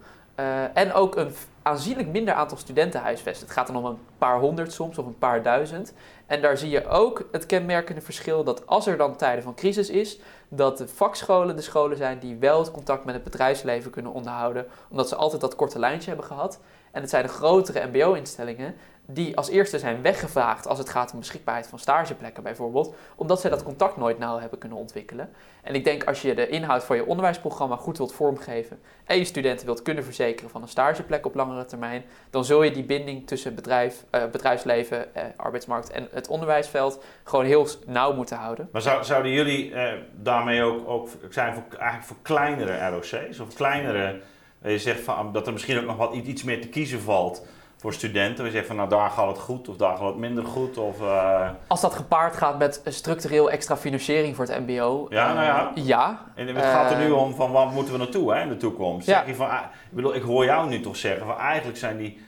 [0.75, 1.33] en ook een
[1.63, 3.47] aanzienlijk minder aantal studenten huisvesten.
[3.47, 5.93] Het gaat dan om een paar honderd soms of een paar duizend.
[6.27, 9.91] En daar zie je ook het kenmerkende verschil dat als er dan tijden van crisis
[9.91, 14.13] is, dat de vakscholen de scholen zijn die wel het contact met het bedrijfsleven kunnen
[14.13, 16.61] onderhouden, omdat ze altijd dat korte lijntje hebben gehad.
[16.91, 18.75] En het zijn de grotere MBO-instellingen
[19.11, 23.51] die als eerste zijn weggevraagd als het gaat om beschikbaarheid van stageplekken bijvoorbeeld, omdat zij
[23.51, 25.31] dat contact nooit nauw hebben kunnen ontwikkelen.
[25.63, 29.25] En ik denk als je de inhoud van je onderwijsprogramma goed wilt vormgeven en je
[29.25, 33.27] studenten wilt kunnen verzekeren van een stageplek op langere termijn, dan zul je die binding
[33.27, 38.69] tussen bedrijf, uh, bedrijfsleven, uh, arbeidsmarkt en het onderwijsveld gewoon heel nauw moeten houden.
[38.73, 43.55] Maar zou, zouden jullie uh, daarmee ook, ook zijn voor, eigenlijk voor kleinere ROC's of
[43.55, 44.21] kleinere,
[44.63, 47.47] je zegt van, dat er misschien ook nog wat iets meer te kiezen valt?
[47.79, 48.45] Voor studenten?
[48.45, 50.79] We zeggen van nou daar gaat het goed of daar gaat het minder goed?
[50.79, 51.51] Of, uh...
[51.67, 55.07] Als dat gepaard gaat met structureel extra financiering voor het MBO.
[55.11, 55.73] Ja, nou ja.
[55.77, 56.25] Uh, ja.
[56.35, 59.07] En het gaat er nu om van waar moeten we naartoe hè, in de toekomst?
[59.07, 59.19] Ja.
[59.19, 59.61] Zeg je van, ah,
[59.91, 62.21] ik, bedoel, ik hoor jou nu toch zeggen van eigenlijk zijn die,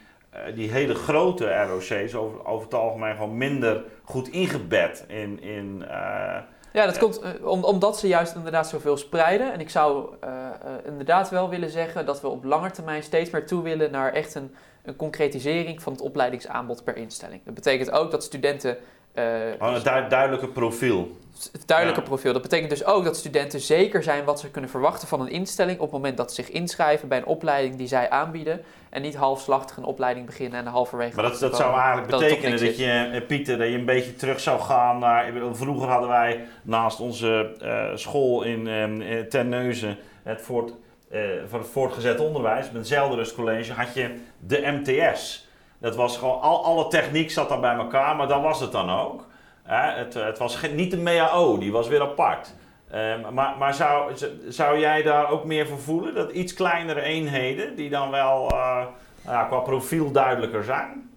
[0.55, 5.43] die hele grote ROC's over, over het algemeen gewoon minder goed ingebed in.
[5.43, 5.85] in
[6.73, 9.53] ja, dat komt om, omdat ze juist inderdaad zoveel spreiden.
[9.53, 10.15] En ik zou
[10.85, 14.35] inderdaad wel willen zeggen dat we op lange termijn steeds meer toe willen naar echt
[14.35, 17.41] een een concretisering van het opleidingsaanbod per instelling.
[17.45, 18.77] Dat betekent ook dat studenten.
[19.15, 19.25] Uh,
[19.59, 21.17] oh, een duidelijke profiel.
[21.67, 22.33] Duidelijke profiel.
[22.33, 25.79] Dat betekent dus ook dat studenten zeker zijn wat ze kunnen verwachten van een instelling
[25.79, 28.61] op het moment dat ze zich inschrijven bij een opleiding die zij aanbieden.
[28.91, 31.15] En niet halfslachtig een opleiding beginnen en halverwege.
[31.15, 34.41] Maar dat, dat zou eigenlijk betekenen dat je, eh, Pieter, dat je een beetje terug
[34.41, 35.33] zou gaan naar.
[35.53, 40.73] Vroeger hadden wij naast onze uh, school in uh, Terneuzen het Fort
[41.11, 45.49] uh, van het voortgezet onderwijs, met Zelderus College, had je de MTS.
[45.79, 48.91] Dat was gewoon, al, alle techniek zat daar bij elkaar, maar dat was het dan
[48.91, 49.27] ook.
[49.63, 52.55] het, het, was niet de MEAO, die was weer apart.
[52.95, 54.13] Uh, maar maar zou,
[54.49, 56.15] zou jij daar ook meer voor voelen?
[56.15, 58.85] Dat iets kleinere eenheden, die dan wel uh,
[59.25, 61.11] ja, qua profiel duidelijker zijn?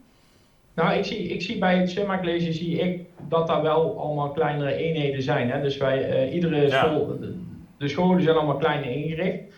[0.76, 4.32] Nou, ik zie, ik zie bij het Summa College zie ik dat daar wel allemaal
[4.32, 5.52] kleinere eenheden zijn.
[5.52, 5.62] Hè?
[5.62, 7.40] Dus wij, iedere school, de,
[7.78, 9.54] de scholen zijn allemaal kleiner ingericht.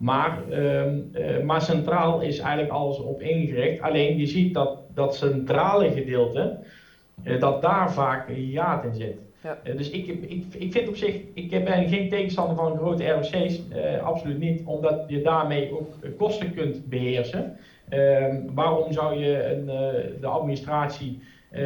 [0.00, 3.80] Maar, uh, maar centraal is eigenlijk alles op ingericht.
[3.80, 6.56] Alleen je ziet dat dat centrale gedeelte,
[7.24, 8.34] uh, dat daar vaak een
[8.82, 9.18] in zit.
[9.42, 9.58] Ja.
[9.76, 13.62] dus ik, ik, ik vind op zich, ik ben geen tegenstander van grote ROC's,
[14.02, 17.56] absoluut niet, omdat je daarmee ook kosten kunt beheersen.
[17.88, 19.64] Ehm, waarom zou je een,
[20.20, 21.22] de administratie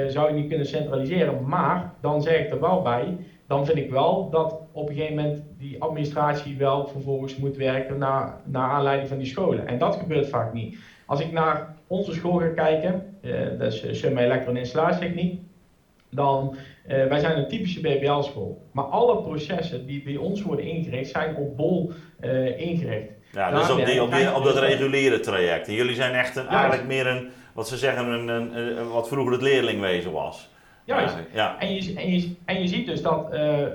[0.06, 1.48] zou je niet kunnen centraliseren?
[1.48, 3.16] Maar dan zeg ik er wel bij,
[3.47, 7.99] dan vind ik wel dat op een gegeven moment die administratie wel vervolgens moet werken
[7.99, 9.66] naar, naar aanleiding van die scholen.
[9.66, 10.79] En dat gebeurt vaak niet.
[11.07, 15.41] Als ik naar onze school ga kijken, uh, dat is uh, Summa Elektro- en Installatietechniek,
[16.11, 16.57] dan,
[16.89, 18.62] uh, wij zijn een typische BBL-school.
[18.73, 21.93] Maar alle processen die bij ons worden ingericht, zijn op bol
[22.57, 23.09] ingericht.
[23.33, 25.69] Ja, dus op, die, op, die, op dat reguliere traject.
[25.69, 29.09] En jullie zijn echt een, eigenlijk meer een, wat ze zeggen, een, een, een, wat
[29.09, 30.49] vroeger het leerlingwezen was.
[30.85, 31.16] Juist.
[31.32, 31.59] Ja.
[31.59, 33.66] En, je, en, je, en je ziet dus dat uh, uh,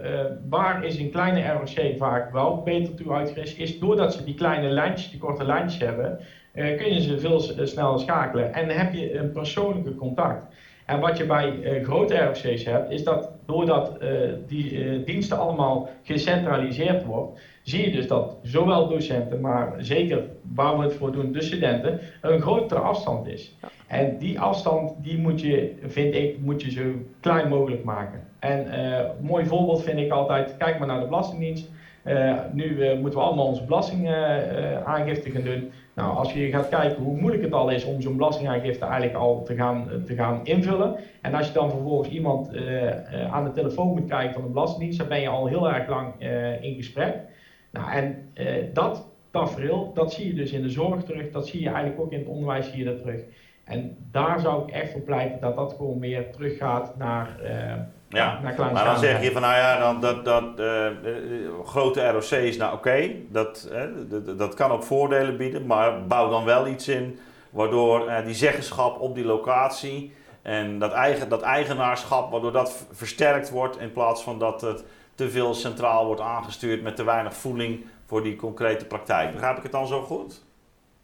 [0.49, 4.69] waar is een kleine ROC vaak wel beter toe uitgerust, is doordat ze die kleine
[4.69, 6.19] lijntjes, die korte lijntjes hebben,
[6.53, 8.53] uh, kun je ze veel sneller schakelen.
[8.53, 10.53] En dan heb je een persoonlijke contact.
[10.89, 13.99] En wat je bij grote ROC's hebt, is dat doordat
[14.47, 20.23] die diensten allemaal gecentraliseerd wordt, zie je dus dat zowel docenten, maar zeker
[20.55, 23.55] waar we het voor doen, de studenten, een grotere afstand is.
[23.87, 26.83] En die afstand, die moet je, vind ik, moet je zo
[27.19, 28.27] klein mogelijk maken.
[28.39, 31.69] En een mooi voorbeeld vind ik altijd, kijk maar naar de Belastingdienst.
[32.05, 35.71] Uh, nu uh, moeten we allemaal onze belastingaangifte gaan doen.
[35.95, 39.43] Nou, als je gaat kijken hoe moeilijk het al is om zo'n belastingaangifte eigenlijk al
[39.43, 40.95] te gaan, te gaan invullen.
[41.21, 42.51] En als je dan vervolgens iemand
[43.31, 46.13] aan de telefoon moet kijken van de Belastingdienst, dan ben je al heel erg lang
[46.61, 47.15] in gesprek.
[47.71, 48.29] Nou, en
[48.73, 52.11] dat tafereel, dat zie je dus in de zorg terug, dat zie je eigenlijk ook
[52.11, 53.21] in het onderwijs zie terug.
[53.63, 57.39] En daar zou ik echt voor pleiten dat dat gewoon meer teruggaat naar,
[58.09, 58.39] ja.
[58.43, 60.87] naar Maar dan zeg je van nou ja, dan, dat, dat uh,
[61.65, 63.71] grote ROC's, nou oké, dat,
[64.09, 67.19] dat, dat kan ook voordelen bieden, maar bouw dan wel iets in
[67.49, 73.79] waardoor die zeggenschap op die locatie en dat, eigen, dat eigenaarschap, waardoor dat versterkt wordt
[73.79, 74.83] in plaats van dat het
[75.15, 79.31] te veel centraal wordt aangestuurd met te weinig voeling voor die concrete praktijk.
[79.31, 80.43] Begrijp ik het dan zo goed?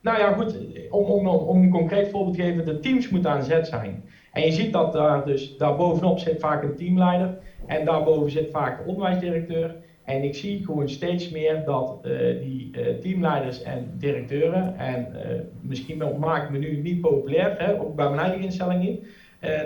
[0.02, 0.58] Nou ja, goed,
[0.90, 4.04] om, om, om een concreet voorbeeld te geven, de teams moeten aan zet zijn.
[4.36, 8.78] En je ziet dat daar dus, daarbovenop zit vaak een teamleider en daarboven zit vaak
[8.78, 9.76] de onderwijsdirecteur.
[10.04, 15.40] En ik zie gewoon steeds meer dat uh, die uh, teamleiders en directeuren, en uh,
[15.62, 19.06] misschien maak ik me nu niet populair, hè, ook bij mijn eigen instelling niet,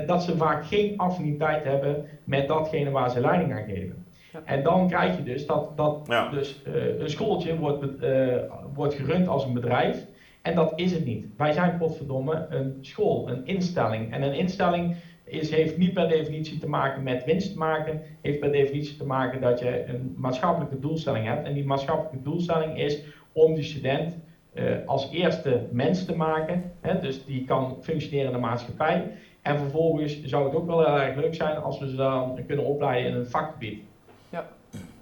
[0.08, 4.06] dat ze vaak geen affiniteit hebben met datgene waar ze leiding aan geven.
[4.34, 4.42] Ja.
[4.46, 6.30] En dan krijg je dus dat, dat ja.
[6.30, 6.62] dus,
[7.00, 7.86] een schooltje wordt,
[8.74, 10.06] wordt gerund als een bedrijf.
[10.42, 11.26] En dat is het niet.
[11.38, 14.12] Wij zijn potverdomme een school, een instelling.
[14.12, 18.52] En een instelling is, heeft niet per definitie te maken met winst maken, heeft per
[18.52, 21.46] definitie te maken dat je een maatschappelijke doelstelling hebt.
[21.46, 23.00] En die maatschappelijke doelstelling is
[23.32, 24.18] om die student
[24.54, 29.08] uh, als eerste mens te maken, hè, dus die kan functioneren in de maatschappij.
[29.42, 32.66] En vervolgens zou het ook wel heel erg leuk zijn als we ze dan kunnen
[32.66, 33.89] opleiden in een vakgebied.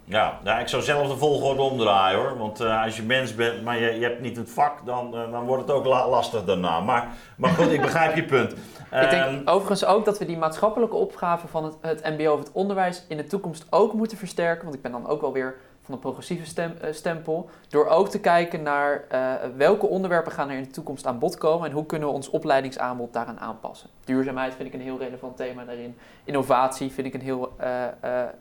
[0.09, 2.38] Ja, nou, ik zou zelf de volgorde omdraaien hoor.
[2.38, 5.31] Want uh, als je mens bent, maar je, je hebt niet het vak, dan, uh,
[5.31, 6.79] dan wordt het ook la lastig daarna.
[6.79, 7.07] Maar,
[7.38, 8.51] maar goed, ik begrijp je punt.
[9.01, 12.39] ik denk um, overigens ook dat we die maatschappelijke opgave van het, het MBO of
[12.39, 14.63] het onderwijs in de toekomst ook moeten versterken.
[14.63, 15.55] Want ik ben dan ook wel weer
[15.88, 17.49] van de progressieve stem, uh, stempel.
[17.69, 21.38] Door ook te kijken naar uh, welke onderwerpen gaan er in de toekomst aan bod
[21.38, 23.89] komen en hoe kunnen we ons opleidingsaanbod daaraan aanpassen.
[24.03, 25.97] Duurzaamheid vind ik een heel relevant thema daarin.
[26.23, 27.84] Innovatie vind ik een heel uh,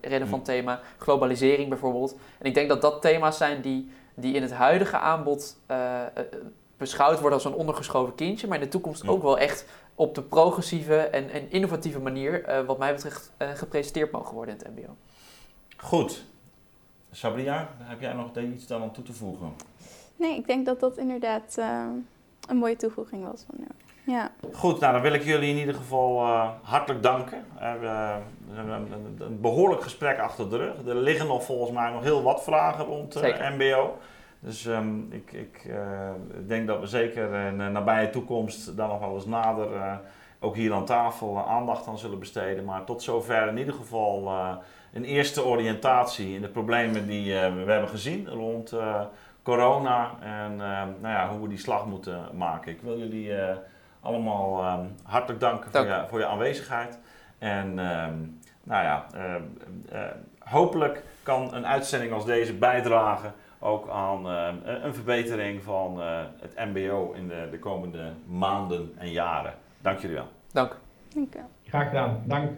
[0.01, 0.45] relevant mm.
[0.45, 0.81] thema.
[0.99, 2.17] Globalisering bijvoorbeeld.
[2.39, 5.57] En ik denk dat dat thema's zijn die, die in het huidige aanbod
[6.77, 10.23] beschouwd worden als een ondergeschoven kindje, maar in de toekomst ook wel echt op de
[10.23, 14.97] progressieve en, en innovatieve manier, wat mij betreft, gepresenteerd mogen worden in het MBO.
[15.77, 16.25] Goed,
[17.17, 19.53] Sabria, heb jij nog iets daar aan toe te voegen?
[20.17, 21.85] Nee, ik denk dat dat inderdaad uh,
[22.49, 23.45] een mooie toevoeging was.
[23.47, 23.67] Van,
[24.05, 24.31] ja.
[24.53, 27.45] Goed, nou dan wil ik jullie in ieder geval uh, hartelijk danken.
[27.55, 30.87] Uh, we hebben een, een, behoorlijk gesprek achter de rug.
[30.87, 33.15] Er liggen nog volgens mij nog heel wat vragen rond
[33.57, 33.99] MBO.
[34.39, 35.71] Dus um, ik, ik
[36.47, 40.01] denk dat we zeker in de nabije toekomst daar nog wel eens nader,
[40.41, 42.65] ook hier aan tafel, aandacht aan zullen besteden.
[42.65, 44.33] Maar tot zover in ieder geval
[44.97, 49.01] een eerste oriëntatie in de problemen die uh, we hebben gezien rond uh,
[49.43, 50.59] corona en uh,
[51.01, 52.73] nou ja, hoe we die slag moeten maken.
[52.73, 53.33] Ik wil jullie
[54.01, 55.87] allemaal um, hartelijk danken Dank.
[55.87, 56.99] voor, je, voor je aanwezigheid.
[57.39, 59.07] En um, nou ja,
[60.39, 64.27] hopelijk kan een uitzending als deze bijdragen ook aan
[64.65, 66.01] een verbetering van
[66.41, 69.55] het MBO in de, de komende maanden en jaren.
[69.81, 70.29] Dank jullie wel.
[70.53, 70.77] Dank.
[71.15, 72.23] Dank u Graag gedaan.
[72.25, 72.51] Dank.